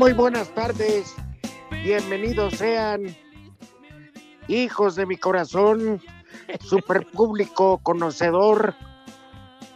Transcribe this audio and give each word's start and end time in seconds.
Muy 0.00 0.14
buenas 0.14 0.48
tardes. 0.54 1.14
Bienvenidos 1.84 2.54
sean 2.54 3.14
hijos 4.48 4.96
de 4.96 5.04
mi 5.04 5.18
corazón, 5.18 6.00
super 6.60 7.06
público 7.08 7.76
conocedor, 7.82 8.74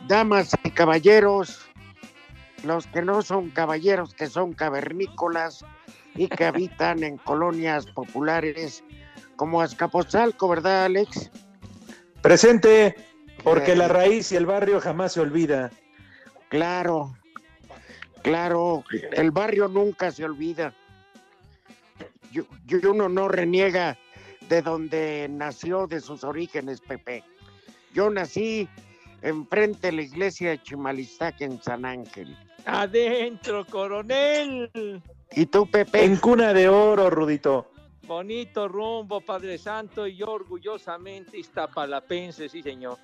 damas 0.09 0.57
y 0.65 0.71
caballeros, 0.71 1.61
los 2.63 2.87
que 2.87 3.03
no 3.03 3.21
son 3.21 3.51
caballeros, 3.51 4.15
que 4.15 4.27
son 4.27 4.55
cavernícolas 4.55 5.63
y 6.15 6.29
que 6.29 6.47
habitan 6.47 7.03
en 7.03 7.19
colonias 7.19 7.85
populares 7.85 8.83
como 9.37 9.61
Azcapotzalco, 9.61 10.49
¿verdad, 10.49 10.87
Alex? 10.87 11.31
Presente, 12.23 12.95
porque 13.43 13.77
la 13.77 13.89
raíz 13.89 14.33
y 14.33 14.37
el 14.37 14.47
barrio 14.47 14.81
jamás 14.81 15.13
se 15.13 15.21
olvida. 15.21 15.71
Claro, 16.49 17.15
claro, 18.25 18.83
el 19.13 19.31
barrio 19.31 19.69
nunca 19.69 20.11
se 20.11 20.25
olvida. 20.25 20.73
Yo, 22.33 22.45
yo- 22.67 22.91
uno 22.91 23.09
no 23.09 23.29
reniega 23.29 23.97
de 24.49 24.61
donde 24.63 25.29
nació, 25.31 25.87
de 25.87 26.01
sus 26.01 26.25
orígenes, 26.25 26.81
Pepe. 26.81 27.23
Yo 27.93 28.11
nací 28.11 28.69
enfrente 29.23 29.87
de 29.89 29.93
la 29.93 30.03
iglesia 30.03 30.51
de 30.51 30.63
Chimalistac 30.63 31.41
en 31.43 31.63
San 31.63 31.85
Ángel. 31.85 32.37
Adentro, 32.67 33.65
coronel. 33.67 34.71
¿Y 35.33 35.47
tú, 35.47 35.67
Pepe? 35.71 36.05
En 36.05 36.17
cuna 36.17 36.53
de 36.53 36.69
oro, 36.69 37.11
Rudito. 37.11 37.71
Bonito 38.07 38.69
rumbo, 38.69 39.21
Padre 39.21 39.57
Santo, 39.59 40.07
y 40.07 40.17
yo 40.17 40.27
orgullosamente 40.33 41.39
iztapalapense, 41.39 42.49
sí, 42.49 42.63
señor. 42.63 42.99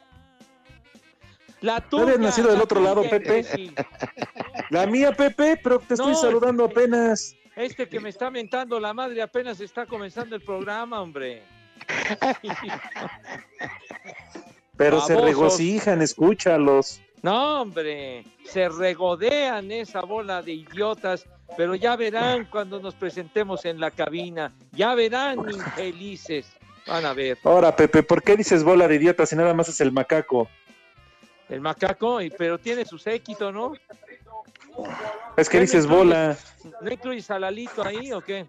La 1.61 1.85
¿No 1.93 1.99
habías 1.99 2.17
tuya, 2.17 2.19
nacido 2.19 2.51
del 2.53 2.61
otro 2.61 2.81
lado, 2.81 3.03
Pepe? 3.09 3.45
La 4.71 4.87
mía, 4.87 5.13
Pepe, 5.13 5.59
pero 5.63 5.79
te 5.79 5.95
estoy 5.95 6.13
No. 6.13 6.19
saludando 6.19 6.65
apenas. 6.65 7.35
Este 7.57 7.89
que 7.89 8.01
me 8.01 8.09
está 8.09 8.31
mentando 8.31 8.81
la 8.81 8.95
madre 8.95 9.21
apenas 9.21 9.61
está 9.61 9.85
comenzando 9.85 10.35
el 10.37 10.43
programa, 10.43 11.03
hombre. 11.03 11.43
Pero 14.77 15.01
se 15.03 15.15
regocijan, 15.21 16.01
escúchalos. 16.01 17.01
No, 17.23 17.61
hombre, 17.61 18.25
se 18.45 18.69
regodean 18.71 19.71
esa 19.71 20.01
bola 20.01 20.41
de 20.41 20.53
idiotas, 20.53 21.27
pero 21.55 21.75
ya 21.75 21.97
verán 21.97 22.47
cuando 22.47 22.81
nos 22.81 22.95
presentemos 22.95 23.67
en 23.67 23.79
la 23.79 23.91
cabina, 23.91 24.55
ya 24.73 24.95
verán 24.95 25.41
infelices. 25.51 26.51
Van 26.87 27.05
a 27.05 27.13
ver, 27.13 27.37
Ahora, 27.45 27.77
Pepe, 27.77 28.03
¿por 28.03 28.23
qué 28.23 28.37
dices 28.39 28.65
bola 28.65 28.89
de 28.89 28.95
idiota 28.97 29.27
si 29.27 29.37
nada 29.37 29.53
más 29.53 29.69
es 29.69 29.83
el 29.83 29.93
macaco? 29.93 30.49
El 31.51 31.61
macaco, 31.61 32.21
y- 32.21 32.31
pero 32.31 32.59
tiene 32.59 32.85
su 32.85 32.99
séquito, 32.99 33.53
¿no? 33.53 33.73
Es 35.37 35.49
que 35.49 35.59
¿Qué 35.59 35.63
dices 35.63 35.87
bola. 35.87 36.37
¿No 36.81 36.91
incluyes 36.91 37.31
a 37.31 37.39
Lalito 37.39 37.85
ahí 37.85 38.13
o 38.13 38.21
qué? 38.21 38.47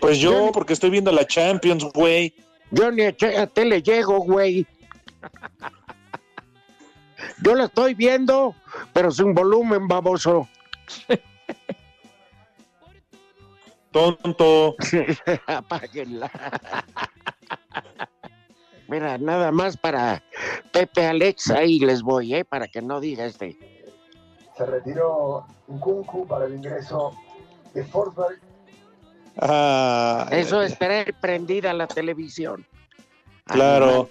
Pues 0.00 0.18
yo, 0.18 0.50
porque 0.52 0.72
estoy 0.72 0.90
viendo 0.90 1.12
la 1.12 1.26
Champions, 1.26 1.84
güey. 1.94 2.34
Yo 2.70 2.90
ni 2.90 3.02
a 3.02 3.12
che- 3.16 3.36
a 3.36 3.46
tele 3.46 3.82
llego, 3.82 4.18
güey. 4.18 4.66
Yo 7.42 7.54
la 7.54 7.64
estoy 7.64 7.94
viendo, 7.94 8.54
pero 8.92 9.10
sin 9.10 9.34
volumen, 9.34 9.86
baboso. 9.86 10.48
Tonto. 13.92 14.74
Apáguenla. 15.46 16.30
Mira, 18.92 19.16
nada 19.16 19.50
más 19.52 19.78
para 19.78 20.22
Pepe 20.70 21.06
Alex, 21.06 21.50
ahí 21.50 21.78
les 21.78 22.02
voy, 22.02 22.34
¿eh? 22.34 22.44
Para 22.44 22.68
que 22.68 22.82
no 22.82 23.00
diga 23.00 23.24
este. 23.24 23.56
Se 24.54 24.66
retiró 24.66 25.46
Nkunku 25.66 26.26
para 26.26 26.44
el 26.44 26.56
ingreso 26.56 27.16
de 27.72 27.84
Forsberg. 27.84 28.38
Ah, 29.38 30.28
Eso 30.30 30.60
es 30.60 30.78
tener 30.78 31.14
prendida 31.14 31.72
la 31.72 31.86
televisión. 31.86 32.66
Claro. 33.46 34.10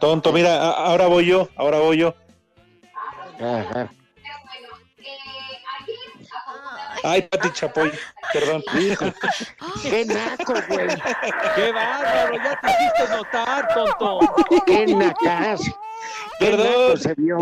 Tonto, 0.00 0.32
mira, 0.32 0.72
ahora 0.72 1.06
voy 1.06 1.26
yo, 1.26 1.48
ahora 1.54 1.78
voy 1.78 1.98
yo. 1.98 2.16
Ajá. 3.38 3.92
Ay, 7.04 7.20
Pati 7.22 7.50
Chapoy, 7.52 7.92
perdón. 8.32 8.64
Hijo. 8.80 9.04
¡Qué 9.82 10.06
naco, 10.06 10.54
güey! 10.68 10.88
¡Qué 11.54 11.70
bárbaro! 11.70 12.36
Ya 12.36 12.60
te 12.60 12.70
hiciste 12.70 13.16
notar, 13.16 13.74
tonto. 13.74 14.20
¡Qué 14.66 14.86
nacas! 14.86 15.60
¡Qué 16.38 16.46
Perdón. 16.46 16.66
naco 16.66 16.96
se 16.96 17.14
vio! 17.14 17.38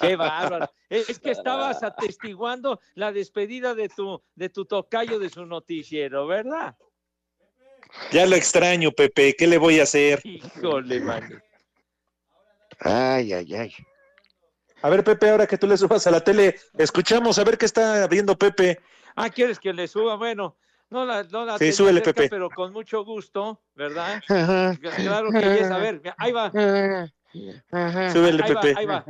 ¡Qué 0.00 0.16
bárbaro! 0.16 0.68
Es 0.88 1.20
que 1.20 1.30
estabas 1.30 1.84
atestiguando 1.84 2.80
la 2.94 3.12
despedida 3.12 3.76
de 3.76 3.88
tu, 3.88 4.20
de 4.34 4.48
tu 4.48 4.64
tocayo 4.64 5.20
de 5.20 5.30
su 5.30 5.46
noticiero, 5.46 6.26
¿verdad? 6.26 6.74
Ya 8.10 8.26
lo 8.26 8.34
extraño, 8.34 8.90
Pepe, 8.90 9.34
¿qué 9.38 9.46
le 9.46 9.58
voy 9.58 9.78
a 9.78 9.84
hacer? 9.84 10.20
Híjole, 10.24 11.00
man. 11.00 11.40
Ay, 12.80 13.32
ay, 13.32 13.54
ay. 13.54 13.74
A 14.82 14.88
ver, 14.88 15.04
Pepe, 15.04 15.28
ahora 15.30 15.46
que 15.46 15.58
tú 15.58 15.66
le 15.66 15.76
subas 15.76 16.06
a 16.06 16.10
la 16.10 16.20
tele, 16.20 16.56
escuchamos 16.78 17.38
a 17.38 17.44
ver 17.44 17.58
qué 17.58 17.66
está 17.66 18.06
viendo 18.06 18.36
Pepe. 18.38 18.80
Ah, 19.14 19.28
¿quieres 19.28 19.58
que 19.58 19.72
le 19.72 19.86
suba? 19.88 20.16
Bueno, 20.16 20.56
No 20.88 21.04
la, 21.04 21.22
no 21.24 21.44
la 21.44 21.58
Sí, 21.58 21.72
súbele, 21.72 22.00
cerca, 22.00 22.14
Pepe. 22.14 22.30
pero 22.30 22.48
con 22.50 22.72
mucho 22.72 23.04
gusto, 23.04 23.60
¿verdad? 23.74 24.22
Claro 24.26 25.30
que 25.30 25.40
yes. 25.40 25.70
A 25.70 25.78
ver, 25.78 26.00
ahí 26.16 26.32
va. 26.32 26.50
Súbele, 26.50 28.42
ahí 28.42 28.52
va, 28.54 28.60
Pepe. 28.60 28.74
ahí 28.76 28.86
va, 28.86 29.04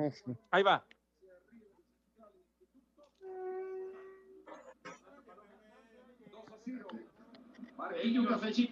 ahí 0.51 0.63
va. 0.63 0.85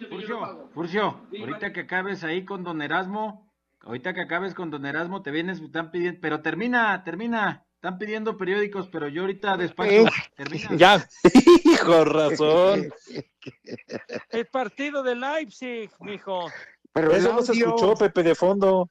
Furcio, 0.09 0.69
Furcio, 0.73 1.21
ahorita 1.39 1.73
que 1.73 1.81
acabes 1.81 2.23
ahí 2.23 2.45
con 2.45 2.63
Don 2.63 2.81
Erasmo, 2.81 3.48
ahorita 3.81 4.13
que 4.13 4.21
acabes 4.21 4.53
con 4.53 4.69
Don 4.71 4.85
Erasmo, 4.85 5.21
te 5.21 5.31
vienes, 5.31 5.59
están 5.59 5.91
pidiendo, 5.91 6.19
pero 6.21 6.41
termina, 6.41 7.03
termina, 7.03 7.65
están 7.75 7.97
pidiendo 7.97 8.37
periódicos, 8.37 8.87
pero 8.89 9.07
yo 9.07 9.21
ahorita 9.21 9.57
despacho, 9.57 9.91
Eh. 9.91 10.05
termina. 10.35 10.69
Ya, 10.77 11.07
Hijo 11.63 12.05
razón. 12.05 12.89
el 14.29 14.45
partido 14.47 15.03
de 15.03 15.15
Leipzig, 15.15 15.89
mijo. 16.01 16.47
Pero 16.93 17.11
Eso 17.11 17.33
no 17.33 17.41
se 17.41 17.53
escuchó, 17.53 17.93
Pepe, 17.95 18.23
de 18.23 18.35
fondo. 18.35 18.89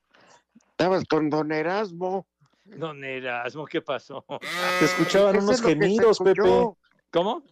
estabas 0.70 1.04
con 1.04 1.28
Don 1.30 1.50
Erasmo. 1.52 2.26
Don 2.64 3.02
Erasmo, 3.02 3.66
¿qué 3.66 3.80
pasó? 3.80 4.24
Se 4.78 4.84
escuchaban 4.84 5.38
unos 5.38 5.56
es 5.56 5.62
gemidos, 5.62 6.18
Pepe. 6.18 6.42
¿Cómo? 7.10 7.42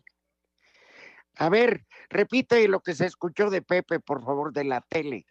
A 1.39 1.49
ver, 1.49 1.85
repite 2.09 2.67
lo 2.69 2.81
que 2.81 2.95
se 2.95 3.07
escuchó 3.07 3.51
de 3.51 3.61
Pepe, 3.63 3.99
por 4.01 4.23
favor, 4.25 4.53
de 4.53 4.65
la 4.65 4.81
tele. 4.83 5.27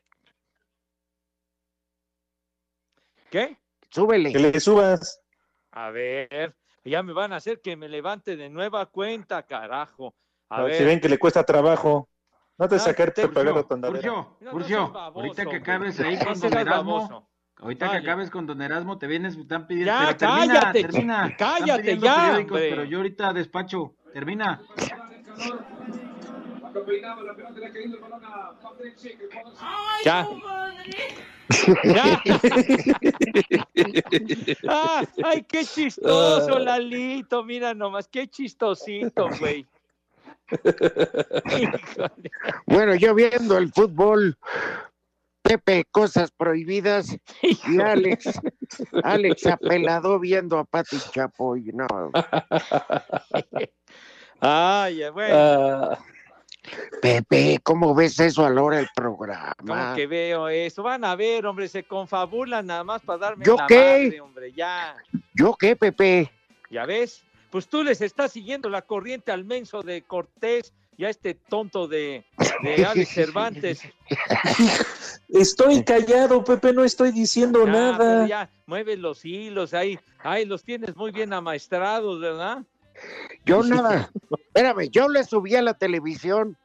¿Qué? 3.29 3.57
Súbele. 3.89 4.31
Que 4.31 4.39
le 4.39 4.59
subas. 4.59 5.21
A 5.71 5.89
ver, 5.89 6.55
ya 6.83 7.03
me 7.03 7.13
van 7.13 7.33
a 7.33 7.37
hacer 7.37 7.61
que 7.61 7.75
me 7.75 7.89
levante 7.89 8.35
de 8.37 8.49
nueva 8.49 8.85
cuenta, 8.85 9.43
carajo. 9.43 10.15
A 10.49 10.61
A 10.61 10.63
ver, 10.63 10.75
si 10.75 10.83
ven 10.85 10.99
que 10.99 11.09
le 11.09 11.17
cuesta 11.17 11.43
trabajo. 11.43 12.07
No 12.57 12.69
te 12.69 12.75
Ah, 12.75 12.79
sacar 12.79 13.11
te- 13.11 13.27
pagar 13.27 13.53
No, 13.53 14.37
no 14.39 14.51
baboso, 14.93 14.97
ahorita 14.97 15.45
que 15.45 15.55
acabes 15.57 15.99
ahí 15.99 16.15
no 16.15 16.23
con 16.25 16.39
Don 16.39 16.57
Erasmo, 16.57 17.29
ahorita 17.57 17.91
que 17.91 17.97
acabes 17.97 18.29
con 18.29 18.45
Don 18.47 18.61
Erasmo, 18.61 18.97
te 18.97 19.07
vienes, 19.07 19.35
están 19.35 19.67
pidiendo, 19.67 19.91
Ya, 19.91 19.99
pero 19.99 20.17
termina, 20.17 20.53
cállate, 20.53 20.81
termina, 20.81 21.27
están 21.27 21.37
cállate 21.37 21.81
pidiendo 21.81 22.05
ya, 22.05 22.45
pero 22.49 22.83
yo 22.85 22.97
ahorita 22.99 23.33
despacho, 23.33 23.95
termina. 24.13 24.61
Ya. 30.03 30.27
Ya. 31.83 32.21
Ah, 34.67 35.03
ay, 35.23 35.43
qué 35.43 35.63
chistoso, 35.63 36.59
Lalito. 36.59 37.43
Mira 37.43 37.73
nomás, 37.73 38.07
qué 38.07 38.27
chistosito, 38.27 39.29
güey. 39.39 39.65
Bueno, 42.67 42.95
yo 42.95 43.15
viendo 43.15 43.57
el 43.57 43.71
fútbol, 43.71 44.37
Pepe, 45.41 45.85
cosas 45.91 46.31
prohibidas, 46.31 47.15
y 47.41 47.81
Alex, 47.81 48.39
Alex 49.03 49.45
apelado 49.47 50.19
viendo 50.19 50.57
a 50.57 50.65
Pati 50.65 50.97
Chapoy. 51.11 51.71
No, 51.73 51.87
Ay, 54.39 55.01
bueno, 55.11 55.35
Ah, 55.35 55.99
Pepe, 57.01 57.59
¿cómo 57.63 57.93
ves 57.93 58.19
eso 58.19 58.45
a 58.45 58.49
la 58.49 58.61
hora 58.63 58.77
del 58.77 58.89
como 58.95 59.17
programa? 59.17 59.93
que 59.95 60.07
veo 60.07 60.47
eso. 60.49 60.83
Van 60.83 61.03
a 61.05 61.15
ver, 61.15 61.45
hombre, 61.45 61.67
se 61.67 61.83
confabulan 61.83 62.65
nada 62.67 62.83
más 62.83 63.01
para 63.01 63.19
darme 63.19 63.45
¿Yo 63.45 63.55
la 63.55 63.67
qué? 63.67 64.03
madre, 64.05 64.21
hombre, 64.21 64.51
ya. 64.53 64.95
¿Yo 65.33 65.55
qué, 65.59 65.75
Pepe? 65.75 66.31
¿Ya 66.69 66.85
ves? 66.85 67.23
Pues 67.51 67.67
tú 67.67 67.83
les 67.83 68.01
estás 68.01 68.31
siguiendo 68.31 68.69
la 68.69 68.81
corriente 68.81 69.31
al 69.31 69.45
menso 69.45 69.81
de 69.81 70.01
Cortés 70.01 70.73
y 70.97 71.05
a 71.05 71.09
este 71.09 71.33
tonto 71.35 71.87
de, 71.87 72.25
de 72.63 72.85
Alex 72.85 73.09
Cervantes. 73.09 73.81
Estoy 75.29 75.83
callado, 75.83 76.43
Pepe, 76.43 76.73
no 76.73 76.83
estoy 76.83 77.11
diciendo 77.11 77.65
Ya, 77.65 77.71
nada. 77.71 78.27
ya, 78.27 78.49
mueve 78.65 78.95
los 78.97 79.23
hilos 79.25 79.73
ahí. 79.73 79.99
Ahí 80.23 80.45
los 80.45 80.63
tienes 80.63 80.95
muy 80.95 81.11
bien 81.11 81.33
amaestrados, 81.33 82.19
¿verdad? 82.19 82.63
Yo 83.45 83.63
nada. 83.63 84.09
Espérame, 84.31 84.89
yo 84.89 85.07
le 85.09 85.23
subí 85.23 85.55
a 85.55 85.61
la 85.61 85.73
televisión 85.73 86.57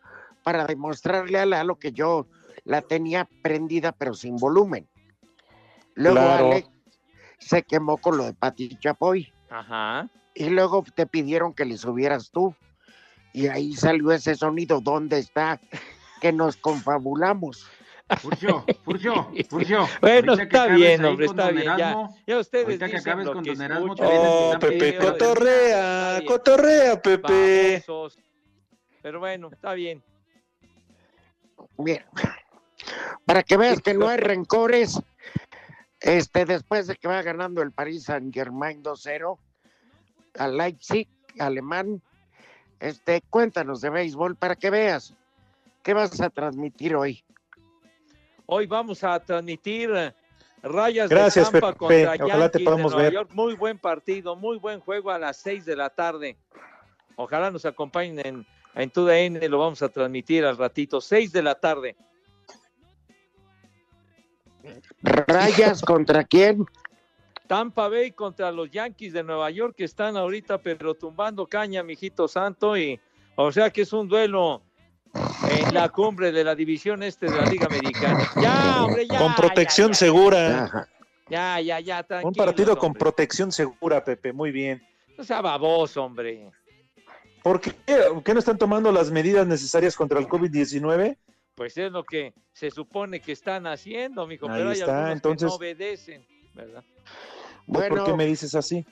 para 0.42 0.66
demostrarle 0.66 1.38
a 1.38 1.46
Lalo 1.46 1.78
que 1.78 1.92
yo 1.92 2.26
la 2.64 2.82
tenía 2.82 3.28
prendida 3.42 3.92
pero 3.92 4.14
sin 4.14 4.36
volumen. 4.36 4.88
Luego 5.94 6.16
Claro. 6.16 6.46
Alex 6.52 6.68
se 7.38 7.62
quemó 7.62 7.96
con 7.98 8.16
lo 8.16 8.24
de 8.24 8.34
Pati 8.34 8.76
Chapoy 8.78 9.32
Ajá. 9.50 10.08
y 10.34 10.50
luego 10.50 10.84
te 10.94 11.06
pidieron 11.06 11.52
que 11.52 11.64
le 11.64 11.76
subieras 11.76 12.30
tú. 12.30 12.54
Y 13.32 13.46
ahí 13.46 13.74
salió 13.74 14.10
ese 14.12 14.34
sonido, 14.34 14.80
¿dónde 14.80 15.18
está? 15.18 15.60
Que 16.20 16.32
nos 16.32 16.56
confabulamos. 16.56 17.66
Furcio, 18.18 18.64
Furcio, 18.84 19.30
Furcio. 19.48 19.88
Bueno, 20.00 20.32
está 20.34 20.44
acabes 20.64 20.76
bien, 20.76 21.04
hombre, 21.04 21.26
con 21.26 21.38
está 21.38 21.46
Don 21.46 21.54
bien, 21.54 21.66
ya. 21.66 21.74
Erasmo, 21.74 22.16
Ya 22.26 22.38
ustedes 22.38 22.64
Ahorita 22.64 22.86
que 22.86 22.92
dicen 22.96 23.10
acabes 23.10 23.26
lo 23.26 23.32
con 23.34 23.44
que 23.44 23.50
Don 23.54 23.62
Erasmo, 23.62 23.94
te 23.94 24.02
Oh, 24.04 24.56
Pepe, 24.60 24.98
cotorrea, 24.98 26.12
bien. 26.18 26.26
cotorrea, 26.26 27.02
Pepe. 27.02 27.84
Pero 29.02 29.18
bueno, 29.20 29.48
está 29.52 29.72
bien. 29.74 30.02
Mira, 31.78 32.06
para 33.24 33.42
que 33.42 33.56
veas 33.56 33.80
que 33.80 33.94
no 33.94 34.08
hay 34.08 34.16
rencores, 34.18 35.00
este, 36.00 36.44
después 36.44 36.86
de 36.86 36.96
que 36.96 37.08
va 37.08 37.22
ganando 37.22 37.62
el 37.62 37.72
Paris 37.72 38.04
Saint 38.04 38.34
Germain 38.34 38.82
2-0 38.82 39.38
al 40.38 40.56
Leipzig, 40.56 41.08
alemán, 41.38 42.02
este, 42.80 43.22
cuéntanos 43.30 43.80
de 43.80 43.90
béisbol 43.90 44.36
para 44.36 44.56
que 44.56 44.70
veas 44.70 45.14
qué 45.82 45.94
vas 45.94 46.20
a 46.20 46.30
transmitir 46.30 46.94
hoy. 46.96 47.24
Hoy 48.52 48.66
vamos 48.66 49.04
a 49.04 49.20
transmitir 49.20 49.92
eh, 49.94 50.12
Rayas 50.60 51.08
Gracias, 51.08 51.52
de 51.52 51.60
Tampa 51.60 51.72
Pepe. 51.86 52.04
contra 52.04 52.26
Ojalá 52.26 52.50
te 52.50 52.58
Yankees 52.58 52.64
podamos 52.64 52.90
de 52.90 52.96
Nueva 52.96 53.02
ver. 53.04 53.12
York. 53.12 53.30
Muy 53.32 53.54
buen 53.54 53.78
partido, 53.78 54.34
muy 54.34 54.58
buen 54.58 54.80
juego 54.80 55.12
a 55.12 55.20
las 55.20 55.36
6 55.36 55.64
de 55.64 55.76
la 55.76 55.88
tarde. 55.88 56.36
Ojalá 57.14 57.52
nos 57.52 57.64
acompañen 57.64 58.18
en, 58.26 58.46
en 58.74 58.90
TUDN, 58.90 59.48
lo 59.48 59.60
vamos 59.60 59.82
a 59.82 59.88
transmitir 59.88 60.44
al 60.44 60.56
ratito, 60.56 61.00
6 61.00 61.30
de 61.30 61.42
la 61.44 61.54
tarde. 61.54 61.96
Rayas 65.00 65.80
contra 65.82 66.24
quién? 66.24 66.66
Tampa 67.46 67.88
Bay 67.88 68.10
contra 68.10 68.50
los 68.50 68.68
Yankees 68.72 69.12
de 69.12 69.22
Nueva 69.22 69.52
York 69.52 69.76
que 69.76 69.84
están 69.84 70.16
ahorita 70.16 70.58
pero 70.58 70.94
tumbando 70.94 71.46
caña, 71.46 71.84
mijito 71.84 72.26
santo, 72.26 72.76
y 72.76 72.98
o 73.36 73.52
sea 73.52 73.70
que 73.70 73.82
es 73.82 73.92
un 73.92 74.08
duelo 74.08 74.60
en 75.14 75.74
la 75.74 75.88
cumbre 75.88 76.32
de 76.32 76.44
la 76.44 76.54
división 76.54 77.02
este 77.02 77.26
de 77.26 77.36
la 77.36 77.46
Liga 77.46 77.66
Americana. 77.66 78.30
Ya, 78.40 78.84
hombre, 78.84 79.06
ya. 79.06 79.18
Con 79.18 79.34
protección 79.34 79.88
ya, 79.88 79.92
ya, 79.92 79.98
segura. 79.98 80.64
Ajá. 80.64 80.88
Ya, 81.28 81.60
ya, 81.60 81.78
ya, 81.80 82.04
Un 82.22 82.34
partido 82.34 82.76
con 82.76 82.88
hombre. 82.88 82.98
protección 83.00 83.52
segura, 83.52 84.04
Pepe, 84.04 84.32
muy 84.32 84.50
bien. 84.50 84.82
No 85.16 85.22
sea 85.24 85.40
baboso, 85.40 86.02
hombre. 86.02 86.50
¿Por 87.42 87.60
qué, 87.60 87.72
¿Por 88.12 88.22
qué 88.22 88.34
no 88.34 88.40
están 88.40 88.58
tomando 88.58 88.90
las 88.92 89.10
medidas 89.10 89.46
necesarias 89.46 89.96
contra 89.96 90.18
el 90.18 90.26
COVID-19? 90.26 91.16
Pues 91.54 91.76
es 91.76 91.92
lo 91.92 92.04
que 92.04 92.34
se 92.52 92.70
supone 92.70 93.20
que 93.20 93.32
están 93.32 93.66
haciendo, 93.66 94.26
mijo, 94.26 94.46
Ahí 94.48 94.58
pero 94.58 94.70
hay 94.70 94.78
está, 94.80 94.92
algunos 94.96 95.12
entonces- 95.16 95.46
que 95.46 95.46
no 95.50 95.54
obedecen, 95.54 96.26
¿verdad? 96.54 96.84
¿Por 97.66 98.04
qué 98.04 98.12
me 98.14 98.26
dices 98.26 98.54
así? 98.54 98.84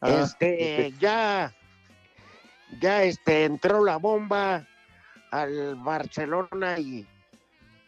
Ah, 0.00 0.22
este, 0.22 0.92
ya, 1.00 1.54
ya 2.80 3.02
este, 3.02 3.44
entró 3.44 3.84
la 3.84 3.96
bomba 3.96 4.66
al 5.30 5.76
Barcelona 5.76 6.78
y 6.78 7.06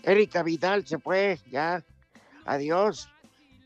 Erika 0.03 0.43
Vidal 0.43 0.87
se 0.87 0.99
fue, 0.99 1.39
ya, 1.51 1.85
adiós. 2.45 3.11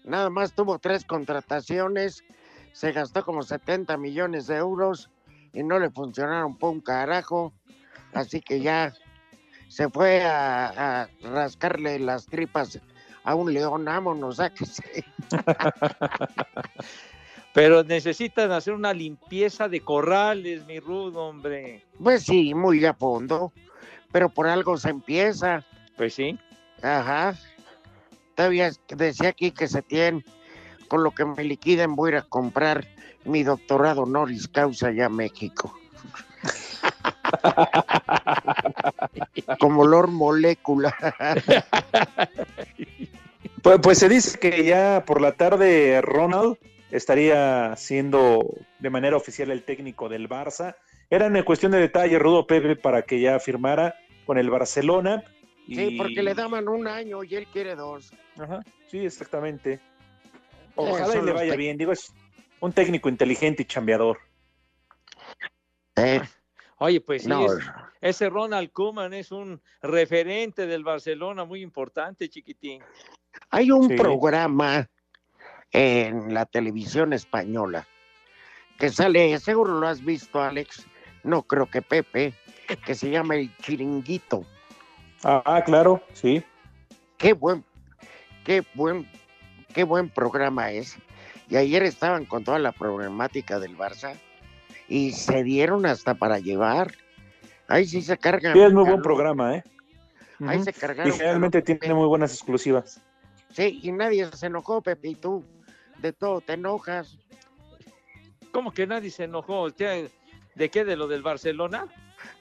Nada 0.04 0.30
más 0.30 0.52
tuvo 0.52 0.78
tres 0.78 1.04
contrataciones, 1.04 2.24
se 2.72 2.92
gastó 2.92 3.24
como 3.24 3.42
70 3.42 3.96
millones 3.96 4.46
de 4.48 4.56
euros 4.56 5.10
y 5.52 5.62
no 5.62 5.78
le 5.78 5.90
funcionaron 5.90 6.56
por 6.56 6.70
un 6.70 6.80
carajo, 6.80 7.52
así 8.12 8.40
que 8.40 8.60
ya 8.60 8.94
se 9.68 9.88
fue 9.88 10.22
a, 10.24 11.08
rascarle 11.22 11.98
las 11.98 12.26
tripas 12.26 12.80
a 13.24 13.34
un 13.34 13.54
león, 13.54 13.84
vámonos, 13.84 14.36
sáquese. 14.36 15.04
Pero 17.52 17.84
necesitan 17.84 18.50
hacer 18.50 18.72
una 18.72 18.94
limpieza 18.94 19.68
de 19.68 19.80
corrales, 19.80 20.64
mi 20.66 20.80
rudo, 20.80 21.26
hombre. 21.26 21.84
Pues 22.02 22.24
sí, 22.24 22.54
muy 22.54 22.84
a 22.84 22.94
fondo, 22.94 23.52
pero 24.10 24.30
por 24.30 24.46
algo 24.46 24.78
se 24.78 24.88
empieza. 24.90 25.64
Pues 25.96 26.14
sí. 26.14 26.38
Ajá. 26.82 27.36
Todavía 28.34 28.70
decía 28.88 29.28
aquí 29.28 29.50
que 29.50 29.68
se 29.68 29.82
tiene, 29.82 30.24
con 30.88 31.02
lo 31.04 31.10
que 31.10 31.26
me 31.26 31.44
liquiden 31.44 31.94
voy 31.94 32.08
a 32.08 32.12
ir 32.12 32.18
a 32.18 32.22
comprar 32.22 32.86
mi 33.24 33.42
doctorado 33.42 34.02
honoris 34.02 34.48
causa 34.48 34.88
allá 34.88 35.06
a 35.06 35.10
México. 35.10 35.72
Como 39.60 39.86
Lord 39.86 40.10
Molécula. 40.10 40.94
Pues, 43.62 43.78
pues 43.80 43.98
se 43.98 44.08
dice 44.08 44.38
que 44.38 44.64
ya 44.64 45.04
por 45.06 45.20
la 45.20 45.32
tarde 45.32 46.00
Ronald 46.02 46.56
estaría 46.92 47.74
siendo 47.76 48.46
de 48.78 48.90
manera 48.90 49.16
oficial 49.16 49.50
el 49.50 49.64
técnico 49.64 50.08
del 50.08 50.28
Barça. 50.28 50.76
Era 51.10 51.26
una 51.26 51.44
cuestión 51.44 51.72
de 51.72 51.78
detalle, 51.78 52.18
Rudo 52.18 52.46
Pepe, 52.46 52.76
para 52.76 53.02
que 53.02 53.20
ya 53.20 53.40
firmara 53.40 53.96
con 54.24 54.38
el 54.38 54.48
Barcelona. 54.50 55.24
Y... 55.66 55.74
Sí, 55.76 55.90
porque 55.98 56.22
le 56.22 56.34
daban 56.34 56.68
un 56.68 56.86
año 56.86 57.24
y 57.24 57.34
él 57.34 57.46
quiere 57.52 57.74
dos. 57.74 58.12
Ajá, 58.38 58.60
sí, 58.88 58.98
exactamente. 59.04 59.80
Ojalá 60.74 61.16
y 61.18 61.22
le 61.24 61.32
vaya 61.32 61.56
bien. 61.56 61.76
Digo, 61.76 61.92
es 61.92 62.12
un 62.60 62.72
técnico 62.72 63.08
inteligente 63.08 63.62
y 63.62 63.66
chambeador. 63.66 64.18
Eh, 65.96 66.20
Oye, 66.78 67.00
pues 67.00 67.22
sí, 67.22 67.28
No. 67.28 67.44
es- 67.46 67.58
ese 68.00 68.28
Ronald 68.28 68.72
Koeman 68.72 69.12
es 69.14 69.30
un 69.30 69.60
referente 69.82 70.66
del 70.66 70.82
Barcelona 70.82 71.44
muy 71.44 71.62
importante, 71.62 72.28
chiquitín. 72.28 72.82
Hay 73.50 73.70
un 73.70 73.88
Sí. 73.88 73.94
programa 73.94 74.88
en 75.72 76.32
la 76.34 76.46
televisión 76.46 77.12
española 77.12 77.86
que 78.78 78.90
sale, 78.90 79.38
seguro 79.38 79.78
lo 79.78 79.86
has 79.86 80.04
visto, 80.04 80.42
Alex, 80.42 80.86
no 81.22 81.42
creo 81.44 81.66
que 81.66 81.82
Pepe, 81.82 82.34
que 82.84 82.94
se 82.96 83.10
llama 83.10 83.36
El 83.36 83.56
Chiringuito. 83.58 84.44
Ah, 85.22 85.62
claro, 85.64 86.02
sí. 86.14 86.42
Qué 87.16 87.32
buen, 87.32 87.64
qué 88.44 88.64
buen, 88.74 89.08
qué 89.72 89.84
buen 89.84 90.08
programa 90.08 90.72
es. 90.72 90.96
Y 91.48 91.56
ayer 91.56 91.84
estaban 91.84 92.24
con 92.24 92.42
toda 92.42 92.58
la 92.58 92.72
problemática 92.72 93.60
del 93.60 93.76
Barça 93.76 94.16
y 94.88 95.12
se 95.12 95.44
dieron 95.44 95.86
hasta 95.86 96.14
para 96.14 96.40
llevar. 96.40 96.92
Ahí 97.68 97.86
sí 97.86 98.02
se 98.02 98.18
cargan. 98.18 98.54
Sí, 98.54 98.60
es 98.62 98.72
muy 98.72 98.84
buen 98.84 99.00
programa, 99.00 99.56
¿eh? 99.56 99.64
Ahí 100.44 100.60
se 100.64 100.70
Y 100.70 100.72
cargaron. 100.72 101.12
generalmente 101.12 101.62
calor. 101.62 101.78
tiene 101.78 101.94
muy 101.94 102.08
buenas 102.08 102.32
exclusivas. 102.34 103.00
Sí, 103.50 103.78
y 103.80 103.92
nadie 103.92 104.26
se 104.32 104.46
enojó, 104.46 104.80
Pepe, 104.82 105.10
y 105.10 105.14
tú 105.14 105.44
de 106.02 106.12
todo 106.12 106.40
te 106.40 106.54
enojas. 106.54 107.16
¿Cómo 108.50 108.72
que 108.72 108.86
nadie 108.86 109.10
se 109.10 109.24
enojó? 109.24 109.70
¿Qué- 109.70 110.10
¿De 110.54 110.68
qué? 110.70 110.84
¿De 110.84 110.96
lo 110.96 111.06
del 111.08 111.22
Barcelona? 111.22 111.86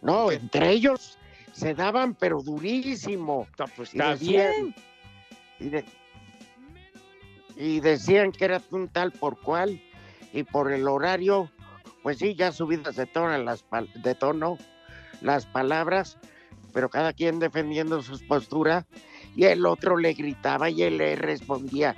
No, 0.01 0.31
entre 0.31 0.69
ellos 0.71 1.17
se 1.53 1.73
daban, 1.73 2.13
pero 2.15 2.41
durísimo. 2.41 3.47
No, 3.57 3.65
pues 3.75 3.93
Y 3.93 3.97
está 3.97 4.11
decían- 4.11 4.51
bien. 4.53 4.75
Y, 5.59 5.69
de- 5.69 5.85
y 7.55 7.79
decían 7.79 8.31
que 8.31 8.45
era 8.45 8.61
un 8.71 8.89
tal 8.89 9.11
por 9.11 9.39
cual, 9.39 9.81
y 10.33 10.43
por 10.43 10.71
el 10.71 10.87
horario, 10.87 11.49
pues 12.03 12.17
sí, 12.17 12.35
ya 12.35 12.51
subidas 12.51 12.95
de 12.95 13.05
tono 13.05 13.37
las, 13.37 13.63
de 13.95 14.15
tono 14.15 14.57
las 15.21 15.45
palabras, 15.45 16.17
pero 16.73 16.89
cada 16.89 17.13
quien 17.13 17.39
defendiendo 17.39 18.01
sus 18.01 18.23
posturas, 18.23 18.85
y 19.35 19.45
el 19.45 19.65
otro 19.65 19.97
le 19.97 20.13
gritaba 20.13 20.69
y 20.69 20.83
él 20.83 20.97
le 20.97 21.15
respondía. 21.15 21.95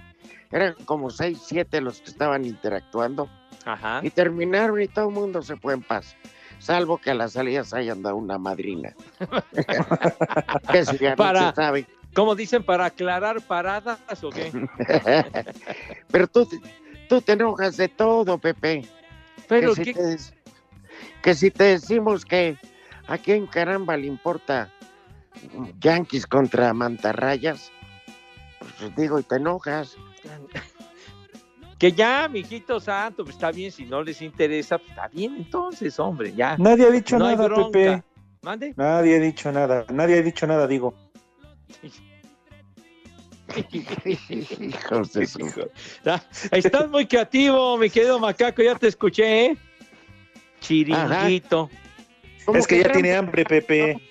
Eran 0.53 0.75
como 0.85 1.09
seis, 1.09 1.39
siete 1.43 1.81
los 1.81 1.99
que 1.99 2.11
estaban 2.11 2.45
interactuando. 2.45 3.27
Ajá. 3.65 3.99
Y 4.03 4.09
terminaron 4.11 4.79
y 4.81 4.87
todo 4.87 5.09
el 5.09 5.13
mundo 5.15 5.41
se 5.41 5.57
fue 5.57 5.73
en 5.73 5.81
paz. 5.81 6.15
Salvo 6.59 6.97
que 6.99 7.09
a 7.11 7.13
las 7.15 7.33
salidas 7.33 7.73
hayan 7.73 8.03
dado 8.03 8.15
una 8.17 8.37
madrina. 8.37 8.93
Eso 10.73 10.93
ya 10.95 11.11
no 11.11 11.15
Para- 11.17 11.49
se 11.49 11.55
sabe. 11.55 11.87
¿Cómo 12.13 12.35
dicen? 12.35 12.63
¿Para 12.63 12.85
aclarar 12.85 13.41
paradas 13.41 13.99
o 14.23 14.29
qué? 14.29 14.51
Pero 16.11 16.27
tú, 16.27 16.45
te- 16.45 16.61
tú 17.09 17.21
te 17.21 17.31
enojas 17.31 17.75
de 17.77 17.87
todo, 17.89 18.37
Pepe. 18.37 18.85
Pero 19.47 19.73
que, 19.73 19.83
si 19.85 19.93
qué- 19.93 19.99
te, 19.99 20.17
que 21.23 21.33
si 21.33 21.49
te 21.49 21.63
decimos 21.63 22.23
que 22.23 22.57
a 23.07 23.17
quién 23.17 23.47
caramba 23.47 23.97
le 23.97 24.05
importa 24.05 24.69
Yankees 25.81 26.27
contra 26.27 26.71
Mantarrayas, 26.73 27.71
pues 28.59 28.95
digo, 28.95 29.17
y 29.19 29.23
te 29.23 29.37
enojas. 29.37 29.97
Que 31.79 31.91
ya, 31.91 32.29
mijito 32.29 32.79
santo, 32.79 33.25
pues 33.25 33.35
está 33.35 33.51
bien, 33.51 33.69
si 33.69 33.83
no 33.83 34.01
les 34.01 34.21
interesa, 34.21 34.77
pues 34.77 34.89
está 34.91 35.09
bien 35.09 35.35
entonces, 35.35 35.99
hombre, 35.99 36.33
ya. 36.33 36.55
Nadie 36.57 36.85
ha 36.85 36.91
dicho 36.91 37.19
No 37.19 37.25
nada. 37.25 37.53
Pepe. 37.53 38.01
¿Mande? 38.41 38.73
Nadie 38.77 39.17
ha 39.17 39.19
dicho 39.19 39.51
nada. 39.51 39.85
Nadie 39.91 40.19
ha 40.19 40.21
dicho 40.21 40.47
nada, 40.47 40.65
digo. 40.65 40.93
Hijos 44.29 45.13
de 45.13 45.27
su- 45.27 45.69
Ya, 46.05 46.23
Estás 46.51 46.89
muy 46.89 47.05
creativo, 47.05 47.77
mi 47.77 47.89
querido 47.89 48.19
macaco, 48.19 48.61
ya 48.61 48.75
te 48.75 48.87
escuché, 48.87 49.45
¿eh? 49.47 49.57
Chiringuito. 50.61 51.69
¿Cómo 52.45 52.59
Es 52.59 52.67
que 52.67 52.79
ya 52.81 52.91
tiene 52.91 53.13
hambre, 53.15 53.43
Pepe. 53.45 53.93
Oye. 53.93 54.01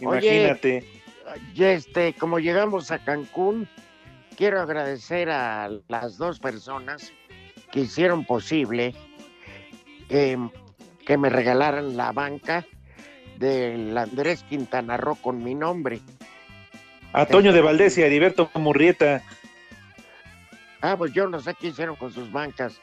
Imagínate. 0.00 0.84
Y 1.54 1.64
este, 1.64 2.12
como 2.14 2.38
llegamos 2.38 2.90
a 2.90 2.98
Cancún, 2.98 3.68
quiero 4.40 4.62
agradecer 4.62 5.28
a 5.28 5.68
las 5.88 6.16
dos 6.16 6.38
personas 6.40 7.12
que 7.70 7.80
hicieron 7.80 8.24
posible 8.24 8.94
eh, 10.08 10.38
que 11.04 11.18
me 11.18 11.28
regalaran 11.28 11.94
la 11.94 12.10
banca 12.12 12.64
del 13.38 13.96
Andrés 13.98 14.42
Quintana 14.48 14.96
Roo 14.96 15.16
con 15.16 15.44
mi 15.44 15.54
nombre. 15.54 16.00
A 17.12 17.26
Toño 17.26 17.52
de 17.52 17.60
Valdés 17.60 17.98
y 17.98 18.02
a 18.02 18.06
Heriberto 18.06 18.50
Murrieta. 18.54 19.22
Ah, 20.80 20.96
pues 20.96 21.12
yo 21.12 21.28
no 21.28 21.38
sé 21.40 21.54
qué 21.60 21.66
hicieron 21.66 21.96
con 21.96 22.10
sus 22.10 22.32
bancas. 22.32 22.80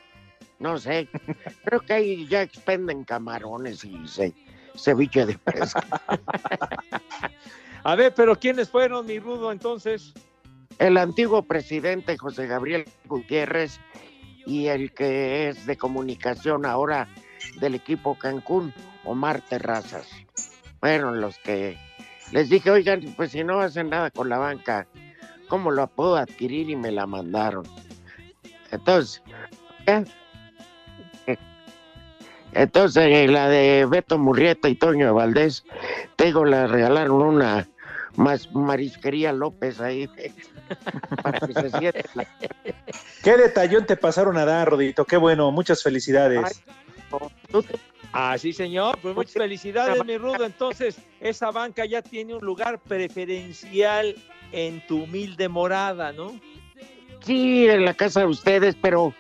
No 0.60 0.78
sé. 0.78 1.08
Creo 1.66 1.80
que 1.80 1.94
ahí 1.94 2.28
ya 2.28 2.44
expenden 2.44 3.04
camarones 3.04 3.84
y 3.84 4.08
ce- 4.08 4.36
ceviche 4.76 5.26
de 5.26 5.40
pesca. 5.40 5.84
A 7.84 7.96
ver, 7.96 8.14
pero 8.14 8.36
¿quiénes 8.38 8.70
fueron, 8.70 9.08
mi 9.08 9.18
rudo, 9.18 9.52
entonces? 9.52 10.14
El 10.80 10.98
antiguo 10.98 11.42
presidente 11.44 12.18
José 12.18 12.46
Gabriel 12.46 12.86
Gutiérrez 13.06 13.80
y 14.46 14.68
el 14.68 14.94
que 14.94 15.50
es 15.50 15.66
de 15.66 15.76
comunicación 15.76 16.66
ahora 16.66 17.08
del 17.60 17.76
equipo 17.76 18.18
Cancún, 18.18 18.74
Omar 19.04 19.42
Terrazas. 19.42 20.08
Fueron 20.80 21.20
los 21.20 21.40
que 21.40 21.78
les 22.32 22.50
dije, 22.50 22.70
oigan, 22.70 23.02
pues 23.16 23.32
si 23.32 23.44
no 23.44 23.60
hacen 23.60 23.90
nada 23.90 24.12
con 24.12 24.30
la 24.30 24.38
banca, 24.38 24.88
¿cómo 25.48 25.72
lo 25.72 25.88
puedo 25.88 26.16
adquirir? 26.16 26.70
Y 26.70 26.76
me 26.76 26.92
la 26.92 27.08
mandaron. 27.08 27.66
Entonces, 28.72 29.24
¿eh? 29.88 30.04
entonces 32.54 33.30
la 33.32 33.50
de 33.50 33.86
Beto 33.90 34.20
Murrieta 34.20 34.70
y 34.70 34.76
Toño 34.76 35.14
Valdés, 35.14 35.66
te 36.16 36.26
digo, 36.26 36.46
le 36.46 36.68
regalaron 36.68 37.22
una 37.22 37.68
más 38.18 38.52
marisquería 38.52 39.32
López 39.32 39.80
ahí 39.80 40.10
para 41.24 41.40
que 41.40 41.54
se 41.54 41.70
siente 41.70 42.04
Qué 43.24 43.38
detallón 43.38 43.86
te 43.86 43.96
pasaron 43.96 44.38
a 44.38 44.46
dar, 44.46 44.70
Rodito. 44.70 45.06
Qué 45.06 45.18
bueno. 45.18 45.52
Muchas 45.52 45.82
felicidades. 45.84 46.64
Ah, 48.12 48.38
sí, 48.38 48.54
señor. 48.54 48.98
Pues 49.02 49.16
muchas 49.16 49.34
felicidades, 49.34 50.04
mi 50.06 50.18
rudo. 50.18 50.46
Entonces, 50.46 50.98
esa 51.20 51.52
banca 51.52 51.86
ya 51.86 52.02
tiene 52.02 52.36
un 52.36 52.46
lugar 52.46 52.80
preferencial 52.80 54.16
en 54.52 54.86
tu 54.88 55.04
humilde 55.04 55.50
morada, 55.50 56.12
¿no? 56.12 56.40
Sí, 57.24 57.68
en 57.68 57.86
la 57.86 57.94
casa 57.94 58.22
de 58.22 58.28
ustedes, 58.28 58.76
pero 58.82 59.14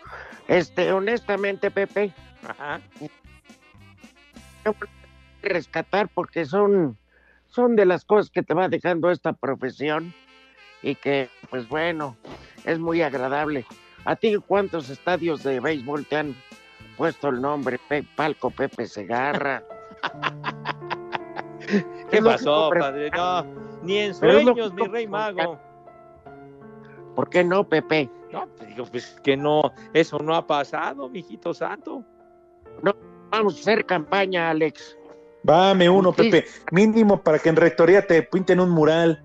este, 0.47 0.91
honestamente, 0.91 1.69
Pepe, 1.69 2.13
Ajá. 2.47 2.79
rescatar 5.41 6.07
porque 6.13 6.45
son, 6.45 6.97
son 7.57 7.75
de 7.75 7.87
las 7.87 8.05
cosas 8.05 8.29
que 8.29 8.43
te 8.43 8.53
va 8.53 8.69
dejando 8.69 9.09
esta 9.09 9.33
profesión 9.33 10.13
y 10.83 10.93
que, 10.93 11.27
pues 11.49 11.67
bueno, 11.67 12.15
es 12.65 12.77
muy 12.77 13.01
agradable. 13.01 13.65
¿A 14.05 14.15
ti 14.15 14.35
cuántos 14.47 14.91
estadios 14.91 15.43
de 15.43 15.59
béisbol 15.59 16.05
te 16.05 16.17
han 16.17 16.35
puesto 16.97 17.29
el 17.29 17.41
nombre? 17.41 17.79
Pe- 17.89 18.05
Palco 18.15 18.51
Pepe 18.51 18.85
Segarra. 18.85 19.63
¿Qué 22.11 22.21
pasó, 22.21 22.69
padre? 22.69 23.09
No, 23.09 23.43
ni 23.81 23.97
en 23.97 24.13
sueños, 24.13 24.71
mi 24.73 24.85
rey 24.85 25.07
mago. 25.07 25.59
¿Por 27.15 27.29
qué 27.29 27.43
no, 27.43 27.67
Pepe? 27.67 28.07
No, 28.31 28.47
te 28.49 28.67
digo, 28.67 28.85
pues 28.85 29.19
que 29.23 29.35
no, 29.35 29.73
eso 29.93 30.19
no 30.19 30.35
ha 30.35 30.45
pasado, 30.45 31.09
mijito 31.09 31.55
santo. 31.55 32.03
Vamos 33.31 33.57
a 33.57 33.59
hacer 33.59 33.85
campaña, 33.85 34.51
Alex. 34.51 34.96
Vame 35.47 35.89
uno, 35.89 36.11
Sí. 36.13 36.29
Pepe. 36.29 36.47
Mínimo 36.71 37.23
para 37.23 37.39
que 37.39 37.47
en 37.47 37.55
rectoría 37.55 38.05
te 38.05 38.21
pinten 38.21 38.59
un 38.59 38.69
mural. 38.69 39.23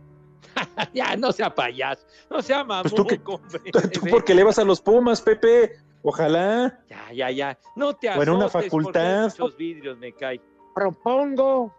ya, 0.95 1.17
no 1.17 1.33
sea 1.33 1.53
payaso, 1.53 2.07
no 2.31 2.41
sea 2.41 2.65
Pues 2.65 2.95
tú 2.95 3.05
que- 3.05 3.19
mamuco, 3.19 3.35
hombre. 3.35 3.73
Tú, 3.73 3.81
tú 3.89 4.01
porque 4.09 4.33
le 4.35 4.45
vas 4.45 4.57
a 4.59 4.65
los 4.65 4.81
Pumas, 4.81 5.21
Pepe. 5.21 5.73
Ojalá. 6.05 6.81
Ya, 6.89 7.13
ya, 7.13 7.31
ya. 7.31 7.59
No 7.77 7.95
te 7.95 8.09
O 8.11 8.23
en 8.23 8.29
una 8.31 8.49
facultad. 8.49 9.25
muchos 9.25 9.57
vidrios, 9.57 9.99
me 9.99 10.13
cae. 10.13 10.41
Propongo 10.75 11.75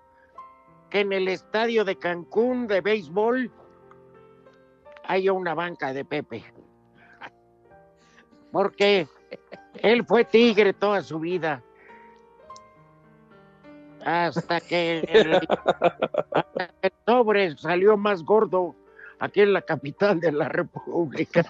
que 0.90 1.00
en 1.02 1.14
el 1.14 1.28
estadio 1.30 1.84
de 1.86 1.98
Cancún 1.98 2.68
de 2.68 2.82
béisbol 2.82 3.50
haya 5.06 5.32
una 5.34 5.54
banca 5.54 5.94
de 5.94 6.04
Pepe. 6.06 6.44
Porque 8.52 9.08
él 9.76 10.06
fue 10.06 10.26
tigre 10.26 10.74
toda 10.74 11.02
su 11.02 11.20
vida. 11.20 11.64
Hasta 14.06 14.60
que 14.62 15.00
el, 15.00 15.36
hasta 16.32 16.68
que 16.68 16.88
el 16.88 16.94
sobre 17.06 17.58
salió 17.58 17.98
más 17.98 18.24
gordo 18.24 18.76
aquí 19.20 19.42
en 19.42 19.54
la 19.54 19.62
capital 19.62 20.20
de 20.20 20.32
la 20.32 20.50
República. 20.50 21.46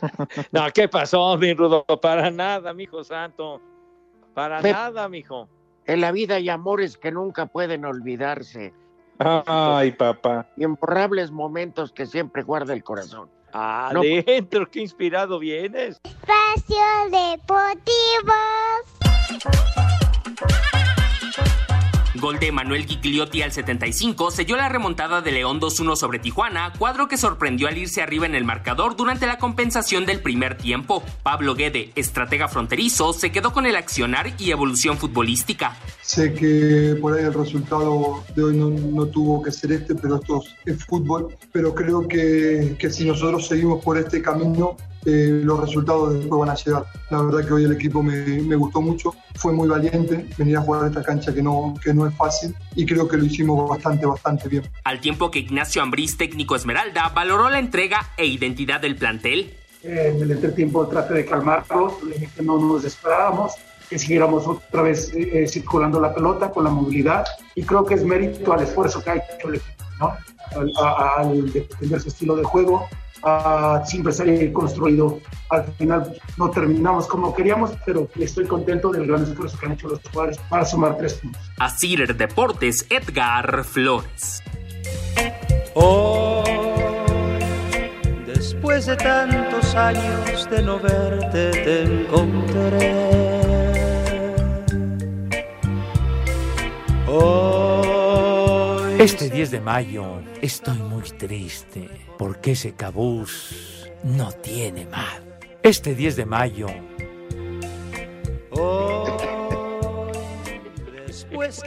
No, 0.51 0.69
¿qué 0.73 0.87
pasó, 0.87 1.37
mi 1.37 1.53
rudo? 1.53 1.85
Para 1.85 2.29
nada, 2.29 2.73
mijo 2.73 3.03
santo. 3.03 3.59
Para 4.33 4.61
nada, 4.61 5.09
mijo. 5.09 5.47
En 5.85 6.01
la 6.01 6.11
vida 6.11 6.35
hay 6.35 6.49
amores 6.49 6.97
que 6.97 7.11
nunca 7.11 7.45
pueden 7.47 7.85
olvidarse. 7.85 8.73
Ay, 9.19 9.91
papá. 9.91 10.47
Y 10.57 10.63
imborrables 10.63 11.31
momentos 11.31 11.91
que 11.91 12.05
siempre 12.05 12.43
guarda 12.43 12.73
el 12.73 12.83
corazón. 12.83 13.29
No. 13.53 13.99
Adentro, 14.01 14.69
qué 14.69 14.81
inspirado 14.81 15.39
vienes. 15.39 15.99
Espacio 16.03 16.77
Deportivo. 17.11 18.33
Gol 22.15 22.37
de 22.37 22.51
Manuel 22.51 22.85
Gigliotti 22.85 23.41
al 23.41 23.51
75 23.51 24.29
selló 24.29 24.55
la 24.55 24.69
remontada 24.69 25.21
de 25.21 25.31
León 25.31 25.59
2-1 25.59 25.95
sobre 25.95 26.19
Tijuana, 26.19 26.71
cuadro 26.77 27.07
que 27.07 27.17
sorprendió 27.17 27.67
al 27.67 27.77
irse 27.77 28.03
arriba 28.03 28.27
en 28.27 28.35
el 28.35 28.43
marcador 28.43 28.95
durante 28.95 29.25
la 29.25 29.39
compensación 29.39 30.05
del 30.05 30.19
primer 30.19 30.55
tiempo. 30.55 31.03
Pablo 31.23 31.55
Guede, 31.55 31.91
estratega 31.95 32.47
fronterizo, 32.47 33.13
se 33.13 33.31
quedó 33.31 33.51
con 33.51 33.65
el 33.65 33.75
accionar 33.75 34.31
y 34.37 34.51
evolución 34.51 34.97
futbolística. 34.97 35.75
Sé 36.01 36.33
que 36.33 36.95
por 37.01 37.17
ahí 37.17 37.23
el 37.23 37.33
resultado 37.33 38.23
de 38.35 38.43
hoy 38.43 38.57
no, 38.57 39.05
tuvo 39.07 39.41
que 39.41 39.51
ser 39.51 39.71
este, 39.71 39.95
pero 39.95 40.17
esto 40.17 40.43
es 40.65 40.85
fútbol. 40.85 41.35
Pero 41.51 41.73
creo 41.73 42.07
que 42.07 42.77
si 42.91 43.05
nosotros 43.05 43.47
seguimos 43.47 43.83
por 43.83 43.97
este 43.97 44.21
camino, 44.21 44.77
eh, 45.05 45.41
los 45.43 45.59
resultados 45.59 46.13
después 46.13 46.39
van 46.39 46.49
a 46.49 46.55
llegar. 46.55 46.85
La 47.09 47.21
verdad 47.21 47.45
que 47.45 47.53
hoy 47.53 47.63
el 47.65 47.73
equipo 47.73 48.01
me, 48.01 48.23
me 48.41 48.55
gustó 48.55 48.81
mucho, 48.81 49.13
fue 49.35 49.51
muy 49.53 49.67
valiente 49.67 50.25
venir 50.37 50.57
a 50.57 50.61
jugar 50.61 50.85
a 50.85 50.87
esta 50.87 51.03
cancha 51.03 51.33
que 51.33 51.41
no, 51.41 51.73
que 51.83 51.93
no 51.93 52.07
es 52.07 52.15
fácil 52.15 52.55
y 52.75 52.85
creo 52.85 53.07
que 53.07 53.17
lo 53.17 53.25
hicimos 53.25 53.69
bastante, 53.69 54.05
bastante 54.05 54.47
bien. 54.47 54.63
Al 54.83 54.99
tiempo 54.99 55.31
que 55.31 55.39
Ignacio 55.39 55.81
Ambriz, 55.81 56.17
técnico 56.17 56.55
Esmeralda, 56.55 57.09
valoró 57.09 57.49
la 57.49 57.59
entrega 57.59 58.11
e 58.17 58.25
identidad 58.25 58.81
del 58.81 58.95
plantel. 58.95 59.53
Eh, 59.83 60.13
en 60.15 60.21
el 60.21 60.31
entretiempo 60.31 60.87
traté 60.87 61.13
de 61.15 61.25
calmarlos, 61.25 62.01
le 62.03 62.15
dije 62.15 62.29
que 62.37 62.43
no 62.43 62.57
nos 62.57 62.85
esperábamos, 62.85 63.53
que 63.89 63.99
siguiéramos 63.99 64.47
otra 64.47 64.81
vez 64.83 65.11
eh, 65.13 65.45
circulando 65.47 65.99
la 65.99 66.13
pelota 66.13 66.49
con 66.51 66.63
la 66.63 66.69
movilidad 66.69 67.25
y 67.55 67.63
creo 67.63 67.85
que 67.85 67.95
es 67.95 68.05
mérito 68.05 68.53
al 68.53 68.63
esfuerzo 68.63 69.03
que 69.03 69.09
ha 69.09 69.15
hecho 69.15 69.49
el 69.49 69.55
equipo, 69.55 69.83
¿no? 69.99 70.15
al, 70.55 70.71
al 71.17 71.51
defender 71.51 71.99
su 71.99 72.07
estilo 72.07 72.35
de 72.35 72.43
juego, 72.43 72.87
a 73.21 73.83
siempre 73.85 74.11
salir 74.11 74.51
construido. 74.51 75.19
Al 75.49 75.65
final 75.73 76.19
no 76.37 76.49
terminamos 76.49 77.07
como 77.07 77.33
queríamos, 77.33 77.71
pero 77.85 78.07
estoy 78.15 78.45
contento 78.45 78.91
del 78.91 79.07
gran 79.07 79.23
esfuerzo 79.23 79.57
que 79.59 79.65
han 79.65 79.71
hecho 79.73 79.87
los 79.89 79.99
jugadores 80.01 80.37
para 80.49 80.65
sumar 80.65 80.97
tres 80.97 81.13
puntos. 81.15 81.41
A 81.59 81.69
Cider 81.69 82.15
Deportes, 82.15 82.85
Edgar 82.89 83.63
Flores. 83.63 84.41
Hoy, 85.75 86.49
después 88.25 88.85
de 88.85 88.95
tantos 88.95 89.75
años 89.75 90.49
de 90.49 90.61
no 90.61 90.79
verte, 90.79 91.51
te 91.51 91.83
encontré. 91.83 93.13
Hoy 97.07 97.62
Este 99.03 99.29
10 99.29 99.51
de 99.51 99.59
mayo 99.59 100.23
estoy 100.41 100.77
muy 100.77 101.01
triste 101.01 101.89
porque 102.17 102.51
ese 102.51 102.73
cabús 102.73 103.91
no 104.01 104.31
tiene 104.31 104.85
mar. 104.85 105.21
Este 105.61 105.93
10 105.93 106.15
de 106.15 106.25
mayo 106.25 106.67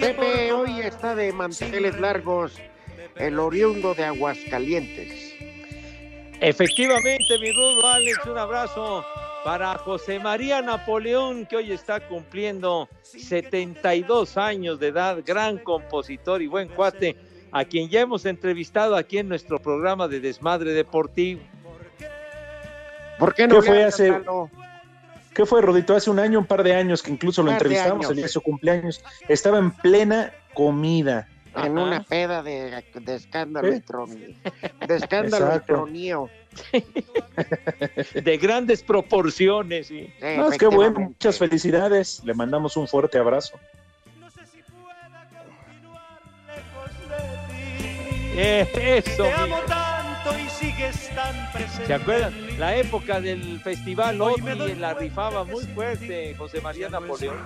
Pepe 0.00 0.50
hoy 0.52 0.80
está 0.80 1.14
de 1.14 1.30
manteles 1.34 2.00
largos 2.00 2.54
el 3.16 3.38
oriundo 3.38 3.92
de 3.92 4.04
Aguascalientes. 4.04 5.34
Efectivamente, 6.40 7.38
mi 7.38 7.52
rudo 7.52 7.86
Alex, 7.86 8.18
un 8.24 8.38
abrazo 8.38 9.04
para 9.46 9.78
José 9.78 10.18
María 10.18 10.60
Napoleón, 10.60 11.46
que 11.46 11.54
hoy 11.54 11.70
está 11.70 12.00
cumpliendo 12.00 12.88
72 13.02 14.36
años 14.36 14.80
de 14.80 14.88
edad, 14.88 15.22
gran 15.24 15.58
compositor 15.58 16.42
y 16.42 16.48
buen 16.48 16.66
cuate, 16.66 17.14
a 17.52 17.64
quien 17.64 17.88
ya 17.88 18.00
hemos 18.00 18.26
entrevistado 18.26 18.96
aquí 18.96 19.18
en 19.18 19.28
nuestro 19.28 19.58
programa 19.58 20.08
de 20.08 20.20
Desmadre 20.20 20.72
Deportivo. 20.72 21.40
¿Por 23.18 23.34
qué 23.34 23.48
¿Qué 23.48 23.62
fue 23.62 23.84
hace? 23.84 24.12
¿Qué 25.34 25.44
fue, 25.44 25.60
Rodito? 25.60 25.94
Hace 25.94 26.10
un 26.10 26.18
año, 26.18 26.38
un 26.38 26.46
par 26.46 26.62
de 26.62 26.74
años 26.74 27.02
que 27.02 27.10
incluso 27.10 27.42
lo 27.42 27.52
entrevistamos 27.52 28.08
el 28.08 28.16
día 28.16 28.24
de 28.24 28.30
su 28.30 28.40
cumpleaños. 28.40 29.02
Estaba 29.28 29.58
en 29.58 29.70
plena 29.70 30.32
comida. 30.54 31.28
En 31.54 31.78
Ajá. 31.78 31.86
una 31.86 32.02
peda 32.02 32.42
de, 32.42 32.84
de 32.94 33.14
escándalo 33.14 33.68
¿Eh? 33.68 33.76
y 33.76 33.80
tronío. 33.80 34.28
De 34.86 34.96
escándalo 34.96 35.56
y 35.56 35.60
tronío. 35.60 36.30
De 38.14 38.36
grandes 38.38 38.82
proporciones, 38.82 39.88
sí. 39.88 40.10
No, 40.20 40.50
es 40.50 40.58
que 40.58 40.66
bueno, 40.66 41.00
muchas 41.00 41.38
felicidades. 41.38 42.22
Le 42.24 42.34
mandamos 42.34 42.76
un 42.76 42.86
fuerte 42.88 43.18
abrazo. 43.18 43.58
Eso. 48.36 49.22
Te 49.24 49.32
amo 49.32 49.56
tanto 49.66 50.38
y 50.38 50.48
sigues 50.48 51.10
tan 51.14 51.52
presente. 51.52 51.86
¿Se 51.86 51.94
acuerdan? 51.94 52.34
La 52.58 52.76
época 52.76 53.20
del 53.20 53.60
festival 53.60 54.18
doy 54.18 54.74
la 54.78 54.94
rifaba 54.94 55.44
muy 55.44 55.64
fuerte 55.66 56.34
José 56.36 56.60
María 56.60 56.88
Napoleón. 56.88 57.36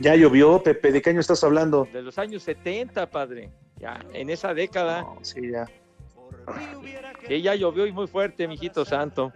Ya 0.00 0.14
llovió, 0.14 0.62
Pepe. 0.62 0.92
¿De 0.92 1.02
qué 1.02 1.10
año 1.10 1.20
estás 1.20 1.42
hablando? 1.42 1.88
De 1.92 2.02
los 2.02 2.18
años 2.18 2.42
70, 2.42 3.10
padre. 3.10 3.50
Ya, 3.78 4.00
en 4.12 4.30
esa 4.30 4.54
década. 4.54 5.06
sí, 5.22 5.50
ya. 5.50 5.66
Que 7.26 7.42
ya 7.42 7.54
llovió 7.54 7.86
y 7.86 7.92
muy 7.92 8.06
fuerte, 8.06 8.48
mijito 8.48 8.84
santo. 8.84 9.32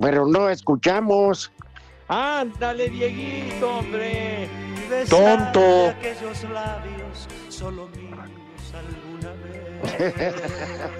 Pero 0.00 0.26
no 0.26 0.48
escuchamos. 0.48 1.52
Ándale, 2.08 2.88
Dieguito, 2.88 3.78
hombre. 3.78 4.35
Tonto. 5.08 5.60
De 5.60 5.88
aquellos 5.90 6.42
labios 6.44 7.28
solo 7.48 7.88
míos 7.88 8.18
alguna 8.74 9.32
vez. 9.42 10.34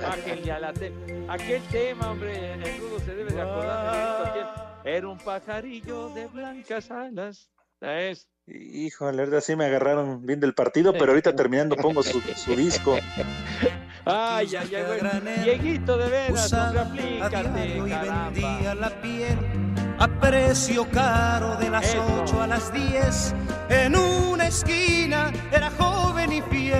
Bájenle 0.02 0.52
a 0.52 0.60
la 0.60 0.72
te- 0.72 0.92
Aquel 1.28 1.62
tema, 1.64 2.10
hombre, 2.12 2.54
el 2.54 2.78
rudo 2.78 2.98
se 3.00 3.14
debe 3.14 3.32
de 3.32 3.40
acordar 3.40 3.92
de 3.92 3.98
esto, 3.98 4.24
aquel- 4.26 4.94
Era 4.96 5.08
un 5.08 5.18
pajarillo 5.18 6.08
de 6.10 6.26
blancas 6.28 6.90
alas. 6.90 7.50
Es. 7.80 8.28
Híjole, 8.46 9.18
ahorita 9.22 9.40
sí 9.40 9.56
me 9.56 9.64
agarraron 9.66 10.24
bien 10.24 10.38
del 10.40 10.54
partido, 10.54 10.92
pero 10.92 11.10
ahorita 11.12 11.34
terminando 11.34 11.74
pongo 11.76 12.02
su, 12.02 12.20
su 12.20 12.54
disco. 12.54 12.96
Ay, 14.04 14.54
ay, 14.54 14.74
ay, 14.74 14.84
güey. 14.86 15.00
Dieguito, 15.42 15.98
de 15.98 16.08
veras, 16.08 16.52
aplícate, 16.52 17.76
y 17.76 17.80
vendía 17.80 18.74
la 18.76 18.90
piel 19.02 19.36
a 19.98 20.08
precio 20.08 20.86
caro 20.90 21.56
de 21.56 21.70
las 21.70 21.84
Eso. 21.86 22.22
8 22.22 22.42
a 22.42 22.46
las 22.46 22.72
10 22.72 23.34
en 23.70 23.96
una 23.96 24.48
esquina 24.48 25.32
era 25.50 25.70
joven 25.70 26.32
y 26.32 26.42
fiel 26.42 26.74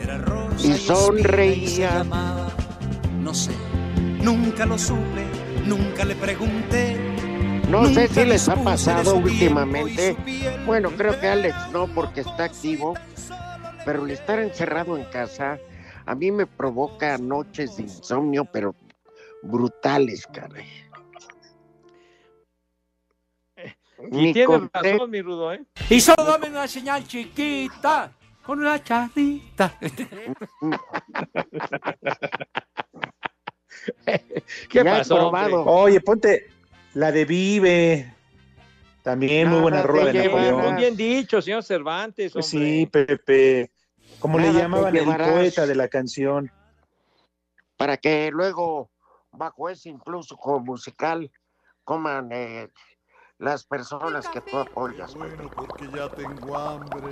era 0.00 0.18
rosa 0.18 0.66
Y 0.66 0.70
espina 0.70 0.74
y 0.74 0.78
se 0.78 0.86
sonreía. 0.86 1.90
llamaba 1.98 2.48
no 3.20 3.34
sé 3.34 3.52
nunca 4.22 4.66
lo 4.66 4.78
supe 4.78 5.26
nunca 5.66 6.04
le 6.04 6.14
pregunté 6.16 6.96
No 7.68 7.86
sé 7.86 8.08
si 8.08 8.24
les 8.24 8.48
ha 8.48 8.56
pasado 8.56 9.16
últimamente. 9.16 10.14
Bueno, 10.66 10.90
creo 10.90 11.18
que 11.18 11.28
Alex 11.28 11.56
no, 11.72 11.86
porque 11.86 12.20
está 12.20 12.44
activo. 12.44 12.94
Pero 13.86 14.04
el 14.04 14.10
estar 14.10 14.38
encerrado 14.40 14.98
en 14.98 15.04
casa 15.04 15.58
a 16.04 16.14
mí 16.14 16.30
me 16.30 16.46
provoca 16.46 17.16
noches 17.18 17.76
de 17.76 17.84
insomnio, 17.84 18.44
pero 18.44 18.74
brutales, 19.42 20.26
caray. 20.26 20.66
Y 24.10 24.32
té- 24.32 24.46
razón, 24.46 25.10
mi 25.10 25.22
rudo, 25.22 25.52
¿eh? 25.52 25.64
Y 25.88 26.00
solo 26.00 26.24
dame 26.24 26.48
una 26.48 26.66
señal 26.66 27.06
chiquita 27.06 28.10
con 28.44 28.58
una 28.58 28.82
charrita. 28.82 29.78
¿Qué 34.68 34.84
pasó? 34.84 35.30
Oye, 35.30 36.00
ponte 36.00 36.48
la 36.94 37.12
de 37.12 37.24
Vive. 37.24 38.14
También 39.02 39.48
muy 39.48 39.60
buena 39.60 39.82
rola 39.82 40.12
de. 40.12 40.28
Muy 40.28 40.40
Napoleón. 40.42 40.76
bien 40.76 40.96
dicho, 40.96 41.42
señor 41.42 41.62
Cervantes, 41.64 42.32
Pues 42.32 42.52
hombre. 42.54 42.68
sí, 42.70 42.86
Pepe. 42.86 43.70
Como 44.20 44.38
le 44.38 44.52
llamaban 44.52 44.94
el 44.96 45.04
poeta 45.04 45.66
de 45.66 45.74
la 45.74 45.88
canción. 45.88 46.50
para 47.76 47.96
que 47.96 48.30
luego, 48.32 48.90
bajo 49.32 49.68
ese 49.68 49.88
influjo 49.88 50.60
musical, 50.60 51.30
coman 51.84 52.30
eh, 52.32 52.70
las 53.38 53.64
personas 53.64 54.28
que 54.28 54.40
tú 54.40 54.58
apoyas. 54.58 55.14
Pepe. 55.14 55.48
porque 55.54 55.88
ya 55.94 56.08
tengo 56.10 56.56
hambre. 56.56 57.10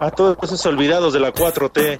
A 0.00 0.10
todos 0.10 0.38
esos 0.42 0.64
olvidados 0.66 1.12
de 1.12 1.20
la 1.20 1.32
4T. 1.32 1.98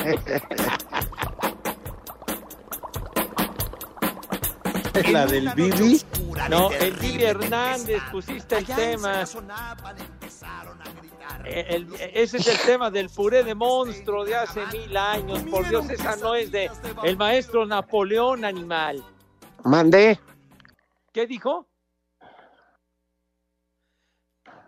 la 5.12 5.26
del 5.26 5.50
Bibi. 5.54 6.00
No, 6.48 6.70
el 6.72 6.94
Vivi 6.94 7.24
Hernández, 7.24 8.02
pusiste 8.10 8.58
el 8.58 8.66
tema. 8.66 9.24
Eh, 11.44 11.66
el- 11.70 11.94
ese 12.14 12.36
es 12.38 12.46
el 12.46 12.58
tema 12.66 12.90
del 12.90 13.08
puré 13.08 13.42
de 13.42 13.54
monstruo 13.54 14.24
de 14.24 14.34
hace 14.36 14.64
mil 14.66 14.96
años. 14.96 15.42
Por 15.44 15.68
Dios, 15.68 15.88
esa 15.90 16.16
no 16.16 16.34
es 16.34 16.50
de 16.50 16.70
el 17.02 17.16
maestro 17.16 17.66
Napoleón 17.66 18.44
animal. 18.44 19.02
Mandé. 19.64 20.18
¿Qué 21.12 21.26
dijo? 21.26 21.66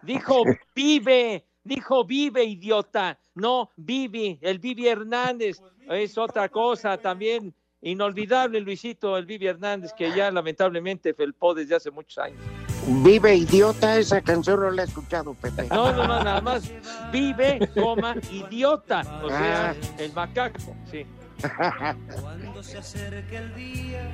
Dijo 0.02 0.42
vive, 0.74 1.46
dijo 1.62 2.04
vive, 2.04 2.44
idiota. 2.44 3.18
No, 3.34 3.70
Vivi, 3.76 4.38
el 4.42 4.58
Vivi 4.58 4.88
Hernández. 4.88 5.62
Es 5.88 6.18
otra 6.18 6.48
cosa 6.48 6.98
también. 6.98 7.54
Inolvidable, 7.80 8.60
Luisito, 8.60 9.16
el 9.16 9.26
Vivi 9.26 9.46
Hernández, 9.46 9.92
que 9.92 10.12
ya 10.12 10.30
lamentablemente 10.30 11.14
felpó 11.14 11.54
desde 11.54 11.76
hace 11.76 11.90
muchos 11.90 12.18
años. 12.18 12.40
Vive 12.86 13.36
idiota, 13.36 13.96
esa 13.98 14.20
canción 14.20 14.60
no 14.60 14.70
la 14.70 14.82
he 14.82 14.84
escuchado, 14.86 15.34
Pepe. 15.34 15.68
No, 15.70 15.92
no, 15.92 16.06
no, 16.06 16.22
nada 16.24 16.40
más. 16.40 16.64
Vive, 17.12 17.70
coma, 17.74 18.16
idiota. 18.30 19.02
O 19.22 19.28
sea, 19.28 19.70
Ah. 19.70 19.74
el 19.98 20.12
macaco, 20.12 20.74
sí. 20.90 21.06
Cuando 22.20 22.62
se 22.62 22.78
acerque 22.78 23.36
el 23.36 23.54
día 23.54 24.10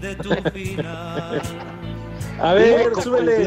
de 0.00 0.14
tu 0.16 0.34
final. 0.50 1.42
A 2.40 2.52
ver, 2.52 2.92
súbele. 3.02 3.38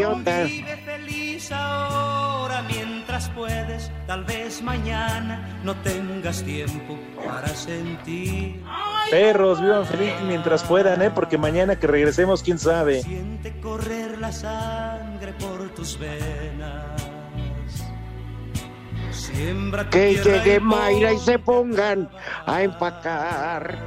Vive 0.45 0.77
feliz 0.83 1.51
ahora 1.51 2.63
mientras 2.63 3.29
puedes, 3.29 3.91
tal 4.07 4.23
vez 4.23 4.61
mañana 4.61 5.59
no 5.63 5.75
tengas 5.77 6.43
tiempo 6.43 6.97
para 7.23 7.47
sentir. 7.49 8.63
Perros, 9.11 9.61
vivan 9.61 9.85
feliz 9.85 10.13
mientras 10.25 10.63
puedan, 10.63 11.01
¿eh? 11.01 11.11
Porque 11.11 11.37
mañana 11.37 11.77
que 11.77 11.87
regresemos, 11.87 12.43
quién 12.43 12.59
sabe. 12.59 13.01
Siente 13.01 13.59
correr 13.61 14.17
la 14.19 14.31
sangre 14.31 15.33
por 15.33 15.69
tus 15.69 15.97
venas. 15.99 16.19
Que 19.91 20.15
llegue 20.15 20.59
Mayra 20.59 21.13
y 21.13 21.19
se 21.19 21.39
pongan 21.39 22.09
a 22.45 22.61
empacar. 22.61 23.77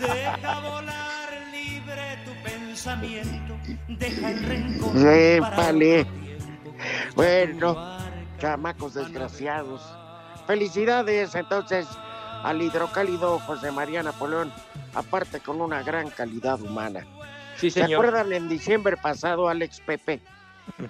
Deja 0.00 0.60
volar 0.60 1.28
libre 1.52 2.18
tu 2.24 2.32
pensamiento. 2.42 3.56
Deja 3.88 4.30
el 4.30 4.42
rencor. 4.44 4.96
Épale. 5.08 6.04
tiempo. 6.04 6.74
Bueno, 7.14 7.98
chamacos 8.38 8.94
desgraciados. 8.94 9.82
Felicidades 10.46 11.34
entonces 11.34 11.86
al 12.42 12.62
hidrocálido 12.62 13.38
José 13.40 13.70
María 13.70 14.02
Napoleón, 14.02 14.52
aparte 14.94 15.40
con 15.40 15.60
una 15.60 15.82
gran 15.82 16.08
calidad 16.10 16.60
humana. 16.60 17.06
Sí, 17.56 17.70
¿Se 17.70 17.82
acuerdan 17.82 18.32
en 18.32 18.48
diciembre 18.48 18.96
pasado, 18.96 19.48
Alex 19.48 19.80
Pepe, 19.80 20.22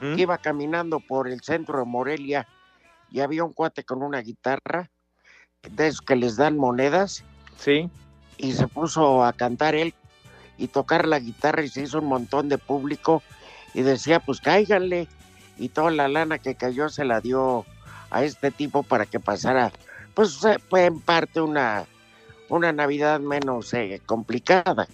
que 0.00 0.22
iba 0.22 0.38
caminando 0.38 1.00
por 1.00 1.26
el 1.26 1.40
centro 1.40 1.80
de 1.80 1.84
Morelia 1.84 2.46
y 3.10 3.20
había 3.20 3.44
un 3.44 3.52
cuate 3.52 3.84
con 3.84 4.02
una 4.02 4.20
guitarra, 4.20 4.90
de 5.62 5.88
esos 5.88 6.00
que 6.00 6.16
les 6.16 6.36
dan 6.36 6.56
monedas, 6.56 7.22
Sí. 7.58 7.90
y 8.38 8.52
se 8.52 8.66
puso 8.68 9.24
a 9.24 9.32
cantar 9.32 9.74
él 9.74 9.92
y 10.56 10.68
tocar 10.68 11.06
la 11.06 11.18
guitarra 11.18 11.62
y 11.62 11.68
se 11.68 11.82
hizo 11.82 11.98
un 11.98 12.06
montón 12.06 12.48
de 12.48 12.58
público 12.58 13.22
y 13.74 13.82
decía, 13.82 14.20
pues 14.20 14.40
cáiganle. 14.40 15.08
Y 15.58 15.68
toda 15.68 15.90
la 15.90 16.08
lana 16.08 16.38
que 16.38 16.54
cayó 16.54 16.88
se 16.88 17.04
la 17.04 17.20
dio 17.20 17.66
a 18.10 18.24
este 18.24 18.50
tipo 18.50 18.82
para 18.82 19.04
que 19.06 19.20
pasara, 19.20 19.70
pues 20.14 20.38
fue 20.70 20.86
en 20.86 21.00
parte 21.00 21.40
una, 21.42 21.84
una 22.48 22.72
Navidad 22.72 23.20
menos 23.20 23.72
eh, 23.74 24.00
complicada. 24.06 24.88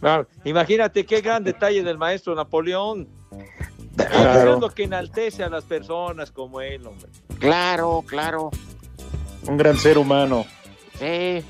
Claro, 0.00 0.26
Imagínate 0.44 1.06
qué 1.06 1.20
gran 1.20 1.44
detalle 1.44 1.82
del 1.82 1.98
maestro 1.98 2.34
Napoleón. 2.34 3.06
Eso 3.98 4.08
Claro. 4.08 4.54
es 4.54 4.60
lo 4.60 4.70
que 4.70 4.84
enaltece 4.84 5.44
a 5.44 5.48
las 5.48 5.64
personas 5.64 6.30
como 6.30 6.60
él, 6.60 6.86
hombre. 6.86 7.08
Claro, 7.38 8.02
claro, 8.06 8.50
Un 9.46 9.56
gran 9.56 9.76
ser 9.76 9.98
humano. 9.98 10.44
sí. 10.98 11.44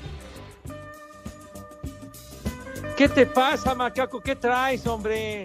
¿Qué 2.97 3.09
te 3.09 3.25
pasa, 3.25 3.73
macaco? 3.73 4.21
¿Qué 4.21 4.35
traes, 4.35 4.85
hombre? 4.85 5.43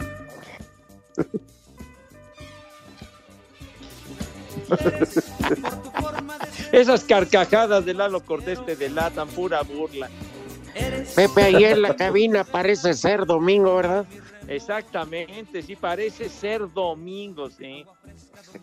Esas 6.73 7.05
carcajadas 7.05 7.85
de 7.85 7.95
Lalo 7.95 8.21
Cortés 8.25 8.65
te 8.65 8.77
delatan, 8.77 9.29
pura 9.29 9.63
burla. 9.63 10.09
Pepe 11.17 11.43
ahí 11.43 11.65
en 11.65 11.83
la 11.83 11.97
cabina 11.97 12.45
parece 12.45 12.95
ser 12.95 13.25
domingo, 13.27 13.77
¿verdad? 13.77 14.05
Exactamente, 14.49 15.63
sí, 15.63 15.77
parece 15.77 16.29
ser 16.29 16.73
domingo, 16.73 17.49
sí. 17.51 17.85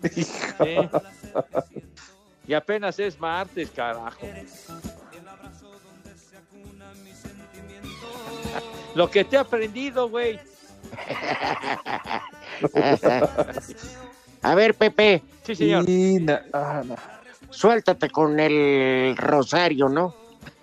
Sí. 0.03 0.17
Y 2.47 2.53
apenas 2.53 2.99
es 2.99 3.19
martes, 3.19 3.69
carajo. 3.69 4.17
Lo 8.95 9.11
que 9.11 9.23
te 9.25 9.35
he 9.35 9.39
aprendido, 9.39 10.09
güey. 10.09 10.39
A 14.41 14.55
ver, 14.55 14.73
Pepe, 14.75 15.21
Sí, 15.43 15.55
señor. 15.55 15.89
Y 15.89 16.19
na- 16.21 16.43
ah, 16.53 16.81
suéltate 17.49 18.09
con 18.09 18.39
el 18.39 19.15
rosario, 19.17 19.89
¿no? 19.89 20.15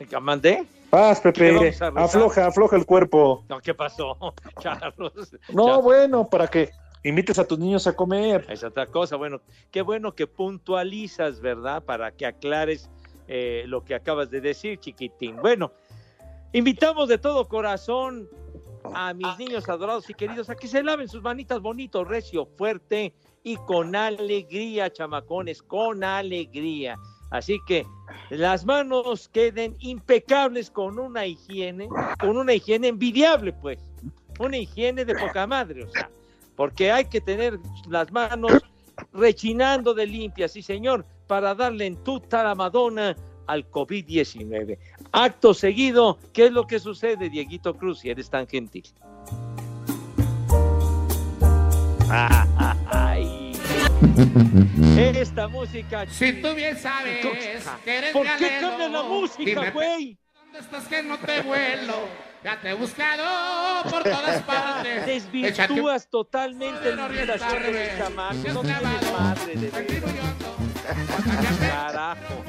¿Qué 0.09 0.19
mandé? 0.21 0.67
Paz, 0.93 1.23
¿Qué 1.23 1.33
Pepe. 1.33 1.75
Afloja, 1.97 2.49
afloja 2.49 2.77
el 2.77 2.85
cuerpo. 2.85 3.47
No, 3.49 3.61
¿qué 3.63 3.73
pasó, 3.73 4.15
Charlos? 4.61 5.35
No, 5.51 5.81
bueno, 5.81 6.29
para 6.29 6.49
que 6.49 6.69
invites 7.03 7.39
a 7.39 7.47
tus 7.47 7.59
niños 7.59 7.87
a 7.87 7.97
comer. 7.97 8.45
Es 8.51 8.63
otra 8.63 8.85
cosa. 8.85 9.17
Bueno, 9.17 9.41
qué 9.71 9.81
bueno 9.81 10.15
que 10.15 10.27
puntualizas, 10.27 11.41
¿verdad? 11.41 11.83
Para 11.83 12.13
que 12.13 12.27
aclares 12.27 12.91
eh, 13.27 13.65
lo 13.69 13.83
que 13.83 13.95
acabas 13.95 14.31
de 14.31 14.43
decir, 14.43 14.81
chiquitín. 14.81 15.37
Bueno, 15.37 15.73
invitamos 16.53 17.09
de 17.09 17.17
todo 17.17 17.49
corazón 17.49 18.29
a 18.93 19.15
mis 19.15 19.39
niños 19.39 19.67
adorados 19.71 20.11
y 20.11 20.13
queridos 20.13 20.51
a 20.51 20.57
que 20.57 20.69
se 20.69 20.83
laven 20.83 21.09
sus 21.09 21.23
manitas 21.23 21.63
bonito, 21.63 22.05
recio, 22.05 22.45
fuerte 22.45 23.15
y 23.43 23.57
con 23.57 23.97
alegría, 23.97 24.93
chamacones, 24.93 25.63
con 25.63 26.05
alegría. 26.05 26.99
Así 27.33 27.59
que 27.67 27.87
las 28.29 28.65
manos 28.67 29.29
queden 29.29 29.75
impecables 29.81 30.71
con 30.71 30.99
una 30.99 31.25
higiene, 31.25 31.89
con 32.21 32.37
una 32.37 32.53
higiene 32.53 32.89
envidiable, 32.89 33.55
pues. 33.55 33.81
Una 34.39 34.59
higiene 34.59 35.05
de 35.05 35.15
poca 35.15 35.47
madre, 35.47 35.85
o 35.85 35.91
sea, 35.91 36.11
porque 36.57 36.93
hay 36.93 37.07
que 37.07 37.21
tener 37.21 37.59
las 37.89 38.13
manos 38.13 38.63
rechinando 39.13 39.95
de 39.95 40.07
limpias, 40.07 40.53
sí 40.53 40.63
señor, 40.63 41.07
para 41.27 41.55
darle 41.55 41.87
en 41.87 41.97
tuta 42.05 42.43
la 42.43 42.55
Madonna 42.55 43.17
al 43.47 43.71
COVID-19. 43.71 44.79
Acto 45.13 45.55
seguido, 45.55 46.19
¿qué 46.35 46.47
es 46.47 46.53
lo 46.53 46.67
que 46.67 46.79
sucede, 46.81 47.31
Dieguito 47.31 47.75
Cruz, 47.75 48.01
si 48.01 48.11
eres 48.11 48.29
tan 48.29 48.47
gentil? 48.47 48.85
Esta 55.23 55.49
música. 55.49 56.05
Si 56.09 56.33
tú 56.43 56.55
bien 56.55 56.77
sabes 56.77 57.25
que 57.85 57.99
eres 57.99 58.13
¿Por 58.13 58.23
qué 58.25 58.31
alelo, 58.31 58.69
cambia 58.69 58.89
la 58.89 59.03
música, 59.03 59.71
güey? 59.71 60.19
¿Dónde 60.35 60.59
estás 60.59 60.85
que 60.89 61.03
no 61.03 61.19
te 61.19 61.41
vuelo? 61.43 62.09
Ya 62.43 62.61
te 62.61 62.71
he 62.71 62.75
buscado 62.75 63.23
por 63.89 64.03
todas 64.03 64.43
partes. 64.47 65.07
Desvirtúas 65.07 66.09
totalmente 66.11 66.95
la 66.95 67.07
invitación 67.07 67.63
de 67.63 67.89
los 67.89 67.99
chamacos. 67.99 68.55
No 68.55 68.61
tienes 68.63 69.13
madre, 69.13 69.55
de 69.55 69.71
veras. 69.71 70.13
Carajo. 71.61 72.42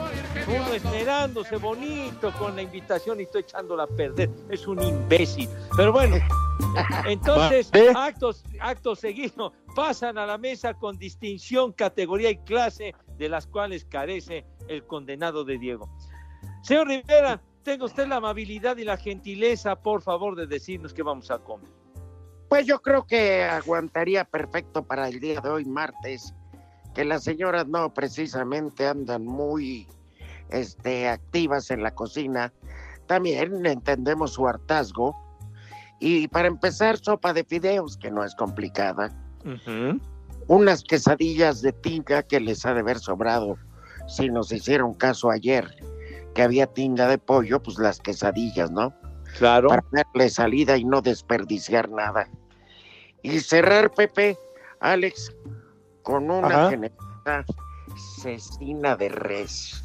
Uno 0.48 0.74
esmerándose 0.74 1.56
bonito 1.58 2.32
con 2.38 2.56
la 2.56 2.62
invitación 2.62 3.20
y 3.20 3.24
estoy 3.24 3.42
echándola 3.42 3.84
a 3.84 3.88
perder. 3.88 4.30
Es 4.50 4.68
un 4.68 4.82
imbécil. 4.82 5.50
Pero 5.78 5.94
bueno, 5.94 6.18
entonces, 7.06 7.72
actos, 7.96 8.44
actos 8.60 9.00
seguidos, 9.00 9.54
pasan 9.76 10.18
a 10.18 10.26
la 10.26 10.38
mesa 10.38 10.74
con 10.74 10.98
distinción, 10.98 11.72
categoría 11.72 12.30
y 12.30 12.38
clase 12.38 12.94
de 13.18 13.30
las 13.30 13.48
cuales 13.48 13.86
carece 13.86 14.46
el 14.68 14.86
condenado 14.86 15.46
de 15.46 15.58
Diego. 15.58 15.90
Señor 16.62 16.88
Rivera, 16.88 17.42
tenga 17.64 17.86
usted 17.86 18.08
la 18.08 18.18
amabilidad 18.18 18.76
y 18.78 18.84
la 18.84 18.98
gentileza, 18.98 19.78
por 19.78 20.02
favor, 20.02 20.36
de 20.36 20.48
decirnos 20.48 20.94
qué 20.94 21.04
vamos 21.04 21.32
a 21.32 21.40
comer. 21.40 21.70
Pues 22.50 22.68
yo 22.68 22.82
creo 22.82 23.06
que 23.08 23.44
aguantaría 23.44 24.26
perfecto 24.26 24.84
para 24.84 25.08
el 25.08 25.20
día 25.20 25.40
de 25.40 25.50
hoy, 25.50 25.66
martes, 25.66 26.34
que 26.94 27.06
las 27.06 27.24
señoras 27.24 27.68
no 27.68 27.94
precisamente 27.94 28.86
andan 28.86 29.26
muy 29.26 29.88
este, 30.54 31.10
activas 31.10 31.72
en 31.72 31.84
la 31.84 31.94
cocina. 31.94 32.54
También 33.08 33.66
entendemos 33.66 34.34
su 34.34 34.48
hartazgo. 34.48 35.16
Y 36.00 36.28
para 36.30 36.48
empezar, 36.48 36.98
sopa 36.98 37.34
de 37.34 37.44
fideos, 37.44 37.98
que 37.98 38.12
no 38.12 38.24
es 38.24 38.36
complicada. 38.36 39.10
Unas 40.48 40.84
quesadillas 40.84 41.62
de 41.62 41.74
tinga 41.74 42.24
que 42.24 42.40
les 42.40 42.66
ha 42.66 42.74
de 42.74 42.82
haber 42.82 43.00
sobrado 43.00 43.58
si 44.08 44.30
nos 44.30 44.52
hicieron 44.52 44.94
caso 44.94 45.32
ayer, 45.32 45.74
que 46.36 46.44
había 46.44 46.68
tinga 46.68 47.08
de 47.08 47.18
pollo, 47.18 47.62
pues 47.62 47.78
las 47.80 48.00
quesadillas, 48.00 48.70
¿no? 48.72 48.94
Claro. 49.38 49.70
Para 49.70 49.84
darle 49.92 50.30
salida 50.30 50.78
y 50.78 50.84
no 50.84 51.02
desperdiciar 51.02 51.90
nada. 51.90 52.30
Y 53.22 53.40
cerrar, 53.40 53.92
Pepe, 53.92 54.38
Alex, 54.82 55.34
con 56.04 56.30
una 56.30 56.70
generosa 56.70 57.46
cecina 58.22 58.98
de 58.98 59.08
res 59.08 59.83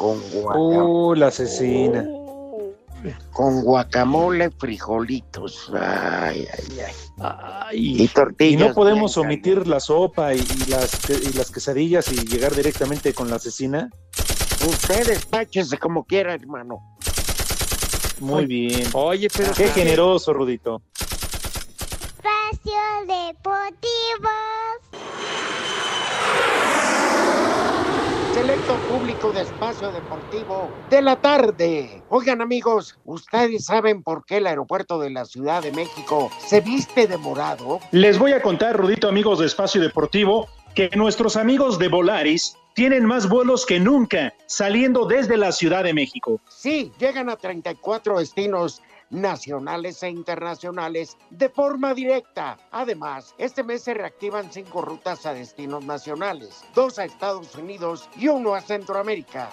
con 0.00 0.18
guacamole. 0.32 0.78
Uh, 0.80 1.14
la 1.14 1.26
asesina. 1.26 2.08
con 3.32 3.62
guacamole, 3.62 4.50
frijolitos. 4.50 5.70
Ay, 5.78 6.46
ay, 6.50 6.78
ay. 7.20 7.76
y 7.78 8.02
Y 8.04 8.08
tortillas. 8.08 8.68
no 8.68 8.74
podemos 8.74 9.18
omitir 9.18 9.66
la 9.66 9.78
sopa 9.78 10.32
y, 10.34 10.38
y 10.38 10.70
las, 10.70 10.90
y 11.10 11.32
las 11.34 11.50
quesadillas 11.50 12.10
y 12.12 12.16
llegar 12.26 12.54
directamente 12.54 13.12
con 13.12 13.28
la 13.28 13.36
asesina. 13.36 13.90
Usted 14.66 15.06
despáchese 15.06 15.76
como 15.76 16.04
quiera, 16.04 16.32
hermano. 16.34 16.78
Muy 18.20 18.46
bien. 18.46 18.88
Oye, 18.94 19.28
pero 19.34 19.52
Qué 19.52 19.68
generoso, 19.68 20.32
Rudito. 20.32 20.82
Espacio 20.98 22.80
Deportivo. 23.06 24.30
Selecto 28.32 28.76
público 28.88 29.32
de 29.32 29.42
espacio 29.42 29.90
deportivo 29.90 30.70
de 30.88 31.02
la 31.02 31.16
tarde. 31.16 32.00
Oigan 32.10 32.40
amigos, 32.40 32.96
¿ustedes 33.04 33.64
saben 33.64 34.04
por 34.04 34.24
qué 34.24 34.36
el 34.36 34.46
aeropuerto 34.46 35.00
de 35.00 35.10
la 35.10 35.24
Ciudad 35.24 35.62
de 35.62 35.72
México 35.72 36.30
se 36.38 36.60
viste 36.60 37.08
de 37.08 37.16
morado? 37.16 37.80
Les 37.90 38.20
voy 38.20 38.32
a 38.32 38.40
contar, 38.40 38.76
Rudito, 38.76 39.08
amigos 39.08 39.40
de 39.40 39.46
Espacio 39.46 39.80
Deportivo, 39.80 40.46
que 40.76 40.90
nuestros 40.94 41.36
amigos 41.36 41.76
de 41.80 41.88
Volaris 41.88 42.56
tienen 42.74 43.04
más 43.04 43.28
vuelos 43.28 43.66
que 43.66 43.80
nunca 43.80 44.32
saliendo 44.46 45.06
desde 45.06 45.36
la 45.36 45.50
Ciudad 45.50 45.82
de 45.82 45.92
México. 45.92 46.40
Sí, 46.48 46.92
llegan 47.00 47.30
a 47.30 47.36
34 47.36 48.20
destinos 48.20 48.80
nacionales 49.10 50.02
e 50.02 50.08
internacionales 50.08 51.16
de 51.30 51.48
forma 51.48 51.92
directa. 51.94 52.56
Además, 52.70 53.34
este 53.38 53.62
mes 53.62 53.82
se 53.82 53.94
reactivan 53.94 54.50
cinco 54.52 54.82
rutas 54.82 55.26
a 55.26 55.34
destinos 55.34 55.84
nacionales, 55.84 56.64
dos 56.74 56.98
a 56.98 57.04
Estados 57.04 57.54
Unidos 57.56 58.08
y 58.16 58.28
uno 58.28 58.54
a 58.54 58.60
Centroamérica. 58.60 59.50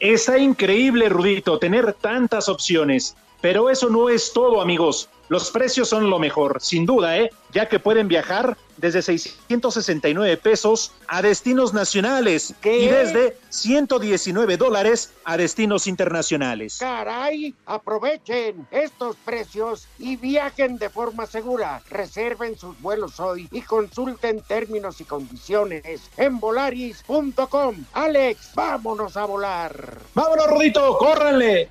Está 0.00 0.38
increíble, 0.38 1.08
Rudito, 1.08 1.58
tener 1.58 1.92
tantas 1.94 2.48
opciones. 2.48 3.16
Pero 3.40 3.70
eso 3.70 3.88
no 3.88 4.08
es 4.08 4.32
todo, 4.32 4.60
amigos. 4.60 5.08
Los 5.28 5.50
precios 5.50 5.88
son 5.88 6.10
lo 6.10 6.18
mejor, 6.18 6.60
sin 6.60 6.84
duda, 6.86 7.18
¿eh? 7.18 7.30
Ya 7.52 7.68
que 7.68 7.78
pueden 7.78 8.08
viajar 8.08 8.56
desde 8.78 9.02
669 9.02 10.36
pesos 10.38 10.92
a 11.06 11.22
destinos 11.22 11.74
nacionales 11.74 12.54
¿Qué? 12.60 12.78
y 12.78 12.88
desde 12.88 13.36
119 13.50 14.56
dólares 14.56 15.12
a 15.24 15.36
destinos 15.36 15.86
internacionales. 15.86 16.78
Caray, 16.80 17.54
aprovechen 17.66 18.66
estos 18.70 19.16
precios 19.16 19.86
y 19.98 20.16
viajen 20.16 20.78
de 20.78 20.88
forma 20.88 21.26
segura. 21.26 21.82
Reserven 21.90 22.56
sus 22.56 22.80
vuelos 22.80 23.20
hoy 23.20 23.48
y 23.50 23.62
consulten 23.62 24.40
términos 24.42 25.00
y 25.00 25.04
condiciones 25.04 26.10
en 26.16 26.40
volaris.com. 26.40 27.84
Alex, 27.92 28.52
vámonos 28.54 29.16
a 29.16 29.24
volar. 29.24 29.98
¡Vámonos, 30.14 30.46
Rudito! 30.48 30.96
¡Córranle! 30.98 31.70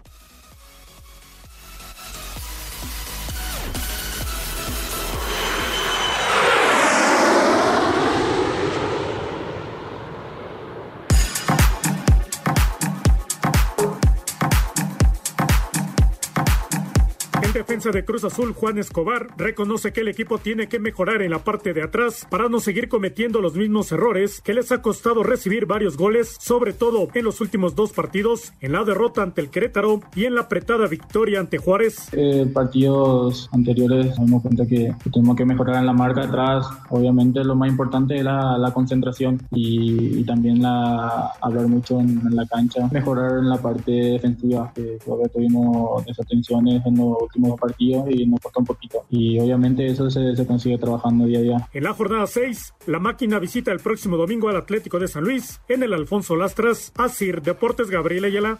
Defensa 17.57 17.89
de 17.89 18.05
Cruz 18.05 18.23
Azul, 18.23 18.53
Juan 18.53 18.77
Escobar, 18.77 19.29
reconoce 19.35 19.91
que 19.91 20.01
el 20.01 20.09
equipo 20.09 20.37
tiene 20.37 20.69
que 20.69 20.79
mejorar 20.79 21.23
en 21.23 21.31
la 21.31 21.39
parte 21.39 21.73
de 21.73 21.81
atrás 21.81 22.27
para 22.29 22.49
no 22.49 22.59
seguir 22.59 22.87
cometiendo 22.87 23.41
los 23.41 23.55
mismos 23.55 23.91
errores 23.91 24.41
que 24.41 24.53
les 24.53 24.71
ha 24.71 24.83
costado 24.83 25.23
recibir 25.23 25.65
varios 25.65 25.97
goles, 25.97 26.37
sobre 26.39 26.73
todo 26.73 27.07
en 27.15 27.25
los 27.25 27.41
últimos 27.41 27.75
dos 27.75 27.93
partidos, 27.93 28.53
en 28.61 28.73
la 28.73 28.83
derrota 28.83 29.23
ante 29.23 29.41
el 29.41 29.49
Querétaro 29.49 30.01
y 30.15 30.25
en 30.25 30.35
la 30.35 30.41
apretada 30.41 30.85
victoria 30.85 31.39
ante 31.39 31.57
Juárez. 31.57 32.09
Eh, 32.11 32.47
partidos 32.53 33.49
anteriores 33.51 34.05
nos 34.17 34.25
dimos 34.27 34.41
cuenta 34.43 34.65
que, 34.67 34.93
tenemos 35.11 35.35
que 35.35 35.45
mejorar 35.45 35.77
en 35.77 35.87
la 35.87 35.93
marca 35.93 36.25
atrás. 36.25 36.67
Obviamente 36.89 37.43
lo 37.43 37.55
más 37.55 37.69
importante 37.69 38.17
es 38.17 38.23
la, 38.23 38.57
la 38.59 38.71
concentración 38.71 39.41
y, 39.51 40.19
y 40.19 40.23
también 40.25 40.61
la, 40.61 41.31
hablar 41.41 41.67
mucho 41.67 41.99
en, 41.99 42.21
en 42.23 42.35
la 42.35 42.45
cancha, 42.45 42.87
mejorar 42.91 43.39
en 43.39 43.49
la 43.49 43.57
parte 43.57 43.91
defensiva, 43.91 44.71
que 44.75 44.99
todavía 45.03 45.27
tuvimos 45.29 46.05
desatenciones 46.05 46.85
en 46.85 46.97
los 46.97 47.17
últimos 47.19 47.46
partidos 47.55 48.09
y 48.09 48.25
nos 48.25 48.39
costó 48.41 48.59
un 48.59 48.65
poquito. 48.65 49.05
Y 49.09 49.39
obviamente 49.39 49.85
eso 49.87 50.09
se, 50.09 50.35
se 50.35 50.45
consigue 50.45 50.77
trabajando 50.77 51.25
día 51.25 51.39
a 51.39 51.41
día. 51.41 51.69
En 51.73 51.83
la 51.83 51.93
jornada 51.93 52.27
6, 52.27 52.73
la 52.87 52.99
máquina 52.99 53.39
visita 53.39 53.71
el 53.71 53.79
próximo 53.79 54.17
domingo 54.17 54.49
al 54.49 54.57
Atlético 54.57 54.99
de 54.99 55.07
San 55.07 55.23
Luis 55.23 55.61
en 55.67 55.83
el 55.83 55.93
Alfonso 55.93 56.35
Lastras, 56.35 56.91
Asir 56.97 57.41
Deportes 57.41 57.89
Gabriel 57.89 58.25
Ayala. 58.25 58.59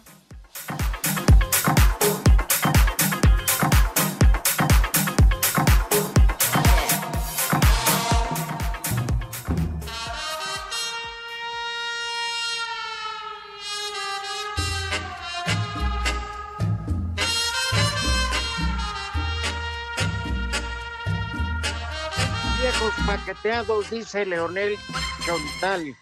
Dice 23.89 24.25
Leonel 24.25 24.77
Chontal. 25.25 25.95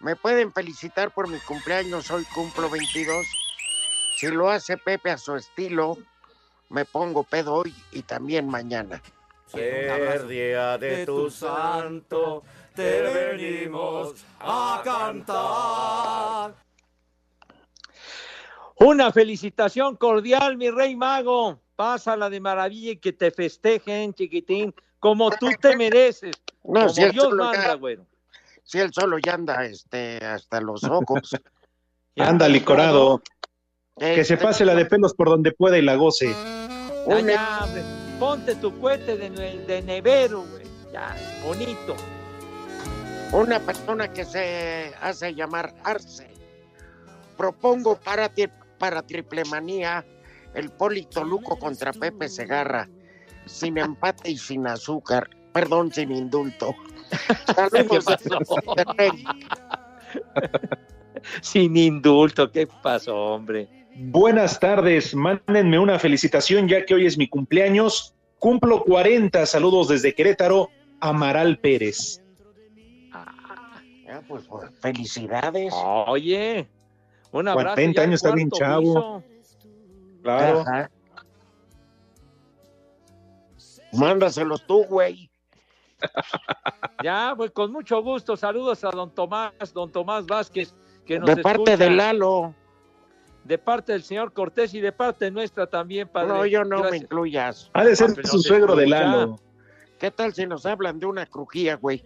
Me 0.00 0.14
pueden 0.14 0.52
felicitar 0.52 1.10
por 1.10 1.26
mi 1.26 1.38
cumpleaños, 1.38 2.10
hoy 2.10 2.24
cumplo 2.34 2.68
22. 2.68 3.24
Si 4.18 4.26
lo 4.28 4.50
hace 4.50 4.76
Pepe 4.76 5.10
a 5.10 5.16
su 5.16 5.34
estilo, 5.36 5.96
me 6.68 6.84
pongo 6.84 7.22
pedo 7.24 7.54
hoy 7.54 7.74
y 7.92 8.02
también 8.02 8.46
mañana. 8.46 9.00
Ser 9.46 10.26
día 10.26 10.76
de 10.76 11.06
tu 11.06 11.30
santo, 11.30 12.42
te 12.74 13.00
venimos 13.02 14.14
a 14.40 14.82
cantar. 14.84 16.54
Una 18.80 19.12
felicitación 19.12 19.96
cordial, 19.96 20.58
mi 20.58 20.70
rey 20.70 20.94
mago. 20.94 21.58
Pásala 21.74 22.28
de 22.28 22.38
maravilla 22.38 22.92
y 22.92 22.96
que 22.98 23.12
te 23.12 23.30
festejen, 23.30 24.12
chiquitín, 24.12 24.74
como 25.04 25.30
tú 25.32 25.50
te 25.60 25.76
mereces. 25.76 26.34
No, 26.62 26.80
como 26.80 26.88
si 26.88 27.02
él 27.02 27.12
Dios 27.12 27.24
solo 27.24 27.44
manda, 27.44 27.62
ya- 27.66 27.74
güero. 27.74 28.06
Si 28.62 28.78
él 28.80 28.90
solo 28.90 29.18
ya 29.18 29.34
anda 29.34 29.62
este, 29.66 30.16
hasta 30.24 30.62
los 30.62 30.82
ojos. 30.84 31.36
Anda 32.16 32.48
licorado. 32.48 33.20
Eh, 33.98 34.14
Que 34.14 34.24
se 34.24 34.38
pase 34.38 34.64
la 34.64 34.74
de 34.74 34.86
pelos 34.86 35.12
por 35.12 35.28
donde 35.28 35.52
pueda 35.52 35.76
y 35.76 35.82
la 35.82 35.96
goce. 35.96 36.30
Ya, 37.06 37.20
ya, 37.20 37.60
hombre. 37.64 37.82
Ponte 38.18 38.54
tu 38.54 38.80
cohete 38.80 39.16
de, 39.18 39.28
de 39.66 39.82
nevero, 39.82 40.42
güey. 40.42 40.62
Ya, 40.92 41.14
bonito. 41.44 41.94
Una 43.32 43.60
persona 43.60 44.10
que 44.10 44.24
se 44.24 44.94
hace 45.02 45.34
llamar 45.34 45.74
Arce. 45.84 46.30
Propongo 47.36 47.96
para, 48.00 48.28
ti- 48.30 48.48
para 48.78 49.02
triple 49.02 49.44
manía 49.44 50.02
el 50.54 50.70
Polito 50.70 51.24
Luco 51.24 51.58
contra 51.58 51.92
Pepe 51.92 52.28
Segarra. 52.30 52.88
Sin 53.46 53.78
empate 53.78 54.30
y 54.30 54.38
sin 54.38 54.66
azúcar. 54.66 55.28
Perdón, 55.52 55.92
sin 55.92 56.10
indulto. 56.12 56.74
Saludos. 57.54 58.04
Sin 61.40 61.76
indulto, 61.76 62.50
¿qué 62.50 62.66
pasó, 62.66 63.16
hombre? 63.16 63.68
Buenas 63.96 64.58
tardes, 64.58 65.14
mándenme 65.14 65.78
una 65.78 65.98
felicitación 65.98 66.68
ya 66.68 66.84
que 66.84 66.94
hoy 66.94 67.06
es 67.06 67.16
mi 67.16 67.28
cumpleaños. 67.28 68.14
Cumplo 68.38 68.82
40, 68.82 69.46
saludos 69.46 69.88
desde 69.88 70.14
Querétaro, 70.14 70.68
Amaral 71.00 71.58
Pérez. 71.58 72.20
Ah, 73.12 74.20
pues, 74.28 74.44
pues, 74.46 74.70
felicidades. 74.80 75.72
Oye, 76.06 76.68
un 77.32 77.48
abrazo. 77.48 77.74
40 77.74 77.94
ya 77.94 78.02
al 78.02 78.08
años, 78.08 78.22
está 78.22 78.34
bien 78.34 78.50
chavo. 78.50 78.80
piso. 78.80 79.22
Claro. 80.22 80.60
Ajá. 80.60 80.90
Mándaselos 83.96 84.66
tú, 84.66 84.84
güey. 84.84 85.30
Ya, 87.02 87.34
pues 87.36 87.50
con 87.52 87.72
mucho 87.72 88.02
gusto. 88.02 88.36
Saludos 88.36 88.84
a 88.84 88.90
don 88.90 89.10
Tomás, 89.14 89.52
don 89.72 89.90
Tomás 89.90 90.26
Vázquez, 90.26 90.74
que 91.06 91.18
nos 91.18 91.28
De 91.28 91.36
parte 91.42 91.72
escucha. 91.72 91.76
de 91.76 91.90
Lalo. 91.90 92.54
De 93.44 93.58
parte 93.58 93.92
del 93.92 94.02
señor 94.02 94.32
Cortés 94.32 94.72
y 94.74 94.80
de 94.80 94.90
parte 94.92 95.30
nuestra 95.30 95.66
también, 95.66 96.08
padre. 96.08 96.28
No, 96.28 96.46
yo 96.46 96.64
no 96.64 96.82
me 96.90 96.96
incluyas. 96.96 97.70
Ha 97.74 97.84
de 97.84 97.94
ser 97.94 98.14
pero 98.14 98.28
su 98.28 98.40
suegro 98.40 98.74
de. 98.74 98.86
Lalo. 98.86 99.36
¿Qué 99.98 100.10
tal 100.10 100.32
si 100.34 100.46
nos 100.46 100.66
hablan 100.66 100.98
de 100.98 101.06
una 101.06 101.26
crujía, 101.26 101.76
güey? 101.76 102.02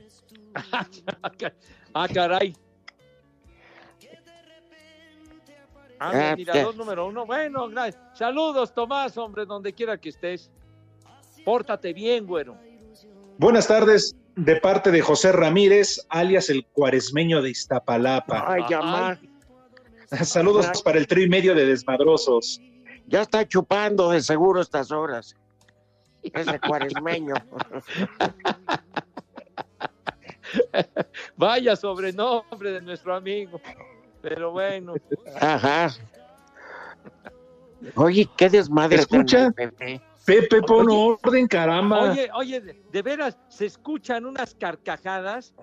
Ah, 1.95 2.07
caray. 2.13 2.55
Ah, 6.01 6.11
Ah, 6.15 6.31
admirador 6.33 6.73
ya. 6.73 6.79
número 6.79 7.07
uno. 7.07 7.27
Bueno, 7.27 7.69
gracias. 7.69 8.01
Saludos, 8.15 8.73
Tomás, 8.73 9.17
hombre, 9.19 9.47
donde 9.47 9.73
quiera 9.73 9.99
que 9.99 10.11
estés. 10.11 10.51
Pórtate 11.49 11.95
bien, 11.95 12.27
güero. 12.27 12.59
Buenas 13.39 13.67
tardes, 13.67 14.15
de 14.37 14.57
parte 14.57 14.91
de 14.91 15.01
José 15.01 15.33
Ramírez, 15.33 16.07
alias 16.11 16.51
el 16.51 16.67
cuaresmeño 16.67 17.41
de 17.41 17.49
Iztapalapa. 17.49 18.45
Ay, 18.47 18.65
llamá. 18.69 19.19
Saludos 20.25 20.83
para 20.83 20.99
el 20.99 21.07
trío 21.07 21.25
y 21.25 21.29
medio 21.31 21.55
de 21.55 21.65
desmadrosos. 21.65 22.61
Ya 23.07 23.23
está 23.23 23.49
chupando 23.49 24.11
de 24.11 24.21
seguro 24.21 24.61
estas 24.61 24.91
horas. 24.91 25.35
Ese 26.23 26.61
cuaresmeño. 26.61 27.33
Vaya 31.39 31.77
sobrenombre 31.77 32.73
de 32.73 32.83
nuestro 32.83 33.15
amigo. 33.15 33.59
Pero 34.21 34.53
bueno. 34.53 34.97
Ajá. 35.41 35.95
Oye, 37.95 38.29
qué 38.37 38.51
desmadre. 38.51 38.99
Escucha. 38.99 39.51
Pepe. 40.29 40.61
Pon 40.63 40.87
orden, 40.91 41.47
caramba. 41.47 42.11
Oye, 42.11 42.29
oye, 42.35 42.61
de, 42.61 42.83
de 42.93 43.03
veras, 43.03 43.39
se 43.49 43.65
escuchan 43.65 44.27
unas 44.27 44.55
carcajadas 44.55 45.55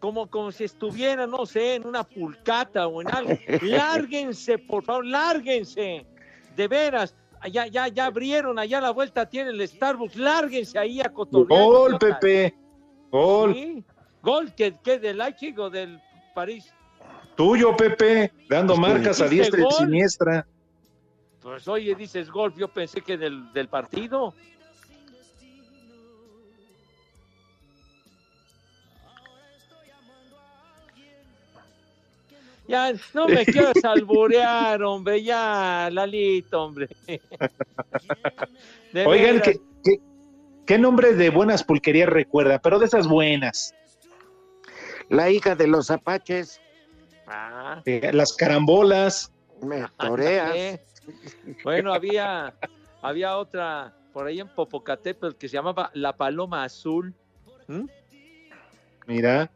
como, 0.00 0.28
como 0.30 0.52
si 0.52 0.64
estuvieran, 0.64 1.30
no 1.30 1.44
sé, 1.44 1.74
en 1.74 1.86
una 1.86 2.02
pulcata 2.02 2.86
o 2.86 3.02
en 3.02 3.14
algo. 3.14 3.32
Lárguense, 3.62 4.58
por 4.58 4.84
favor, 4.84 5.04
lárguense. 5.04 6.06
De 6.56 6.68
veras, 6.68 7.14
ya, 7.52 7.66
ya, 7.66 7.88
ya 7.88 8.06
abrieron, 8.06 8.58
allá 8.58 8.78
a 8.78 8.80
la 8.80 8.90
vuelta 8.90 9.28
tiene 9.28 9.50
el 9.50 9.68
Starbucks, 9.68 10.16
lárguense 10.16 10.78
ahí 10.78 11.00
a 11.00 11.12
cotorrear. 11.12 11.62
Gol. 11.62 11.98
Pepe. 11.98 12.54
Gol. 13.10 13.54
Sí. 13.54 13.84
Gol, 14.22 14.54
que, 14.54 14.78
que 14.82 14.98
del 14.98 15.18
Leipzig 15.18 15.58
o 15.60 15.68
del 15.70 16.00
París. 16.34 16.72
Tuyo, 17.36 17.76
Pepe. 17.76 18.32
Dando 18.48 18.76
marcas 18.76 19.20
a 19.20 19.28
¿Dijiste 19.28 19.56
diestra 19.56 19.60
y 19.60 19.62
gol? 19.64 19.72
siniestra. 19.72 20.46
Pues 21.46 21.68
oye, 21.68 21.94
dices 21.94 22.28
gol, 22.28 22.52
yo 22.56 22.66
pensé 22.66 23.02
que 23.02 23.16
del, 23.16 23.52
del 23.52 23.68
partido. 23.68 24.34
Ya, 32.66 32.92
no 33.14 33.28
me 33.28 33.46
quieras 33.46 33.76
alburear, 33.84 34.82
hombre, 34.82 35.22
ya, 35.22 35.88
Lalito, 35.92 36.64
hombre. 36.64 36.88
De 38.92 39.06
Oigan. 39.06 39.40
¿qué, 39.40 39.60
qué, 39.84 40.00
qué 40.66 40.78
nombre 40.78 41.14
de 41.14 41.30
buenas 41.30 41.62
pulquerías 41.62 42.08
recuerda? 42.08 42.58
Pero 42.58 42.80
de 42.80 42.86
esas 42.86 43.06
buenas. 43.06 43.72
La 45.10 45.30
hija 45.30 45.54
de 45.54 45.68
los 45.68 45.92
apaches. 45.92 46.60
Ah, 47.28 47.82
Eh, 47.86 48.10
las 48.12 48.32
carambolas. 48.32 49.32
Me 49.62 49.86
toreas. 49.96 50.80
Bueno, 51.62 51.92
había, 51.92 52.54
había 53.02 53.36
otra 53.36 53.94
por 54.12 54.26
ahí 54.26 54.40
en 54.40 54.48
Popocatépetl 54.48 55.36
que 55.36 55.48
se 55.48 55.54
llamaba 55.54 55.90
La 55.94 56.16
Paloma 56.16 56.64
Azul. 56.64 57.14
¿Mm? 57.66 57.84
Mira. 59.06 59.50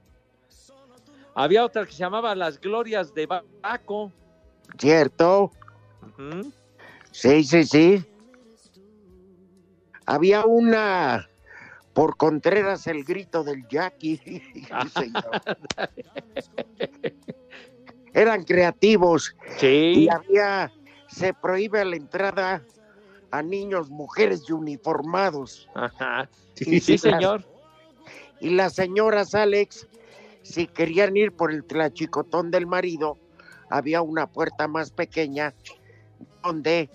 Había 1.35 1.65
otra 1.65 1.87
que 1.87 1.93
se 1.93 1.99
llamaba 1.99 2.35
Las 2.35 2.61
Glorias 2.61 3.15
de 3.15 3.27
Baco. 3.27 4.13
¿Cierto? 4.79 5.53
Sí, 7.11 7.45
sí, 7.45 7.65
sí. 7.65 8.05
Había 10.07 10.45
una 10.45 11.29
por 11.93 12.17
Contreras 12.17 12.87
el 12.87 13.05
grito 13.05 13.43
del 13.43 13.67
Jackie. 13.69 14.21
Eran 18.13 18.45
creativos. 18.45 19.37
Sí. 19.59 19.95
Y 19.97 20.09
había, 20.09 20.73
se 21.21 21.35
prohíbe 21.35 21.85
la 21.85 21.97
entrada 21.97 22.63
a 23.31 23.43
niños, 23.43 23.91
mujeres 23.91 24.43
y 24.49 24.53
uniformados. 24.53 25.69
Ajá. 25.75 26.29
Y 26.59 26.81
Sí, 26.81 26.93
las- 26.93 27.01
señor. 27.03 27.45
Y 28.41 28.51
las 28.51 28.73
señoras 28.75 29.35
Alex, 29.35 29.87
si 30.43 30.67
querían 30.67 31.15
ir 31.17 31.33
por 31.33 31.53
el 31.53 31.63
tlachicotón 31.65 32.51
del 32.51 32.67
marido, 32.67 33.19
había 33.69 34.01
una 34.01 34.27
puerta 34.27 34.67
más 34.67 34.91
pequeña 34.91 35.53
donde 36.43 36.89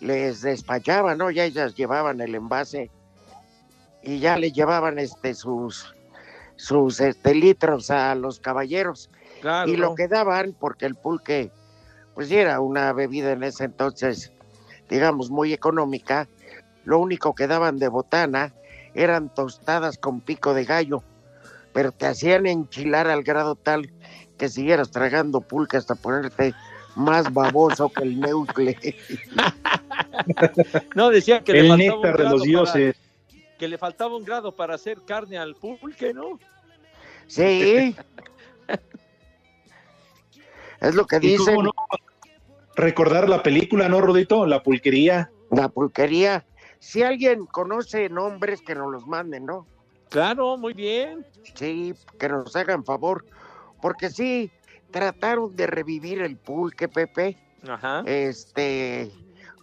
les 0.00 0.40
despachaban, 0.40 1.18
¿no? 1.18 1.30
Ya 1.30 1.44
ellas 1.44 1.74
llevaban 1.74 2.20
el 2.22 2.34
envase 2.34 2.90
y 4.02 4.18
ya 4.18 4.38
le 4.38 4.52
llevaban 4.52 4.98
este 4.98 5.34
sus 5.34 5.94
sus 6.56 7.00
este, 7.00 7.34
litros 7.34 7.90
a 7.90 8.14
los 8.14 8.40
caballeros. 8.40 9.10
Claro. 9.42 9.70
Y 9.70 9.76
lo 9.76 9.94
que 9.94 10.08
daban, 10.08 10.56
porque 10.58 10.86
el 10.86 10.94
pulque, 10.94 11.52
pues 12.16 12.28
sí 12.28 12.36
era 12.36 12.60
una 12.60 12.92
bebida 12.92 13.30
en 13.30 13.44
ese 13.44 13.64
entonces, 13.64 14.32
digamos, 14.90 15.30
muy 15.30 15.52
económica, 15.52 16.26
lo 16.84 16.98
único 16.98 17.34
que 17.34 17.46
daban 17.46 17.78
de 17.78 17.88
botana 17.88 18.52
eran 18.94 19.32
tostadas 19.32 19.98
con 19.98 20.20
pico 20.20 20.54
de 20.54 20.64
gallo, 20.64 21.04
pero 21.72 21.92
te 21.92 22.06
hacían 22.06 22.46
enchilar 22.46 23.06
al 23.08 23.22
grado 23.22 23.54
tal 23.54 23.92
que 24.38 24.48
siguieras 24.48 24.90
tragando 24.90 25.40
pulque 25.42 25.76
hasta 25.76 25.94
ponerte 25.94 26.54
más 26.94 27.32
baboso 27.32 27.90
que 27.90 28.02
el 28.02 28.18
neucle. 28.20 28.76
No, 30.94 31.10
decían 31.10 31.44
que 31.44 31.52
le 31.52 31.68
faltaba 31.68 31.74
un 31.74 31.78
néctar 32.02 32.16
de 32.16 32.22
grado 32.22 32.36
los 32.36 32.40
para- 32.40 32.48
dioses. 32.48 32.96
que 33.58 33.68
le 33.68 33.78
faltaba 33.78 34.16
un 34.16 34.24
grado 34.24 34.56
para 34.56 34.74
hacer 34.74 34.98
carne 35.06 35.36
al 35.38 35.54
pulque, 35.54 36.12
¿no? 36.14 36.38
Sí. 37.26 37.94
es 40.80 40.94
lo 40.94 41.06
que 41.06 41.16
¿Y 41.16 41.20
dicen. 41.20 41.54
cómo 41.56 41.62
no? 41.64 41.72
Recordar 42.76 43.28
la 43.28 43.42
película, 43.42 43.88
¿no, 43.88 44.00
Rodito? 44.00 44.46
La 44.46 44.62
pulquería. 44.62 45.30
La 45.50 45.68
pulquería. 45.68 46.44
Si 46.78 47.02
alguien 47.02 47.46
conoce 47.46 48.08
nombres, 48.10 48.60
que 48.60 48.74
nos 48.74 48.92
los 48.92 49.06
manden, 49.06 49.46
¿no? 49.46 49.66
Claro, 50.10 50.56
muy 50.58 50.74
bien. 50.74 51.26
Sí, 51.54 51.94
que 52.18 52.28
nos 52.28 52.54
hagan 52.54 52.84
favor. 52.84 53.24
Porque 53.80 54.10
sí, 54.10 54.50
trataron 54.90 55.56
de 55.56 55.66
revivir 55.66 56.20
el 56.20 56.36
pulque, 56.36 56.86
Pepe. 56.86 57.38
Ajá. 57.66 58.02
Este, 58.06 59.10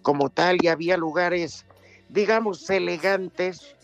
como 0.02 0.30
tal, 0.30 0.58
y 0.62 0.68
había 0.68 0.98
lugares, 0.98 1.66
digamos, 2.10 2.68
elegantes, 2.70 3.76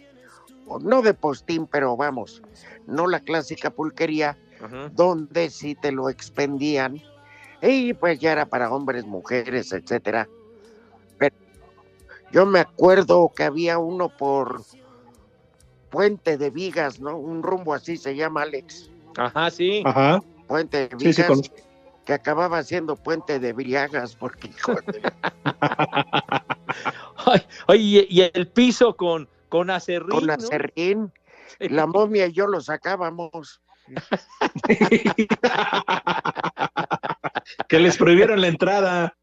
o 0.68 0.80
no 0.80 1.02
de 1.02 1.14
postín, 1.14 1.68
pero 1.68 1.96
vamos, 1.96 2.42
no 2.88 3.08
la 3.08 3.20
clásica 3.20 3.70
pulquería, 3.70 4.38
Ajá. 4.62 4.90
donde 4.90 5.50
sí 5.50 5.76
te 5.76 5.92
lo 5.92 6.10
expendían. 6.10 7.02
Y 7.62 7.94
pues 7.94 8.20
ya 8.20 8.32
era 8.32 8.46
para 8.46 8.72
hombres, 8.72 9.06
mujeres, 9.06 9.72
etcétera. 9.74 10.28
Pero 11.18 11.36
yo 12.32 12.46
me 12.46 12.60
acuerdo 12.60 13.32
que 13.36 13.44
había 13.44 13.78
uno 13.80 14.10
por 14.10 14.62
Puente 15.90 16.38
de 16.38 16.50
Vigas, 16.52 17.00
¿no? 17.00 17.18
Un 17.18 17.44
rumbo 17.44 17.74
así 17.74 17.98
se 17.98 18.16
llama 18.16 18.44
Alex. 18.44 18.90
Ajá, 19.18 19.50
sí. 19.50 19.84
Ajá. 19.86 20.22
Puente 20.48 20.88
de 20.88 20.90
Sí, 20.98 21.14
sí, 21.14 21.22
Vigas, 21.22 21.28
conozco. 21.28 21.56
que 22.06 22.14
acababa 22.14 22.64
siendo 22.64 22.96
Puente 22.96 23.40
de 23.40 23.54
Briagas, 23.54 24.16
porque 24.16 24.48
hijo 24.50 24.74
de- 24.76 25.02
Ay, 27.26 27.42
Oye, 27.68 28.08
y 28.10 28.22
y 28.22 28.32
el 28.34 28.48
piso 28.48 28.96
con, 28.96 29.28
con 29.50 29.70
acerrín, 29.70 30.20
con 30.20 30.28
¿no? 30.28 30.34
acerrín, 30.34 31.12
la 31.60 31.86
momia 31.88 32.28
y 32.28 32.32
yo 32.34 32.48
lo 32.48 32.62
sacábamos. 32.62 33.62
Que 37.68 37.80
les 37.80 37.98
prohibieron 37.98 38.42
la 38.42 38.48
entrada. 38.48 39.18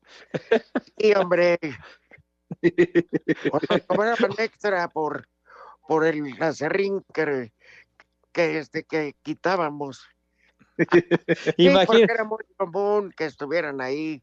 Y 0.97 1.15
hombre, 1.15 1.59
cobraban 3.87 4.33
extra 4.39 4.89
por, 4.89 5.29
por 5.87 6.05
el 6.05 6.41
acerrín 6.43 7.05
que, 7.13 7.53
que, 8.33 8.59
este, 8.59 8.85
que 8.85 9.15
quitábamos. 9.23 10.07
Sí, 11.57 11.71
porque 11.87 12.03
era 12.03 12.25
muy 12.25 12.45
común 12.57 13.13
que 13.17 13.25
estuvieran 13.25 13.81
ahí. 13.81 14.23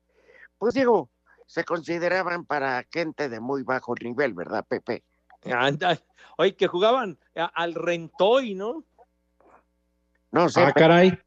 Pues 0.59 0.75
digo, 0.75 1.09
se 1.47 1.63
consideraban 1.63 2.45
para 2.45 2.85
gente 2.91 3.27
de 3.27 3.39
muy 3.39 3.63
bajo 3.63 3.95
nivel, 3.95 4.33
¿verdad, 4.33 4.63
Pepe? 4.67 5.03
Anda. 5.51 5.99
Oye, 6.37 6.55
que 6.55 6.67
jugaban 6.67 7.19
al 7.35 7.73
rentoy, 7.73 8.55
¿no? 8.55 8.85
No 10.33 10.49
sé, 10.49 10.61
Ah, 10.61 10.73
caray. 10.73 11.17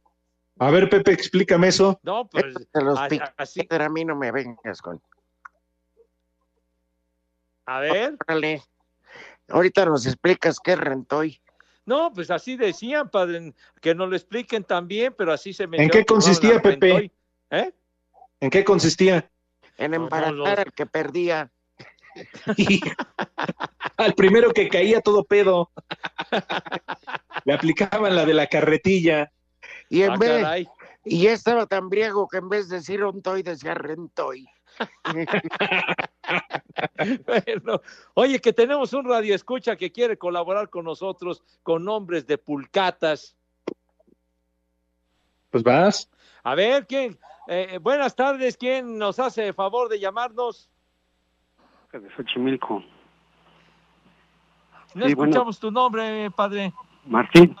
A 0.59 0.69
ver, 0.69 0.89
Pepe, 0.89 1.13
explícame 1.13 1.69
eso. 1.69 1.97
No, 2.03 2.27
pues 2.27 2.53
de 2.53 2.81
los 2.83 2.99
a- 2.99 3.07
así. 3.37 3.63
pero 3.63 3.85
a 3.85 3.89
mí 3.89 4.03
no 4.03 4.17
me 4.17 4.31
vengas 4.33 4.81
con. 4.81 5.01
A 7.65 7.79
ver. 7.79 8.17
Órale. 8.27 8.61
Ahorita 9.49 9.85
nos 9.85 10.05
explicas 10.05 10.59
qué 10.59 10.75
rentoy. 10.75 11.39
No, 11.85 12.11
pues 12.11 12.29
así 12.31 12.57
decían, 12.57 13.09
padre, 13.09 13.53
que 13.81 13.95
nos 13.95 14.09
lo 14.09 14.15
expliquen 14.17 14.65
también, 14.65 15.15
pero 15.17 15.31
así 15.31 15.53
se 15.53 15.67
me 15.67 15.81
¿En 15.81 15.89
qué 15.89 16.05
consistía, 16.05 16.61
Pepe? 16.61 17.13
¿Eh? 17.49 17.71
¿En 18.41 18.49
qué 18.49 18.65
consistía? 18.65 19.29
En 19.77 19.91
No, 19.91 19.97
no, 19.99 20.03
embaratar 20.03 20.35
no. 20.35 20.45
al 20.45 20.73
que 20.73 20.85
perdía. 20.85 21.49
Al 23.97 24.13
primero 24.13 24.51
que 24.53 24.69
caía 24.69 25.01
todo 25.01 25.23
pedo. 25.23 25.71
Le 27.45 27.53
aplicaban 27.53 28.15
la 28.15 28.25
de 28.25 28.33
la 28.33 28.47
carretilla. 28.47 29.31
Y 29.89 30.03
en 30.03 30.11
Ah, 30.11 30.17
vez, 30.17 30.41
caray. 30.43 30.67
y 31.05 31.23
ya 31.23 31.31
estaba 31.33 31.65
tan 31.65 31.89
briago 31.89 32.27
que 32.27 32.37
en 32.37 32.49
vez 32.49 32.69
de 32.69 32.77
decir 32.77 33.03
ontoy 33.03 33.41
decía 33.43 33.73
rentoy. 33.73 34.47
Bueno, 37.25 37.81
oye, 38.13 38.39
que 38.39 38.53
tenemos 38.53 38.93
un 38.93 39.05
radio 39.05 39.33
escucha 39.33 39.75
que 39.75 39.91
quiere 39.91 40.17
colaborar 40.17 40.69
con 40.69 40.85
nosotros 40.85 41.41
con 41.63 41.83
nombres 41.85 42.27
de 42.27 42.37
pulcatas. 42.37 43.35
Pues 45.49 45.63
vas. 45.63 46.09
A 46.43 46.53
ver, 46.55 46.85
¿quién? 46.85 47.17
eh, 47.47 47.79
buenas 47.81 48.15
tardes, 48.15 48.57
¿quién 48.57 48.97
nos 48.97 49.19
hace 49.19 49.47
el 49.47 49.53
favor 49.53 49.89
de 49.89 49.99
llamarnos? 49.99 50.69
De 51.93 52.09
Xochimilco. 52.15 52.83
No 54.95 55.05
Sí, 55.07 55.13
bueno. 55.13 55.31
escuchamos 55.31 55.59
tu 55.59 55.71
nombre, 55.71 56.29
padre. 56.31 56.73
Martín, 57.05 57.55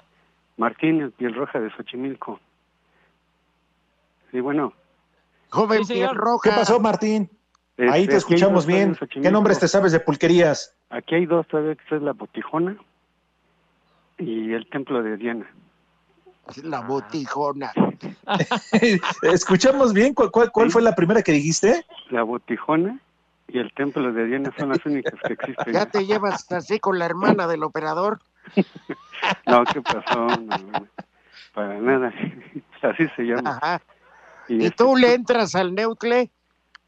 Martín, 0.57 1.01
el 1.01 1.11
piel 1.11 1.33
roja 1.33 1.59
de 1.59 1.69
Xochimilco. 1.71 2.39
Sí, 4.31 4.39
bueno. 4.39 4.73
Joven 5.49 5.85
Sí, 5.85 5.93
piel 5.93 6.15
roja. 6.15 6.49
¿Qué 6.49 6.55
pasó, 6.55 6.79
Martín? 6.79 7.29
Ahí 7.77 7.85
Este, 7.85 7.91
te 7.91 8.01
aquí 8.01 8.09
hay 8.11 8.17
escuchamos 8.17 8.65
bien. 8.65 8.97
¿Qué 9.09 9.31
nombres 9.31 9.59
te 9.59 9.67
sabes 9.67 9.91
de 9.91 9.99
pulquerías? 9.99 10.75
Aquí 10.89 11.15
hay 11.15 11.25
dos 11.25 11.47
todavía, 11.47 11.75
que 11.75 11.95
es 11.95 12.01
la 12.01 12.13
Botijona 12.13 12.75
y 14.17 14.51
el 14.53 14.67
Templo 14.69 15.03
de 15.03 15.15
Diana. 15.17 15.49
La 16.63 16.79
botijona. 16.79 17.73
¿Escuchamos 19.21 19.93
bien? 19.93 20.13
¿Cuál, 20.13 20.31
cuál, 20.31 20.49
cuál 20.51 20.71
fue 20.71 20.81
la 20.81 20.95
primera 20.95 21.21
que 21.21 21.33
dijiste? 21.33 21.85
La 22.09 22.23
Botijona 22.23 22.99
y 23.47 23.59
el 23.59 23.71
Templo 23.73 24.11
de 24.11 24.25
Diana 24.25 24.51
son 24.57 24.69
las 24.69 24.85
únicas 24.85 25.13
que 25.25 25.33
existen. 25.33 25.73
Ya 25.73 25.85
te 25.85 26.05
llevas 26.05 26.51
así 26.51 26.79
con 26.79 26.99
la 26.99 27.05
hermana 27.05 27.47
del 27.47 27.63
operador. 27.63 28.19
No, 29.45 29.63
¿qué 29.65 29.81
pasó? 29.81 30.25
No, 30.27 30.87
para 31.53 31.79
nada. 31.79 32.13
Así 32.81 33.07
se 33.15 33.23
llama. 33.23 33.57
Ajá. 33.61 33.81
Y 34.47 34.61
¿Y 34.61 34.65
este, 34.67 34.77
tú 34.77 34.95
le 34.95 35.13
entras 35.15 35.55
al 35.55 35.73
neutle? 35.75 36.29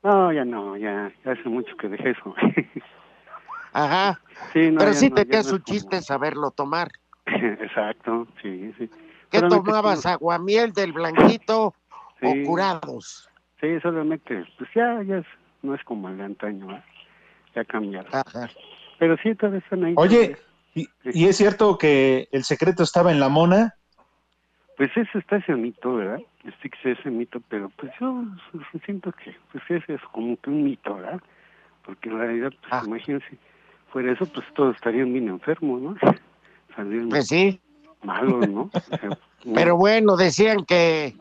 No, 0.03 0.31
ya 0.31 0.45
no, 0.45 0.77
ya, 0.77 1.11
ya 1.25 1.31
hace 1.33 1.49
mucho 1.49 1.75
que 1.77 1.89
dejé 1.89 2.11
eso. 2.11 2.33
Ajá. 3.73 4.19
Sí, 4.53 4.71
no, 4.71 4.79
Pero 4.79 4.93
sí 4.93 5.09
no, 5.09 5.15
te 5.15 5.23
ya 5.25 5.29
queda 5.31 5.37
no 5.39 5.43
su 5.43 5.51
como- 5.61 5.63
chiste 5.65 6.01
saberlo 6.01 6.51
tomar. 6.51 6.89
Exacto, 7.25 8.27
sí, 8.41 8.73
sí. 8.77 8.89
¿Qué 9.29 9.39
Solamente 9.39 9.65
tomabas? 9.71 10.01
como- 10.03 10.13
¿Aguamiel 10.13 10.71
del 10.73 10.93
blanquito 10.93 11.73
Sí. 12.21 12.27
o 12.43 12.47
curados? 12.47 13.29
Sí, 13.59 13.79
solamente, 13.81 14.45
pues 14.57 14.69
ya, 14.75 15.01
ya 15.03 15.17
es- 15.17 15.25
no 15.61 15.75
es 15.75 15.83
como 15.83 16.09
el 16.09 16.17
de 16.17 16.23
antaño, 16.23 16.67
¿verdad? 16.67 16.83
ya 17.55 17.65
cambiaron. 17.65 18.11
Pero 18.99 19.17
sí, 19.17 19.33
todavía 19.35 19.59
están 19.59 19.83
ahí. 19.83 19.93
Oye, 19.97 20.37
¿y, 20.75 20.87
y 21.03 21.25
es 21.27 21.37
cierto 21.37 21.77
que 21.77 22.27
el 22.31 22.43
secreto 22.43 22.83
estaba 22.83 23.11
en 23.11 23.19
la 23.19 23.29
mona? 23.29 23.75
Pues 24.77 24.95
eso 24.95 25.17
está 25.17 25.37
ese 25.37 25.55
mito, 25.55 25.95
¿verdad? 25.95 26.19
Sí 26.61 26.69
que 26.69 26.77
sé 26.81 26.91
ese 26.91 27.09
mito, 27.09 27.41
pero 27.49 27.69
pues 27.75 27.91
yo 27.99 28.23
siento 28.85 29.11
que 29.11 29.35
pues 29.51 29.63
ese 29.69 29.95
es 29.95 30.01
como 30.11 30.37
que 30.37 30.49
un 30.49 30.63
mito, 30.63 30.95
¿verdad? 30.95 31.21
Porque 31.83 32.09
en 32.09 32.17
realidad, 32.17 32.51
pues 32.61 32.71
Ah. 32.71 32.83
imagínense, 32.85 33.37
fuera 33.91 34.13
eso, 34.13 34.25
pues 34.27 34.45
todos 34.53 34.75
estarían 34.75 35.11
bien 35.11 35.27
enfermos, 35.27 35.81
¿no? 35.81 35.95
Saldrían 36.75 37.09
Pues 37.09 37.27
sí. 37.27 37.59
malos, 38.03 38.47
¿no? 38.47 38.61
O 38.73 38.97
sea, 38.99 39.09
Pero 39.53 39.75
bueno, 39.75 40.15
decían 40.15 40.65
que 40.65 41.15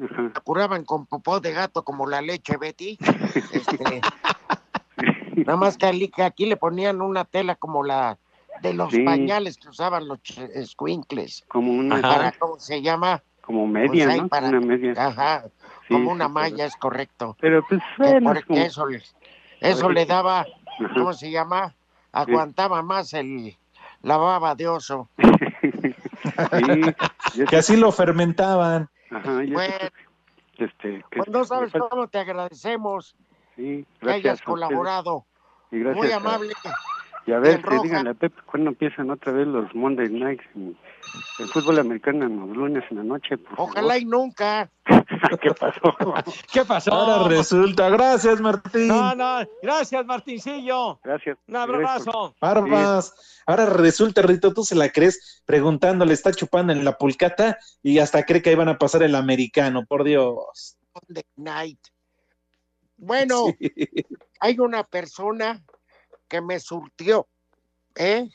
La 0.00 0.40
curaban 0.42 0.84
con 0.84 1.04
popó 1.06 1.40
de 1.40 1.52
gato 1.52 1.82
como 1.84 2.06
la 2.06 2.20
leche 2.22 2.56
Betty. 2.56 2.98
Este, 3.52 4.00
nada 5.44 5.56
más 5.56 5.76
que 5.76 6.22
aquí 6.22 6.46
le 6.46 6.56
ponían 6.56 7.00
una 7.02 7.24
tela 7.24 7.54
como 7.54 7.82
la 7.82 8.18
de 8.62 8.74
los 8.74 8.90
Sí. 8.92 9.02
pañales 9.04 9.56
que 9.58 9.68
usaban 9.68 10.06
los 10.08 10.18
squinkles. 10.66 11.44
como 11.48 11.72
una, 11.72 12.00
Para, 12.00 12.32
¿cómo 12.32 12.58
se 12.58 12.82
llama? 12.82 13.22
como 13.42 13.66
media, 13.66 14.06
Pues 14.06 14.22
¿no? 14.22 14.28
para- 14.28 14.48
Una 14.48 14.60
media. 14.60 14.94
Ajá, 14.96 15.44
Sí, 15.88 15.94
como 15.94 16.04
sí, 16.10 16.14
una 16.14 16.24
pero- 16.26 16.28
malla, 16.34 16.64
es 16.66 16.76
correcto. 16.76 17.36
Pero 17.40 17.64
pues 17.68 17.80
Que 17.96 18.02
bueno, 18.02 18.18
es 18.18 18.24
porque 18.24 18.44
como- 18.46 18.60
eso, 18.60 18.86
le- 18.86 19.02
eso 19.60 19.90
le 19.90 20.06
daba, 20.06 20.40
Ajá. 20.40 20.50
¿cómo 20.94 21.12
se 21.14 21.30
llama? 21.30 21.74
Aguantaba 22.12 22.82
más 22.82 23.12
el 23.14 23.56
la 24.02 24.16
baba 24.16 24.54
de 24.54 24.68
oso. 24.68 25.08
Sí, 27.32 27.44
Que 27.46 27.56
así 27.56 27.76
lo 27.76 27.92
fermentaban. 27.92 28.88
Ajá, 29.10 29.42
y 29.44 29.48
eso, 29.48 29.54
Bueno, 29.54 29.74
este, 30.58 31.04
que 31.10 31.18
pues 31.18 31.28
no 31.28 31.44
sabes 31.44 31.72
cómo 31.72 32.08
te 32.08 32.18
agradecemos 32.18 33.16
sí, 33.56 33.84
que 34.00 34.10
hayas 34.10 34.40
a 34.40 34.44
colaborado. 34.44 35.24
Y 35.70 35.80
gracias 35.80 35.96
Muy 36.04 36.12
a- 36.12 36.16
amable. 36.16 36.52
Y 37.26 37.32
a 37.32 37.38
ver, 37.38 37.62
que 37.62 37.78
díganle 37.82 38.10
a 38.10 38.14
Pep 38.14 38.32
cuándo 38.46 38.70
empiezan 38.70 39.10
otra 39.10 39.32
vez 39.32 39.46
los 39.46 39.72
Monday 39.74 40.08
Nights, 40.08 40.44
en- 40.54 40.76
el 41.38 41.46
fútbol 41.48 41.78
americano 41.78 42.24
en 42.26 42.38
los 42.38 42.56
lunes 42.56 42.84
en 42.90 42.98
la 42.98 43.02
noche, 43.04 43.36
por 43.36 43.52
Ojalá 43.60 43.98
y 43.98 44.04
nunca. 44.04 44.70
¿Qué 45.42 45.50
pasó? 45.58 45.80
¿Qué 46.52 46.64
pasó? 46.64 46.92
Ahora 46.92 47.28
resulta. 47.28 47.88
Gracias, 47.90 48.40
Martín. 48.40 48.88
No, 48.88 49.14
no, 49.14 49.40
gracias, 49.62 50.06
Martincillo. 50.06 50.98
Gracias. 51.02 51.36
Un 51.48 51.56
abrazo. 51.56 52.34
Barbas. 52.40 53.42
Ahora 53.46 53.66
resulta, 53.66 54.22
Rito, 54.22 54.52
tú 54.54 54.62
se 54.64 54.74
la 54.74 54.88
crees 54.90 55.42
preguntándole, 55.46 56.14
está 56.14 56.32
chupando 56.32 56.72
en 56.72 56.84
la 56.84 56.96
pulcata 56.96 57.58
y 57.82 57.98
hasta 57.98 58.24
cree 58.24 58.40
que 58.42 58.50
ahí 58.50 58.56
van 58.56 58.68
a 58.68 58.78
pasar 58.78 59.02
el 59.02 59.14
americano, 59.14 59.84
por 59.86 60.04
Dios. 60.04 60.76
Monday 60.94 61.24
night. 61.36 61.80
Bueno, 62.96 63.46
hay 64.40 64.58
una 64.58 64.84
persona 64.84 65.60
que 66.30 66.40
me 66.40 66.58
surtió, 66.60 67.28
¿eh? 67.96 68.30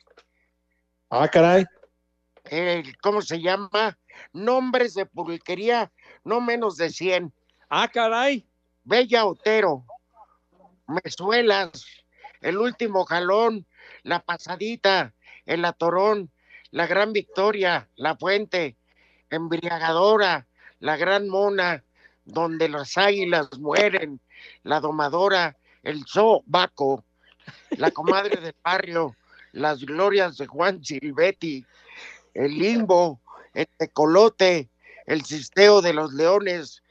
Ah, 1.09 1.27
caray. 1.29 1.65
El- 2.43 2.95
¿Cómo 2.99 3.21
se 3.21 3.41
llama? 3.41 3.97
Nombres 4.33 4.93
de 4.93 5.05
pulquería, 5.05 5.91
no 6.23 6.41
menos 6.41 6.75
de 6.77 6.89
100. 6.89 7.33
Ah, 7.69 7.87
caray. 7.87 8.45
Bella 8.83 9.25
Otero, 9.25 9.85
Mezuelas, 10.87 11.85
El 12.41 12.57
Último 12.59 13.05
Jalón, 13.05 13.65
La 14.03 14.19
Pasadita, 14.19 15.13
El 15.45 15.65
Atorón, 15.65 16.29
La 16.69 16.85
Gran 16.85 17.13
Victoria, 17.13 17.89
La 17.95 18.15
Fuente, 18.15 18.77
Embriagadora, 19.29 20.47
La 20.79 20.97
Gran 20.97 21.27
Mona, 21.29 21.83
Donde 22.25 22.67
las 22.69 22.97
Águilas 22.97 23.57
Mueren, 23.57 24.19
La 24.63 24.81
Domadora, 24.81 25.57
El 25.81 26.05
Zoo 26.05 26.43
Baco, 26.45 27.04
La 27.77 27.91
Comadre 27.91 28.37
del 28.41 28.55
Barrio, 28.63 29.15
Las 29.51 29.83
Glorias 29.83 30.37
de 30.37 30.47
Juan 30.47 30.83
Silvetti, 30.83 31.65
El 32.33 32.57
Limbo, 32.57 33.19
El 33.53 33.67
Tecolote, 33.77 34.69
El 35.05 35.23
Sisteo 35.25 35.81
de 35.81 35.93
los 35.93 36.13
Leones, 36.13 36.81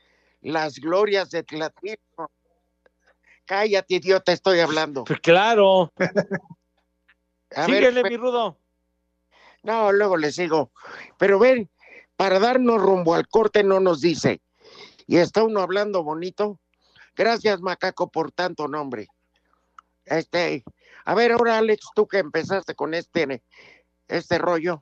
Las 0.43 0.79
Glorias 0.79 1.31
de 1.31 1.43
Tlatilco. 1.43 2.31
Cállate, 3.47 3.95
idiota, 3.97 4.33
estoy 4.33 4.61
hablando. 4.61 5.05
Pues 5.05 5.21
claro. 5.21 5.93
A 7.55 7.67
Síguele, 7.67 8.03
pe- 8.03 8.11
mi 8.11 8.17
rudo. 8.17 8.59
No, 9.63 9.93
luego 9.93 10.17
le 10.17 10.33
sigo. 10.33 10.71
Pero 11.19 11.39
ven, 11.39 11.71
para 12.17 12.39
darnos 12.39 12.81
rumbo 12.81 13.15
al 13.15 13.29
corte 13.29 13.63
no 13.63 13.81
nos 13.81 14.01
dice. 14.01 14.41
Y 15.07 15.19
está 15.19 15.43
uno 15.43 15.61
hablando 15.61 16.03
bonito. 16.03 16.59
Gracias, 17.15 17.61
Macaco, 17.61 18.09
por 18.11 18.33
tanto 18.33 18.67
nombre. 18.67 19.09
Este, 20.07 20.65
a 21.05 21.15
ver, 21.15 21.33
ahora, 21.33 21.59
Alex, 21.59 21.89
tú 21.95 22.07
que 22.07 22.19
empezaste 22.19 22.75
con 22.75 22.95
este, 22.95 23.43
este 24.09 24.39
rollo. 24.39 24.81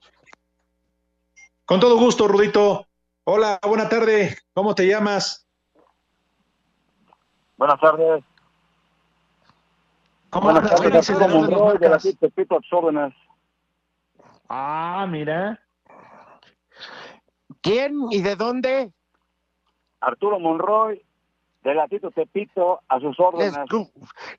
Con 1.64 1.80
todo 1.80 1.96
gusto, 1.98 2.26
Rudito. 2.28 2.86
Hola, 3.24 3.58
buena 3.66 3.88
tarde. 3.88 4.36
¿Cómo 4.52 4.74
te 4.74 4.86
llamas? 4.86 5.46
Buenas 7.56 7.80
tardes. 7.80 8.24
¿Cómo 10.30 10.44
Buenas 10.50 10.64
andas? 10.64 10.80
tardes, 10.80 10.90
¿Qué 10.90 10.98
Arturo 10.98 11.00
dices 11.00 11.18
de 11.18 11.26
las 11.28 11.34
Monroy, 11.50 11.78
de 11.78 11.84
la 11.84 11.90
marcas? 11.90 12.02
CIT 12.02 12.18
Tepito, 12.18 12.56
a 12.56 12.60
tus 12.60 12.72
órdenes. 12.72 13.14
Ah, 14.48 15.06
mira. 15.08 15.62
¿Quién 17.60 17.96
y 18.10 18.22
de 18.22 18.34
dónde? 18.34 18.92
Arturo 20.00 20.40
Monroy, 20.40 21.04
de 21.62 21.74
la 21.74 21.86
Tito 21.88 22.10
Tepito, 22.10 22.80
a 22.88 22.98
sus 23.00 23.10
Les, 23.18 23.20
órdenes. 23.20 23.54
gu- 23.70 23.90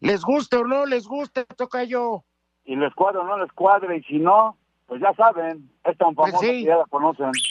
les 0.02 0.22
guste 0.22 0.58
o 0.58 0.66
no 0.66 0.86
les 0.86 1.08
guste, 1.08 1.46
toca 1.46 1.84
yo. 1.84 2.24
Y 2.66 2.76
les 2.76 2.94
cuadre 2.94 3.20
o 3.20 3.24
no 3.24 3.38
les 3.38 3.52
cuadre, 3.54 3.98
y 3.98 4.04
si 4.04 4.20
no, 4.20 4.58
pues 4.88 5.02
ya 5.02 5.14
saben, 5.16 5.70
es 5.84 5.98
tan 5.98 6.14
Pues 6.16 6.34
sí. 6.40 6.48
que 6.48 6.64
ya 6.64 6.78
la 6.78 6.86
conocen. 6.86 7.32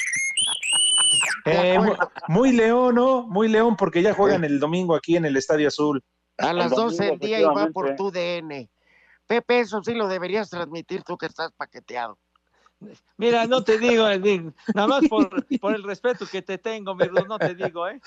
Eh, 1.44 1.78
mu- 1.78 1.94
muy 2.28 2.52
león, 2.52 2.94
¿no? 2.94 3.22
Muy 3.26 3.48
león 3.48 3.76
porque 3.76 4.00
ya 4.00 4.14
juegan 4.14 4.44
el 4.44 4.60
domingo 4.60 4.94
aquí 4.94 5.16
en 5.16 5.24
el 5.24 5.36
Estadio 5.36 5.68
Azul. 5.68 6.02
A 6.38 6.52
las 6.52 6.70
domingo, 6.70 6.90
12 6.90 7.04
del 7.04 7.18
día 7.18 7.40
y 7.40 7.44
va 7.44 7.66
por 7.66 7.96
tu 7.96 8.10
DN. 8.12 8.70
Pepe, 9.26 9.60
eso 9.60 9.82
sí 9.82 9.92
lo 9.94 10.06
deberías 10.08 10.48
transmitir 10.50 11.02
tú 11.02 11.16
que 11.18 11.26
estás 11.26 11.52
paqueteado. 11.52 12.16
Mira, 13.16 13.46
no 13.46 13.62
te 13.64 13.78
digo, 13.78 14.08
Edwin, 14.08 14.54
nada 14.74 14.88
más 14.88 15.08
por, 15.08 15.44
por 15.60 15.74
el 15.74 15.82
respeto 15.82 16.26
que 16.30 16.42
te 16.42 16.58
tengo, 16.58 16.94
no 16.94 17.38
te 17.38 17.54
digo, 17.54 17.88
¿eh? 17.88 18.00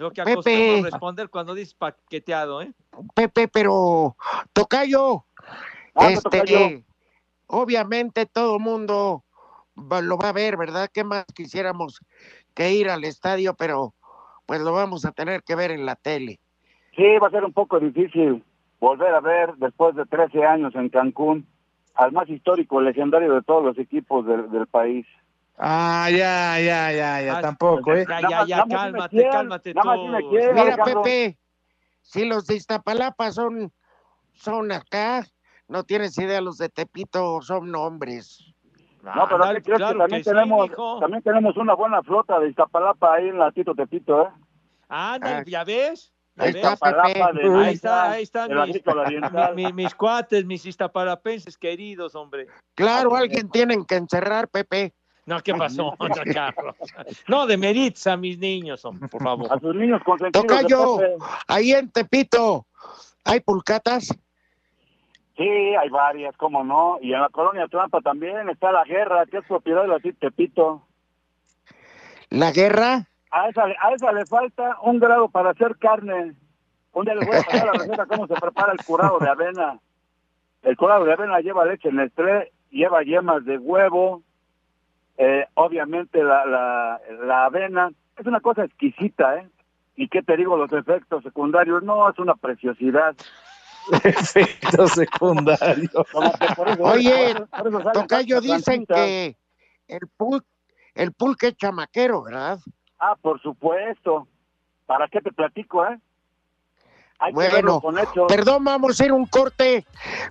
Lo 0.00 0.10
que 0.12 0.22
Pepe. 0.22 0.32
acostumbro 0.32 0.78
a 0.78 0.90
responder 0.90 1.28
cuando 1.28 1.54
dices 1.54 1.74
paqueteado, 1.74 2.62
¿eh? 2.62 2.72
Pepe, 3.14 3.48
pero 3.48 4.16
Tocayo, 4.54 5.26
Ah, 5.94 6.08
este, 6.08 6.22
tocayo. 6.22 6.82
obviamente 7.48 8.24
todo 8.24 8.58
mundo 8.58 9.24
va- 9.76 10.00
lo 10.00 10.16
va 10.16 10.30
a 10.30 10.32
ver, 10.32 10.56
¿verdad? 10.56 10.88
¿Qué 10.92 11.04
más 11.04 11.26
quisiéramos 11.34 12.00
que 12.54 12.72
ir 12.72 12.88
al 12.88 13.04
estadio? 13.04 13.52
Pero 13.54 13.92
pues 14.46 14.62
lo 14.62 14.72
vamos 14.72 15.04
a 15.04 15.12
tener 15.12 15.42
que 15.42 15.54
ver 15.54 15.70
en 15.70 15.84
la 15.84 15.96
tele. 15.96 16.40
Sí, 16.96 17.04
va 17.22 17.28
a 17.28 17.30
ser 17.30 17.44
un 17.44 17.52
poco 17.52 17.78
difícil 17.78 18.42
volver 18.80 19.14
a 19.14 19.20
ver 19.20 19.54
después 19.56 19.94
de 19.94 20.06
13 20.06 20.44
años 20.44 20.74
en 20.76 20.88
Cancún 20.88 21.46
al 21.94 22.12
más 22.12 22.26
histórico, 22.30 22.80
legendario 22.80 23.34
de 23.34 23.42
todos 23.42 23.62
los 23.62 23.78
equipos 23.78 24.24
del, 24.26 24.50
del 24.50 24.66
país. 24.66 25.06
Ah, 25.62 26.08
ya, 26.10 26.58
ya, 26.58 26.90
ya, 26.90 27.20
ya, 27.20 27.36
Ah, 27.36 27.40
tampoco, 27.42 27.92
¿eh? 27.92 28.06
Ya, 28.08 28.20
ya, 28.22 28.46
ya, 28.46 28.64
cálmate, 28.66 29.28
cálmate 29.30 29.74
nada 29.74 29.96
más 29.96 30.20
tú. 30.22 30.30
quién. 30.30 30.54
Mira. 30.54 30.84
Pepe, 30.84 31.38
si 32.00 32.24
los 32.24 32.46
de 32.46 32.56
Iztapalapa 32.56 33.30
son, 33.30 33.70
son 34.32 34.72
acá. 34.72 35.26
No 35.68 35.84
tienes 35.84 36.16
idea, 36.16 36.40
los 36.40 36.56
de 36.56 36.70
Tepito 36.70 37.42
son 37.42 37.70
nombres. 37.70 38.42
No, 39.02 39.26
pero 39.28 39.44
¿qué 39.54 39.62
crees 39.62 39.78
que 39.90 39.98
también 39.98 40.22
tenemos, 40.22 40.70
también 40.98 41.22
tenemos 41.22 41.56
una 41.58 41.74
buena 41.74 42.02
flota 42.02 42.40
de 42.40 42.48
Iztapalapa 42.48 43.14
ahí 43.14 43.28
en 43.28 43.38
la 43.38 43.52
Tito 43.52 43.74
Tepito, 43.74 44.22
¿eh? 44.22 44.28
Anda, 44.88 45.44
¿ya 45.44 45.62
ves? 45.64 46.10
¿Ya 46.36 46.44
Ahí 46.44 46.52
está, 46.54 46.74
de 47.32 47.58
ahí 47.58 47.74
está, 47.74 48.10
ahí 48.12 48.22
están 48.22 48.50
mis, 49.54 49.74
mis 49.74 49.94
cuates, 49.94 50.44
mis 50.46 50.64
iztaparapenses 50.64 51.58
queridos, 51.58 52.14
hombre. 52.14 52.46
Claro, 52.74 53.14
alguien 53.14 53.50
tienen 53.50 53.84
que 53.84 53.96
encerrar, 53.96 54.48
Pepe. 54.48 54.94
No, 55.30 55.40
¿qué 55.44 55.54
pasó, 55.54 55.94
don 55.96 56.10
Carlos? 56.34 56.74
No, 57.28 57.46
de 57.46 57.56
Meritza, 57.56 58.16
mis 58.16 58.36
niños, 58.36 58.84
hombre, 58.84 59.08
por 59.08 59.22
favor. 59.22 59.46
A 59.52 59.60
sus 59.60 59.76
niños 59.76 60.02
consentidos. 60.02 60.44
Tocayo, 60.44 60.98
ahí 61.46 61.70
en 61.70 61.88
Tepito, 61.88 62.66
¿hay 63.24 63.38
pulcatas? 63.38 64.08
Sí, 65.36 65.48
hay 65.48 65.88
varias, 65.88 66.36
cómo 66.36 66.64
no. 66.64 66.98
Y 67.00 67.14
en 67.14 67.20
la 67.20 67.28
colonia 67.28 67.68
Trampa 67.68 68.00
también 68.00 68.48
está 68.48 68.72
la 68.72 68.82
guerra, 68.82 69.24
que 69.26 69.36
es 69.36 69.44
propiedad 69.44 69.82
de 69.82 69.88
la 69.88 70.00
Tito 70.00 70.18
Tepito. 70.18 70.82
¿La 72.30 72.50
guerra? 72.50 73.06
A 73.30 73.48
esa, 73.50 73.66
a 73.66 73.94
esa 73.94 74.10
le 74.10 74.26
falta 74.26 74.78
un 74.82 74.98
grado 74.98 75.28
para 75.28 75.50
hacer 75.50 75.76
carne. 75.78 76.34
Un 76.92 77.04
día 77.04 77.14
les 77.14 77.28
voy 77.28 77.36
a 77.36 77.42
pasar 77.42 77.66
la 77.66 77.72
receta 77.74 78.06
cómo 78.06 78.26
se 78.26 78.34
prepara 78.34 78.72
el 78.72 78.84
curado 78.84 79.20
de 79.20 79.28
avena. 79.28 79.78
El 80.62 80.76
curado 80.76 81.04
de 81.04 81.12
avena 81.12 81.38
lleva 81.38 81.64
leche 81.66 81.92
Nestlé, 81.92 82.50
lleva 82.70 83.04
yemas 83.04 83.44
de 83.44 83.58
huevo, 83.58 84.24
eh, 85.22 85.46
obviamente 85.52 86.24
la, 86.24 86.46
la, 86.46 87.00
la 87.26 87.44
avena. 87.44 87.90
Es 88.16 88.26
una 88.26 88.40
cosa 88.40 88.64
exquisita, 88.64 89.36
¿eh? 89.36 89.48
¿Y 89.94 90.08
qué 90.08 90.22
te 90.22 90.34
digo? 90.34 90.56
Los 90.56 90.72
efectos 90.72 91.22
secundarios, 91.22 91.82
no, 91.82 92.08
es 92.08 92.18
una 92.18 92.34
preciosidad. 92.36 93.14
Efecto 94.04 94.88
secundario. 94.88 95.90
Oye, 96.80 97.34
Tocayo, 97.92 98.40
dicen 98.40 98.86
que 98.86 99.36
el 99.88 100.08
pul, 100.16 100.42
el 100.94 101.12
pulque 101.12 101.48
es 101.48 101.56
chamaquero, 101.56 102.22
¿verdad? 102.22 102.58
Ah, 102.98 103.14
por 103.20 103.42
supuesto. 103.42 104.26
¿Para 104.86 105.06
qué 105.08 105.20
te 105.20 105.32
platico, 105.32 105.84
eh? 105.84 105.98
Hay 107.20 107.34
que 107.34 107.38
verlo 107.38 107.80
Bueno, 107.80 108.02
perdón, 108.28 108.64
vamos 108.64 108.98
a 109.00 109.04
ir 109.04 109.12
un 109.12 109.26
corte, 109.26 109.84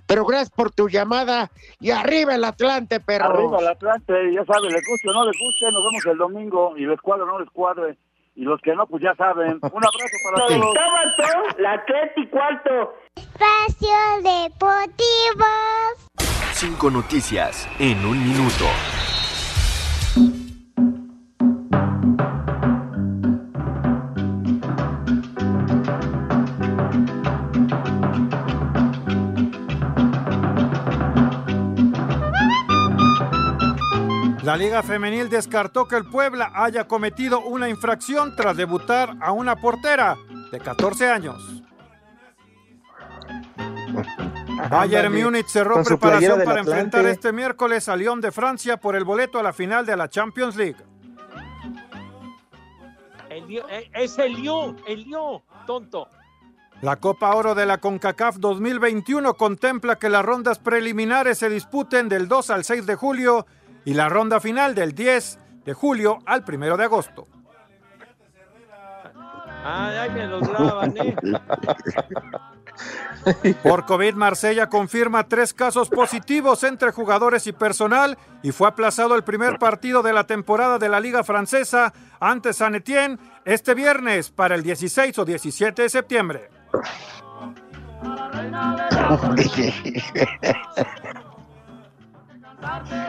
pero 0.06 0.24
gracias 0.24 0.50
por 0.50 0.72
tu 0.72 0.88
llamada 0.88 1.50
y 1.78 1.90
arriba 1.90 2.34
el 2.34 2.44
Atlante, 2.44 2.98
perro. 2.98 3.26
Arriba 3.26 3.58
el 3.60 3.68
Atlante, 3.68 4.12
ya 4.34 4.44
saben, 4.44 4.72
les 4.72 4.82
guste 4.86 5.08
o 5.08 5.12
no 5.12 5.24
les 5.24 5.36
guste, 5.38 5.66
nos 5.70 5.84
vemos 5.84 6.06
el 6.06 6.18
domingo 6.18 6.76
y 6.76 6.86
les 6.86 7.00
cuadre 7.00 7.22
o 7.22 7.26
no 7.26 7.38
les 7.38 7.50
cuadre. 7.50 7.96
Y 8.34 8.42
los 8.42 8.60
que 8.62 8.74
no, 8.74 8.86
pues 8.86 9.02
ya 9.02 9.14
saben. 9.16 9.52
Un 9.62 9.84
abrazo 9.84 10.16
para 10.24 10.46
todos. 10.46 11.58
la 11.58 11.84
tres 11.84 12.12
y 12.16 12.26
cuarto. 12.28 12.94
Espacio 13.16 13.98
Deportivo. 14.22 15.46
Cinco 16.52 16.90
noticias 16.90 17.68
en 17.78 18.04
un 18.04 18.18
minuto. 18.22 18.64
La 34.50 34.56
Liga 34.56 34.82
Femenil 34.82 35.28
descartó 35.28 35.86
que 35.86 35.94
el 35.94 36.06
Puebla 36.06 36.50
haya 36.52 36.88
cometido 36.88 37.38
una 37.38 37.68
infracción 37.68 38.34
tras 38.34 38.56
debutar 38.56 39.14
a 39.20 39.30
una 39.30 39.54
portera 39.54 40.16
de 40.50 40.58
14 40.58 41.08
años. 41.08 41.62
Bayern 44.68 45.14
Múnich 45.14 45.46
cerró 45.46 45.84
preparación 45.84 46.42
para 46.42 46.62
Atlante. 46.62 46.70
enfrentar 46.72 47.06
este 47.06 47.30
miércoles 47.30 47.88
a 47.88 47.94
Lyon 47.94 48.20
de 48.20 48.32
Francia 48.32 48.76
por 48.76 48.96
el 48.96 49.04
boleto 49.04 49.38
a 49.38 49.44
la 49.44 49.52
final 49.52 49.86
de 49.86 49.96
la 49.96 50.08
Champions 50.08 50.56
League. 50.56 50.82
El 53.28 53.56
eh, 53.56 53.88
es 53.94 54.18
el 54.18 54.32
Lyon, 54.32 54.78
el 54.84 55.04
Lyon, 55.04 55.42
tonto. 55.64 56.08
La 56.82 56.96
Copa 56.96 57.36
Oro 57.36 57.54
de 57.54 57.66
la 57.66 57.78
CONCACAF 57.78 58.38
2021 58.38 59.34
contempla 59.34 59.94
que 59.94 60.08
las 60.08 60.24
rondas 60.24 60.58
preliminares 60.58 61.38
se 61.38 61.48
disputen 61.48 62.08
del 62.08 62.26
2 62.26 62.50
al 62.50 62.64
6 62.64 62.84
de 62.84 62.96
julio 62.96 63.46
y 63.84 63.94
la 63.94 64.08
ronda 64.08 64.40
final 64.40 64.74
del 64.74 64.94
10 64.94 65.38
de 65.64 65.74
julio 65.74 66.18
al 66.26 66.44
1 66.46 66.76
de 66.76 66.84
agosto. 66.84 67.26
Ay, 69.62 69.96
ay, 69.98 70.10
me 70.10 70.26
los 70.26 70.48
graban, 70.48 70.96
¿eh? 70.96 71.14
Por 73.62 73.84
COVID, 73.84 74.14
Marsella 74.14 74.68
confirma 74.68 75.28
tres 75.28 75.52
casos 75.52 75.90
positivos 75.90 76.64
entre 76.64 76.92
jugadores 76.92 77.46
y 77.46 77.52
personal 77.52 78.16
y 78.42 78.52
fue 78.52 78.68
aplazado 78.68 79.14
el 79.14 79.22
primer 79.22 79.58
partido 79.58 80.02
de 80.02 80.14
la 80.14 80.24
temporada 80.24 80.78
de 80.78 80.88
la 80.88 81.00
Liga 81.00 81.22
Francesa 81.24 81.92
ante 82.20 82.54
San 82.54 82.74
Etienne 82.74 83.18
este 83.44 83.74
viernes 83.74 84.30
para 84.30 84.54
el 84.54 84.62
16 84.62 85.18
o 85.18 85.26
17 85.26 85.82
de 85.82 85.90
septiembre. 85.90 86.48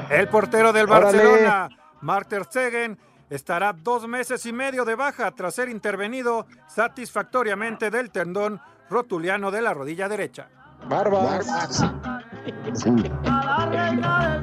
El 0.09 0.27
portero 0.27 0.71
del. 0.73 0.87
Barcelona, 0.87 1.69
Marc 2.01 2.27
Ter 2.29 2.43
Stegen, 2.45 2.97
estará 3.29 3.73
dos 3.73 4.07
meses 4.07 4.45
y 4.45 4.53
medio 4.53 4.85
de 4.85 4.95
baja 4.95 5.31
tras 5.31 5.55
ser 5.55 5.69
intervenido 5.69 6.45
satisfactoriamente 6.67 7.89
del 7.89 8.11
tendón 8.11 8.59
rotuliano 8.89 9.51
de 9.51 9.61
la 9.61 9.73
rodilla 9.73 10.07
derecha. 10.09 10.49
Barbas. 10.87 11.45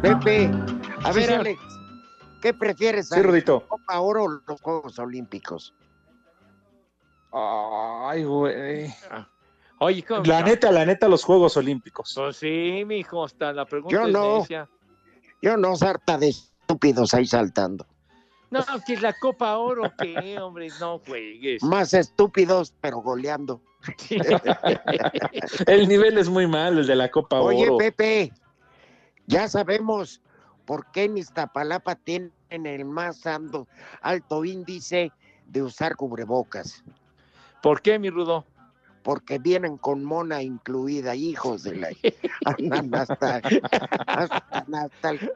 Pepe, 0.02 0.50
a 1.04 1.12
Sí, 1.12 1.18
ver, 1.18 1.26
señor. 1.26 1.40
Alex, 1.40 1.60
¿qué 2.40 2.54
prefieres? 2.54 3.08
Sí, 3.08 3.20
Rudito. 3.20 3.66
¿Copa 3.66 3.98
Oro 4.00 4.24
o 4.24 4.28
los 4.46 4.60
Juegos 4.60 4.98
Olímpicos? 4.98 5.74
Ay, 7.32 8.24
güey. 8.24 8.94
Oye, 9.80 10.02
¿cómo? 10.04 10.22
La 10.24 10.42
neta, 10.42 10.70
la 10.72 10.84
neta, 10.86 11.08
los 11.08 11.24
Juegos 11.24 11.56
Olímpicos. 11.56 12.12
Pues 12.14 12.36
sí, 12.36 12.84
mijo, 12.86 13.24
hasta 13.24 13.52
la 13.52 13.64
pregunta 13.64 13.94
Yo 13.96 14.06
es 14.06 14.12
no. 14.12 14.38
necia. 14.38 14.68
Yo 15.42 15.56
no, 15.56 15.76
sarta 15.76 16.18
de 16.18 16.28
estúpidos 16.30 17.14
ahí 17.14 17.26
saltando. 17.26 17.86
No, 18.50 18.64
que 18.86 18.94
es 18.94 19.02
la 19.02 19.12
Copa 19.12 19.56
Oro, 19.58 19.92
¿qué, 19.98 20.38
hombre? 20.40 20.68
No 20.80 20.98
juegues. 21.00 21.62
Más 21.62 21.92
estúpidos, 21.92 22.72
pero 22.80 22.98
goleando. 22.98 23.60
El 25.66 25.86
nivel 25.88 26.18
es 26.18 26.28
muy 26.28 26.46
malo, 26.46 26.80
el 26.80 26.86
de 26.86 26.96
la 26.96 27.10
Copa 27.10 27.40
Oye, 27.40 27.64
Oro. 27.64 27.76
Pepe, 27.78 28.32
ya 29.26 29.48
sabemos 29.48 30.20
por 30.64 30.90
qué 30.90 31.04
en 31.04 31.18
Iztapalapa 31.18 31.94
tienen 31.94 32.32
el 32.50 32.84
más 32.84 33.24
ando- 33.26 33.66
alto 34.00 34.44
índice 34.44 35.12
de 35.46 35.62
usar 35.62 35.94
cubrebocas. 35.96 36.82
¿Por 37.62 37.80
qué, 37.82 37.98
mi 37.98 38.10
Rudo? 38.10 38.44
Porque 39.08 39.38
vienen 39.38 39.78
con 39.78 40.04
mona 40.04 40.42
incluida, 40.42 41.14
hijos 41.14 41.62
de 41.62 41.76
la... 41.76 41.88
Andan 42.44 42.94
hasta, 42.94 43.40
hasta- 44.06 44.66
hasta 44.74 45.10
el- 45.10 45.32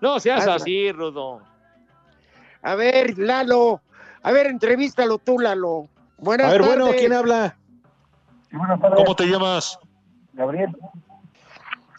No 0.00 0.18
seas 0.18 0.48
así, 0.48 0.90
Rudo. 0.90 1.40
A 2.62 2.74
ver, 2.74 3.16
Lalo, 3.16 3.82
a 4.20 4.32
ver, 4.32 4.48
entrevístalo 4.48 5.18
tú, 5.18 5.38
Lalo. 5.38 5.88
Buenas 6.18 6.48
A 6.48 6.50
ver, 6.50 6.62
bueno. 6.64 6.90
¿quién 6.90 7.12
habla? 7.12 7.56
¿Cómo 8.96 9.14
te 9.14 9.26
llamas? 9.26 9.78
Gabriel. 10.32 10.76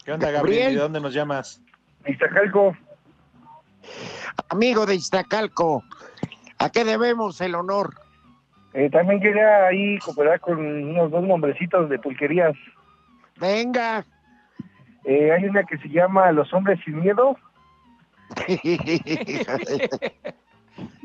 ¿Qué 0.04 0.12
onda, 0.12 0.30
Gabriel? 0.30 0.34
Gabriel. 0.58 0.72
¿Y 0.72 0.74
de 0.74 0.80
dónde 0.82 1.00
nos 1.00 1.14
llamas? 1.14 1.62
Iztacalco. 2.06 2.76
Amigo 4.50 4.84
de 4.84 4.96
Iztacalco, 4.96 5.82
¿a 6.58 6.68
qué 6.68 6.84
debemos 6.84 7.40
el 7.40 7.54
honor? 7.54 7.94
Eh, 8.76 8.90
también 8.90 9.20
quería 9.20 9.68
ahí 9.68 9.98
cooperar 10.00 10.38
con 10.38 10.58
unos 10.58 11.10
dos 11.10 11.24
nombrecitos 11.24 11.88
de 11.88 11.98
pulquerías. 11.98 12.52
Venga. 13.40 14.04
Eh, 15.06 15.32
hay 15.32 15.46
una 15.46 15.64
que 15.64 15.78
se 15.78 15.88
llama 15.88 16.30
Los 16.32 16.52
Hombres 16.52 16.78
Sin 16.84 17.00
Miedo 17.00 17.38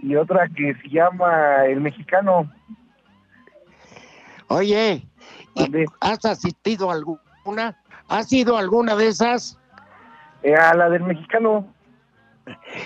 y 0.04 0.16
otra 0.18 0.50
que 0.50 0.76
se 0.82 0.90
llama 0.90 1.66
El 1.66 1.80
Mexicano. 1.80 2.52
Oye, 4.50 5.08
¿y 5.56 5.86
¿has 6.02 6.26
asistido 6.26 6.92
a 6.92 6.96
alguna? 6.96 7.82
¿Has 8.10 8.34
ido 8.34 8.58
a 8.58 8.60
alguna 8.60 8.98
de 8.98 9.08
esas? 9.08 9.58
Eh, 10.44 10.56
a 10.56 10.74
la 10.74 10.90
del 10.90 11.04
Mexicano. 11.04 11.74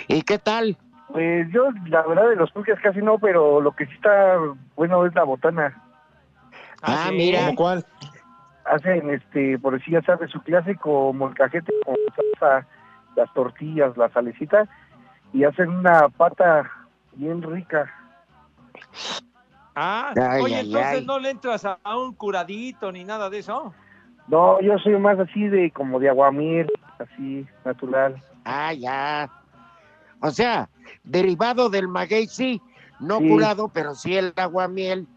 ¿Y 0.08 0.22
qué 0.22 0.38
tal? 0.38 0.78
Pues 1.08 1.48
yo, 1.52 1.70
la 1.88 2.02
verdad, 2.04 2.30
de 2.30 2.36
los 2.36 2.52
pulques 2.52 2.80
casi 2.82 3.00
no, 3.00 3.20
pero 3.20 3.62
lo 3.62 3.72
que 3.74 3.86
sí 3.86 3.94
está 3.94 4.38
bueno 4.76 5.06
es 5.06 5.14
la 5.16 5.24
botana. 5.24 5.82
Ah, 6.82 7.10
mira. 7.12 7.46
¿Cómo 7.46 7.56
cuál? 7.56 7.86
Hacen, 8.66 9.10
este, 9.12 9.60
por 9.60 9.74
decir, 9.74 9.94
ya 9.94 10.02
sabes, 10.02 10.32
su 10.32 10.42
clásico 10.42 11.14
molcajete 11.14 11.72
con 11.86 11.96
salsa, 12.16 12.68
las 13.16 13.32
tortillas, 13.34 13.96
la 13.96 14.10
salecita, 14.10 14.68
y 15.34 15.44
hacen 15.44 15.70
una 15.70 16.10
pata 16.10 16.70
bien 17.14 17.42
rica. 17.44 17.92
Ah, 19.76 20.14
Ay, 20.16 20.42
oye, 20.42 20.56
ay, 20.56 20.66
entonces 20.66 21.00
ay. 21.00 21.06
no 21.06 21.20
le 21.20 21.30
entras 21.30 21.66
a, 21.66 21.78
a 21.84 21.98
un 21.98 22.14
curadito 22.16 22.92
ni 22.92 23.04
nada 23.04 23.30
de 23.30 23.40
eso. 23.40 23.74
No, 24.28 24.60
yo 24.62 24.80
soy 24.80 24.98
más 24.98 25.20
así 25.20 25.48
de 25.48 25.70
como 25.72 26.00
de 26.00 26.10
aguamiel, 26.10 26.72
así, 26.98 27.46
natural. 27.64 28.16
Ah, 28.46 28.74
ya. 28.74 29.30
O 30.22 30.32
sea, 30.32 30.70
derivado 31.04 31.70
del 31.70 31.88
maguey, 31.88 32.28
sí, 32.28 32.62
no 33.00 33.20
Sí. 33.20 33.30
curado, 33.30 33.68
pero 33.70 33.96
sí 33.96 34.16
el 34.16 34.34
aguamiel, 34.36 35.08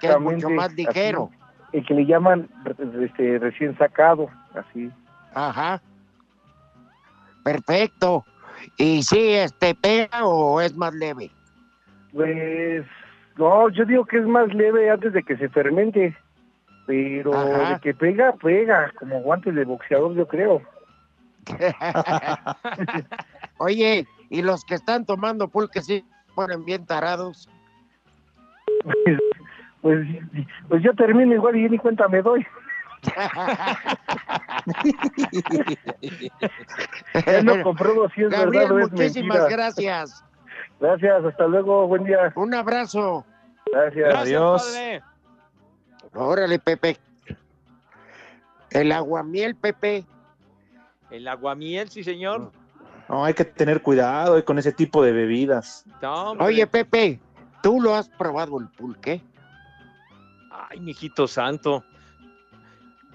que 0.00 0.06
es 0.08 0.20
mucho 0.20 0.48
más 0.50 0.72
ligero. 0.74 1.30
así, 1.30 1.78
el 1.78 1.86
que 1.86 1.94
le 1.94 2.06
llaman 2.06 2.48
este, 3.00 3.38
recién 3.38 3.76
sacado, 3.78 4.28
así. 4.54 4.90
Ajá. 5.34 5.80
Perfecto. 7.44 8.24
¿Y 8.76 9.02
sí, 9.02 9.32
este, 9.32 9.74
pega 9.74 10.24
o 10.24 10.60
es 10.60 10.76
más 10.76 10.94
leve? 10.94 11.30
Pues, 12.12 12.84
no, 13.36 13.68
yo 13.70 13.84
digo 13.84 14.04
que 14.04 14.18
es 14.18 14.26
más 14.26 14.52
leve 14.52 14.90
antes 14.90 15.12
de 15.12 15.22
que 15.22 15.36
se 15.36 15.48
fermente. 15.48 16.16
Pero 16.86 17.32
Ajá. 17.34 17.74
de 17.74 17.80
que 17.80 17.94
pega, 17.94 18.32
pega, 18.34 18.92
como 18.98 19.20
guantes 19.20 19.54
de 19.54 19.64
boxeador, 19.64 20.14
yo 20.14 20.26
creo. 20.26 20.60
Oye, 23.60 24.06
¿y 24.30 24.40
los 24.40 24.64
que 24.64 24.74
están 24.74 25.04
tomando 25.04 25.46
pulque 25.46 25.82
sí 25.82 26.02
ponen 26.34 26.64
bien 26.64 26.86
tarados? 26.86 27.46
Pues, 28.82 29.18
pues, 29.82 30.08
pues 30.66 30.82
yo 30.82 30.94
termino 30.94 31.34
igual 31.34 31.56
y 31.56 31.68
ni 31.68 31.76
cuenta 31.76 32.08
me 32.08 32.22
doy. 32.22 32.46
Él 37.26 37.44
lo 37.44 37.62
compruebo 37.62 38.08
si 38.14 38.22
es 38.22 38.30
Gabriel, 38.30 38.64
verdad 38.64 38.76
o 38.76 38.78
es 38.78 38.92
muchísimas 38.92 39.38
mentira. 39.40 39.56
gracias. 39.56 40.24
Gracias, 40.80 41.24
hasta 41.26 41.46
luego, 41.46 41.86
buen 41.86 42.04
día. 42.04 42.32
Un 42.36 42.54
abrazo. 42.54 43.26
Gracias. 43.70 44.14
Adiós. 44.14 44.74
Órale, 46.14 46.58
Pepe. 46.58 46.96
El 48.70 48.90
aguamiel, 48.90 49.54
Pepe. 49.54 50.06
El 51.10 51.28
aguamiel, 51.28 51.90
sí, 51.90 52.02
señor. 52.02 52.52
No, 53.10 53.24
hay 53.24 53.34
que 53.34 53.44
tener 53.44 53.82
cuidado 53.82 54.42
con 54.44 54.56
ese 54.60 54.70
tipo 54.72 55.02
de 55.02 55.10
bebidas. 55.10 55.84
No. 56.00 56.30
Oye, 56.32 56.64
Pepe, 56.68 57.18
¿tú 57.60 57.80
lo 57.80 57.96
has 57.96 58.08
probado 58.08 58.60
el 58.60 58.68
pulque? 58.68 59.20
Ay, 60.48 60.78
mijito 60.78 61.26
santo. 61.26 61.82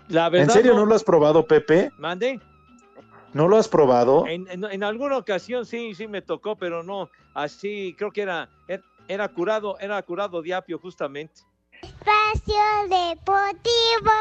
La 0.10 0.28
verdad. 0.30 0.50
¿En 0.50 0.52
serio 0.54 0.76
no 0.76 0.86
lo 0.86 0.96
has 0.96 1.04
probado, 1.04 1.48
Pepe? 1.48 1.92
¿Mande? 1.98 2.42
¿No 3.32 3.48
lo 3.48 3.56
has 3.56 3.70
probado? 3.70 4.28
En, 4.28 4.46
en- 4.50 4.66
en 4.66 4.84
alguna 4.84 5.18
ocasión 5.18 5.66
sí, 5.66 5.96
sí 5.96 6.08
me 6.10 6.22
tocó, 6.22 6.58
pero 6.58 6.84
no. 6.84 7.10
Así, 7.34 7.96
creo 7.98 8.12
que 8.12 8.22
era, 8.24 8.50
er- 8.68 8.84
era 9.08 9.30
curado, 9.30 9.78
era 9.80 10.02
curado 10.02 10.42
de 10.42 10.54
apio, 10.54 10.78
justamente. 10.78 11.42
Espacio 11.82 12.56
Deportivo. 12.90 14.12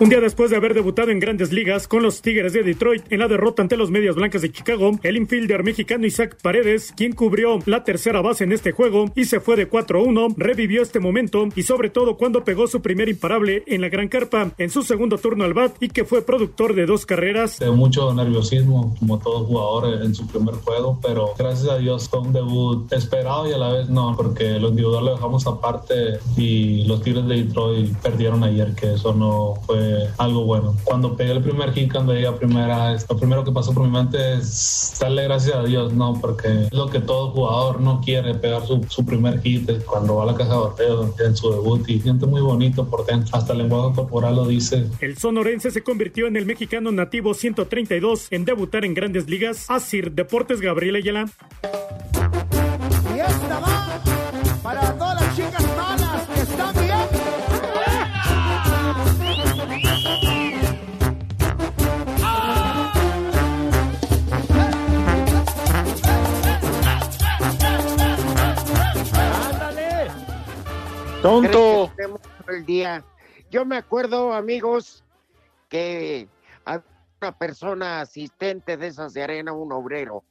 Un 0.00 0.10
día 0.10 0.20
después 0.20 0.48
de 0.48 0.56
haber 0.56 0.74
debutado 0.74 1.10
en 1.10 1.18
grandes 1.18 1.52
ligas 1.52 1.88
con 1.88 2.04
los 2.04 2.22
Tigres 2.22 2.52
de 2.52 2.62
Detroit 2.62 3.02
en 3.10 3.18
la 3.18 3.26
derrota 3.26 3.62
ante 3.62 3.76
los 3.76 3.90
Medias 3.90 4.14
Blancas 4.14 4.42
de 4.42 4.52
Chicago, 4.52 4.92
el 5.02 5.16
infielder 5.16 5.64
mexicano 5.64 6.06
Isaac 6.06 6.38
Paredes, 6.40 6.92
quien 6.96 7.16
cubrió 7.16 7.58
la 7.66 7.82
tercera 7.82 8.20
base 8.20 8.44
en 8.44 8.52
este 8.52 8.70
juego 8.70 9.06
y 9.16 9.24
se 9.24 9.40
fue 9.40 9.56
de 9.56 9.68
4-1, 9.68 10.34
revivió 10.36 10.82
este 10.82 11.00
momento 11.00 11.48
y 11.56 11.64
sobre 11.64 11.90
todo 11.90 12.16
cuando 12.16 12.44
pegó 12.44 12.68
su 12.68 12.80
primer 12.80 13.08
imparable 13.08 13.64
en 13.66 13.80
la 13.80 13.88
gran 13.88 14.06
carpa 14.06 14.52
en 14.56 14.70
su 14.70 14.84
segundo 14.84 15.18
turno 15.18 15.42
al 15.42 15.52
bat 15.52 15.74
y 15.80 15.88
que 15.88 16.04
fue 16.04 16.22
productor 16.22 16.76
de 16.76 16.86
dos 16.86 17.04
carreras. 17.04 17.58
de 17.58 17.72
mucho 17.72 18.14
nerviosismo, 18.14 18.94
como 19.00 19.18
todo 19.18 19.46
jugador 19.46 20.04
en 20.04 20.14
su 20.14 20.28
primer 20.28 20.54
juego, 20.54 20.96
pero 21.02 21.34
gracias 21.36 21.68
a 21.70 21.78
Dios 21.78 22.08
fue 22.08 22.20
un 22.20 22.32
debut 22.32 22.92
esperado 22.92 23.50
y 23.50 23.52
a 23.52 23.58
la 23.58 23.72
vez 23.72 23.88
no, 23.88 24.14
porque 24.16 24.60
lo 24.60 24.68
individual 24.68 25.06
lo 25.06 25.14
dejamos 25.16 25.44
aparte 25.48 26.20
y 26.36 26.84
los 26.84 27.02
Tigres 27.02 27.26
de 27.26 27.42
Detroit 27.42 27.96
perdieron 27.96 28.44
ayer, 28.44 28.76
que 28.76 28.92
eso 28.92 29.12
no 29.12 29.54
fue 29.66 29.87
algo 30.18 30.44
bueno. 30.44 30.76
Cuando 30.84 31.16
pegué 31.16 31.32
el 31.32 31.42
primer 31.42 31.72
hit, 31.72 31.92
cuando 31.92 32.12
llegué 32.12 32.26
a 32.26 32.36
primera, 32.36 32.96
lo 33.08 33.16
primero 33.16 33.44
que 33.44 33.52
pasó 33.52 33.72
por 33.72 33.84
mi 33.84 33.90
mente 33.90 34.34
es 34.34 34.96
darle 35.00 35.24
gracias 35.24 35.56
a 35.56 35.64
Dios, 35.64 35.92
no, 35.92 36.18
porque 36.20 36.64
es 36.64 36.72
lo 36.72 36.88
que 36.88 37.00
todo 37.00 37.30
jugador 37.30 37.80
no 37.80 38.00
quiere, 38.00 38.34
pegar 38.34 38.66
su, 38.66 38.84
su 38.88 39.04
primer 39.04 39.40
hit 39.42 39.70
cuando 39.84 40.16
va 40.16 40.24
a 40.24 40.26
la 40.26 40.34
caja 40.34 40.54
de 40.54 40.60
bateo 40.60 41.14
en 41.24 41.36
su 41.36 41.50
debut 41.50 41.88
y 41.88 42.00
siente 42.00 42.26
muy 42.26 42.40
bonito 42.40 42.84
por 42.86 43.04
dentro, 43.06 43.36
hasta 43.36 43.52
el 43.52 43.58
lenguaje 43.58 43.94
corporal 43.94 44.36
lo 44.36 44.46
dice. 44.46 44.86
El 45.00 45.16
sonorense 45.18 45.70
se 45.70 45.82
convirtió 45.82 46.26
en 46.26 46.36
el 46.36 46.46
mexicano 46.46 46.92
nativo 46.92 47.34
132 47.34 48.28
en 48.30 48.44
debutar 48.44 48.84
en 48.84 48.94
grandes 48.94 49.28
ligas. 49.28 49.70
Asir 49.70 50.12
Deportes 50.12 50.60
Gabriel 50.60 50.96
Ayala. 50.96 51.28
Y 53.14 53.20
esta 53.20 53.60
va 53.60 53.77
¡Tonto! 71.22 71.92
¿Crees 71.96 72.16
que 72.46 72.54
el 72.56 72.66
día? 72.66 73.04
Yo 73.50 73.64
me 73.64 73.76
acuerdo, 73.76 74.32
amigos, 74.32 75.04
que 75.68 76.28
había 76.64 76.84
una 77.20 77.32
persona 77.32 78.00
asistente 78.00 78.76
de 78.76 78.86
esas 78.86 79.14
de 79.14 79.22
arena, 79.22 79.52
un 79.52 79.72
obrero, 79.72 80.22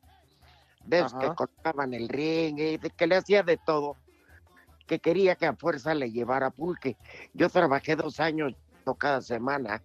de 0.86 1.00
esos 1.00 1.14
que 1.16 1.26
Ajá. 1.26 1.36
cortaban 1.36 1.94
el 1.94 2.08
ring, 2.08 2.58
y 2.60 2.78
de- 2.78 2.90
que 2.92 3.08
le 3.08 3.16
hacía 3.18 3.44
de 3.44 3.58
todo, 3.58 3.98
que 4.86 5.00
quería 5.00 5.36
que 5.36 5.46
a 5.46 5.54
fuerza 5.54 5.94
le 5.94 6.12
llevara 6.12 6.50
pulque. 6.50 6.96
Yo 7.34 7.50
trabajé 7.50 7.96
dos 7.96 8.20
años 8.20 8.54
cada 8.98 9.22
semana 9.22 9.84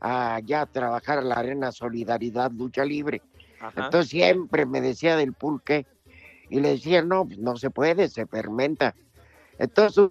allá 0.00 0.62
a 0.62 0.66
trabajar 0.66 1.18
a 1.18 1.22
la 1.22 1.34
arena 1.34 1.70
Solidaridad 1.72 2.50
Lucha 2.52 2.84
Libre. 2.84 3.20
Ajá. 3.60 3.84
Entonces 3.84 4.10
siempre 4.10 4.64
me 4.64 4.80
decía 4.80 5.16
del 5.16 5.34
pulque 5.34 5.86
y 6.48 6.60
le 6.60 6.70
decía, 6.70 7.02
no, 7.02 7.26
pues 7.26 7.38
no 7.38 7.56
se 7.56 7.68
puede, 7.68 8.08
se 8.08 8.26
fermenta. 8.26 8.94
Entonces 9.58 10.10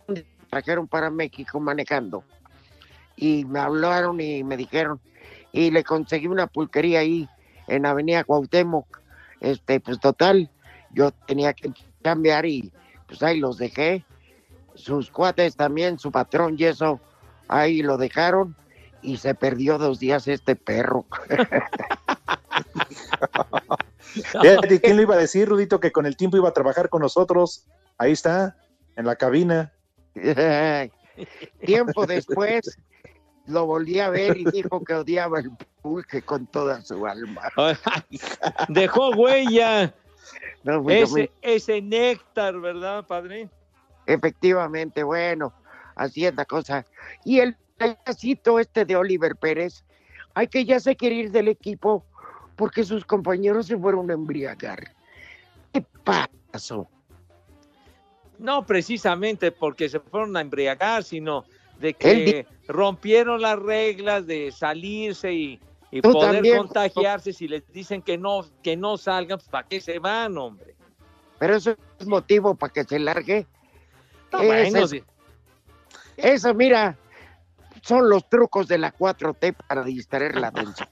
trajeron 0.50 0.88
para 0.88 1.10
México 1.10 1.60
manejando 1.60 2.24
y 3.16 3.46
me 3.46 3.60
hablaron 3.60 4.20
y 4.20 4.44
me 4.44 4.58
dijeron, 4.58 5.00
y 5.52 5.72
le 5.72 5.84
conseguí 5.84 6.28
una 6.28 6.48
pulquería 6.48 7.00
ahí 7.00 7.30
en 7.68 7.86
Avenida 7.86 8.24
Cuauhtémoc. 8.24 9.02
Este, 9.40 9.80
pues 9.80 10.00
total, 10.00 10.50
yo 10.92 11.12
tenía 11.12 11.54
que 11.54 11.72
cambiar 12.02 12.46
y 12.46 12.72
pues 13.08 13.22
ahí 13.24 13.40
los 13.40 13.58
dejé. 13.58 14.06
Sus 14.76 15.12
cuates 15.12 15.56
también, 15.56 16.00
su 16.00 16.12
patrón 16.12 16.56
y 16.58 16.66
eso, 16.66 17.00
ahí 17.48 17.84
lo 17.84 17.98
dejaron 17.98 18.56
y 19.04 19.18
se 19.18 19.36
perdió 19.36 19.78
dos 19.78 20.00
días 20.00 20.28
este 20.28 20.56
perro. 20.56 21.06
¿Quién 24.82 24.96
lo 24.96 25.04
iba 25.04 25.16
a 25.16 25.20
decir, 25.20 25.48
Rudito, 25.48 25.80
que 25.80 25.92
con 25.92 26.08
el 26.08 26.18
tiempo 26.18 26.38
iba 26.38 26.50
a 26.50 26.54
trabajar 26.54 26.90
con 26.90 27.02
nosotros? 27.02 27.68
Ahí 28.00 28.12
está, 28.12 28.56
en 28.96 29.06
la 29.06 29.16
cabina. 29.16 29.72
Tiempo 31.66 32.06
después 32.06 32.78
lo 33.46 33.66
volví 33.66 34.00
a 34.00 34.10
ver 34.10 34.38
y 34.38 34.46
dijo 34.46 34.84
que 34.84 34.94
odiaba 34.94 35.40
el 35.40 35.52
pulque 35.82 36.22
con 36.22 36.48
toda 36.48 36.82
su 36.82 37.06
alma. 37.06 37.44
Dejó 38.70 39.12
huella. 39.12 39.94
No, 40.64 40.82
pues, 40.82 41.04
ese, 41.12 41.14
me- 41.20 41.32
ese 41.42 41.82
néctar, 41.82 42.60
¿verdad, 42.60 43.06
padre? 43.06 43.50
Efectivamente, 44.06 45.04
bueno, 45.04 45.54
así 45.96 46.26
es 46.26 46.34
la 46.36 46.46
cosa. 46.46 46.86
Y 47.26 47.40
el 47.40 47.56
payasito 47.78 48.60
este 48.60 48.86
de 48.86 48.96
Oliver 48.96 49.36
Pérez, 49.36 49.84
hay 50.34 50.48
que 50.48 50.66
ya 50.66 50.80
se 50.80 50.96
quiere 50.96 51.16
ir 51.16 51.32
del 51.32 51.48
equipo 51.50 52.06
porque 52.56 52.84
sus 52.84 53.04
compañeros 53.06 53.68
se 53.68 53.78
fueron 53.78 54.10
a 54.10 54.14
embriagar. 54.14 54.94
¿Qué 55.74 55.86
pasó? 56.52 56.88
No 58.40 58.66
precisamente 58.66 59.52
porque 59.52 59.88
se 59.90 60.00
fueron 60.00 60.36
a 60.38 60.42
embriagar, 60.42 61.04
sino 61.04 61.46
de 61.80 61.94
que 61.94 62.46
rompieron 62.68 63.42
las 63.42 63.58
reglas 63.60 64.26
de 64.28 64.52
salirse 64.52 65.34
y, 65.34 65.60
poder 66.02 66.34
también. 66.36 66.58
contagiarse. 66.58 67.34
Si 67.34 67.48
les 67.48 67.64
dicen 67.72 68.02
que 68.02 68.18
no, 68.18 68.46
que 68.62 68.76
no 68.76 68.98
salgan, 68.98 69.38
pues 69.38 69.50
¿para 69.50 69.68
qué 69.68 69.80
se 69.80 70.00
van, 70.00 70.38
hombre? 70.38 70.76
Pero 71.40 71.56
eso 71.56 71.76
es 72.00 72.08
motivo 72.08 72.56
para 72.56 72.72
que 72.74 72.84
se 72.84 73.00
largue. 73.00 73.46
No, 74.32 74.40
Ese 74.42 74.48
bueno, 74.72 74.86
es- 74.86 74.90
sí. 74.90 75.04
Eso, 76.18 76.54
mira, 76.54 76.96
son 77.82 78.08
los 78.10 78.30
trucos 78.30 78.68
de 78.68 78.78
la 78.78 78.92
4T 78.94 79.56
para 79.68 79.84
distraer 79.84 80.36
la 80.40 80.48
atención. 80.54 80.88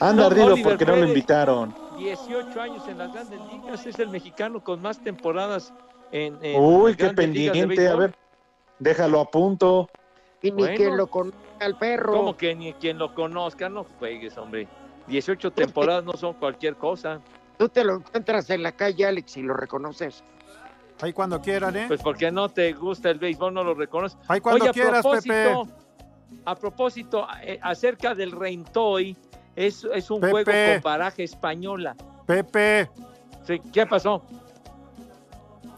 Anda 0.00 0.22
No, 0.22 0.26
Oliver 0.28 0.62
porque 0.62 0.84
no 0.84 0.92
lo 0.92 1.00
Pérez. 1.00 1.08
invitaron. 1.08 1.74
18 2.04 2.60
años 2.60 2.88
en 2.88 2.98
las 2.98 3.12
grandes 3.12 3.40
ligas, 3.52 3.86
es 3.86 3.98
el 3.98 4.08
mexicano 4.08 4.62
con 4.62 4.82
más 4.82 4.98
temporadas 5.02 5.72
en, 6.10 6.38
en 6.42 6.60
Uy, 6.62 6.94
qué 6.96 7.10
pendiente. 7.10 7.88
A 7.88 7.96
ver, 7.96 8.14
déjalo 8.78 9.20
a 9.20 9.30
punto. 9.30 9.88
Y 10.42 10.50
ni 10.50 10.62
Bueno. 10.62 10.76
quien 10.76 10.96
lo 10.96 11.06
conozca 11.06 11.38
al 11.60 11.78
perro. 11.78 12.12
Como 12.14 12.36
que 12.36 12.54
ni 12.54 12.72
quien 12.74 12.98
lo 12.98 13.14
conozca, 13.14 13.68
no 13.68 13.84
juegues, 13.98 14.36
hombre. 14.36 14.66
18 15.06 15.52
temporadas 15.52 16.04
no 16.04 16.12
son 16.14 16.34
cualquier 16.34 16.76
cosa. 16.76 17.20
Tú 17.58 17.68
te 17.68 17.84
lo 17.84 17.96
encuentras 17.96 18.50
en 18.50 18.62
la 18.62 18.72
calle, 18.72 19.06
Alex, 19.06 19.36
y 19.36 19.42
lo 19.42 19.54
reconoces. 19.54 20.24
Ahí 21.00 21.12
cuando 21.12 21.40
quieran, 21.40 21.76
¿eh? 21.76 21.84
Pues 21.88 22.00
porque 22.02 22.30
no 22.30 22.48
te 22.48 22.72
gusta 22.72 23.10
el 23.10 23.18
béisbol, 23.18 23.54
no 23.54 23.64
lo 23.64 23.74
reconoces. 23.74 24.18
Ahí 24.28 24.40
cuando 24.40 24.62
Oye, 24.64 24.70
a 24.70 24.72
quieras, 24.72 25.02
propósito, 25.02 25.68
A 26.44 26.54
propósito, 26.56 27.26
eh, 27.42 27.58
acerca 27.62 28.14
del 28.14 28.32
Reintoy, 28.32 29.16
es, 29.56 29.84
es 29.92 30.10
un 30.10 30.20
Pepe. 30.20 30.30
juego 30.44 30.72
con 30.74 30.82
baraja 30.82 31.22
española. 31.22 31.94
Pepe, 32.26 32.88
Sí, 33.46 33.60
¿Qué 33.72 33.84
pasó? 33.86 34.22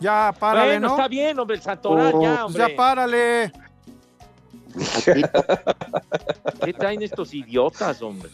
ya 0.00 0.34
párale, 0.38 0.72
bueno, 0.72 0.88
¿no? 0.88 0.94
está 0.96 1.08
bien, 1.08 1.38
hombre, 1.38 1.56
el 1.56 1.62
Santoral, 1.62 2.12
Oh, 2.14 2.22
ya, 2.22 2.30
pues 2.32 2.40
hombre. 2.42 2.66
ya 2.68 2.76
párale. 2.76 3.52
¿Qué 6.64 6.72
traen 6.72 7.02
estos 7.02 7.32
idiotas, 7.34 8.02
hombre? 8.02 8.30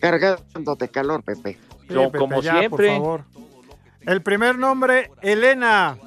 Cargándote 0.00 0.88
calor, 0.88 1.22
Pepe. 1.22 1.58
Sí, 1.88 1.94
No, 1.94 2.04
Pepe, 2.06 2.18
como 2.18 2.40
ya, 2.40 2.52
por 2.52 2.58
siempre. 2.60 2.88
favor. 2.96 3.24
El 4.02 4.22
primer 4.22 4.56
nombre, 4.58 5.10
Elena. 5.20 5.98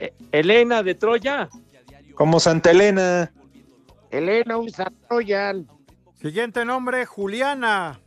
Eh, 0.00 0.12
Elena 0.32 0.82
de 0.82 0.94
Troya. 0.94 1.48
Como 2.14 2.40
Santa 2.40 2.70
Elena. 2.70 3.30
Elena 4.10 4.56
Usatroyan. 4.56 5.66
Siguiente 6.26 6.64
nombre, 6.64 7.06
Juliana. 7.06 8.00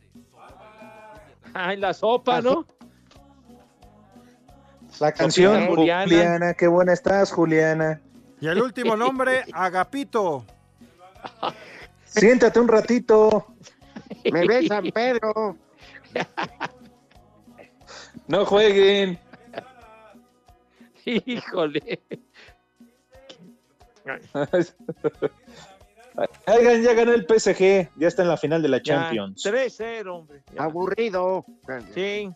Ay, 1.54 1.78
la 1.78 1.94
sopa, 1.94 2.42
¿no? 2.42 2.66
La 4.98 5.10
canción, 5.12 5.68
Juliana. 5.68 6.04
Juliana. 6.04 6.52
qué 6.52 6.66
buena 6.66 6.92
estás, 6.92 7.32
Juliana. 7.32 7.98
Y 8.38 8.48
el 8.48 8.60
último 8.60 8.94
nombre, 8.94 9.46
Agapito. 9.54 10.44
Siéntate 12.04 12.60
un 12.60 12.68
ratito. 12.68 13.54
Me 14.30 14.46
ves 14.46 14.68
San 14.68 14.90
Pedro. 14.90 15.56
No 18.26 18.44
jueguen. 18.44 19.18
Híjole. 21.06 22.02
Oigan, 26.46 26.82
ya 26.82 26.94
ganó 26.94 27.12
el 27.12 27.26
PSG. 27.26 27.90
Ya 27.96 28.08
está 28.08 28.22
en 28.22 28.28
la 28.28 28.36
final 28.36 28.62
de 28.62 28.68
la 28.68 28.82
Champions. 28.82 29.44
3-0, 29.44 30.06
hombre. 30.08 30.42
Ya. 30.54 30.64
Aburrido. 30.64 31.44
Sí. 31.94 32.30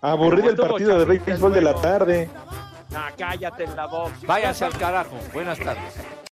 Aburrido 0.00 0.50
el 0.50 0.56
partido 0.56 0.98
de 0.98 1.04
béisbol 1.04 1.52
de 1.52 1.62
la 1.62 1.74
tarde. 1.74 2.28
Ah, 2.94 3.10
cállate 3.16 3.64
en 3.64 3.76
la 3.76 3.86
voz. 3.86 4.12
Váyase 4.26 4.64
al 4.64 4.76
carajo. 4.76 5.16
Buenas 5.32 5.58
tardes. 5.58 5.94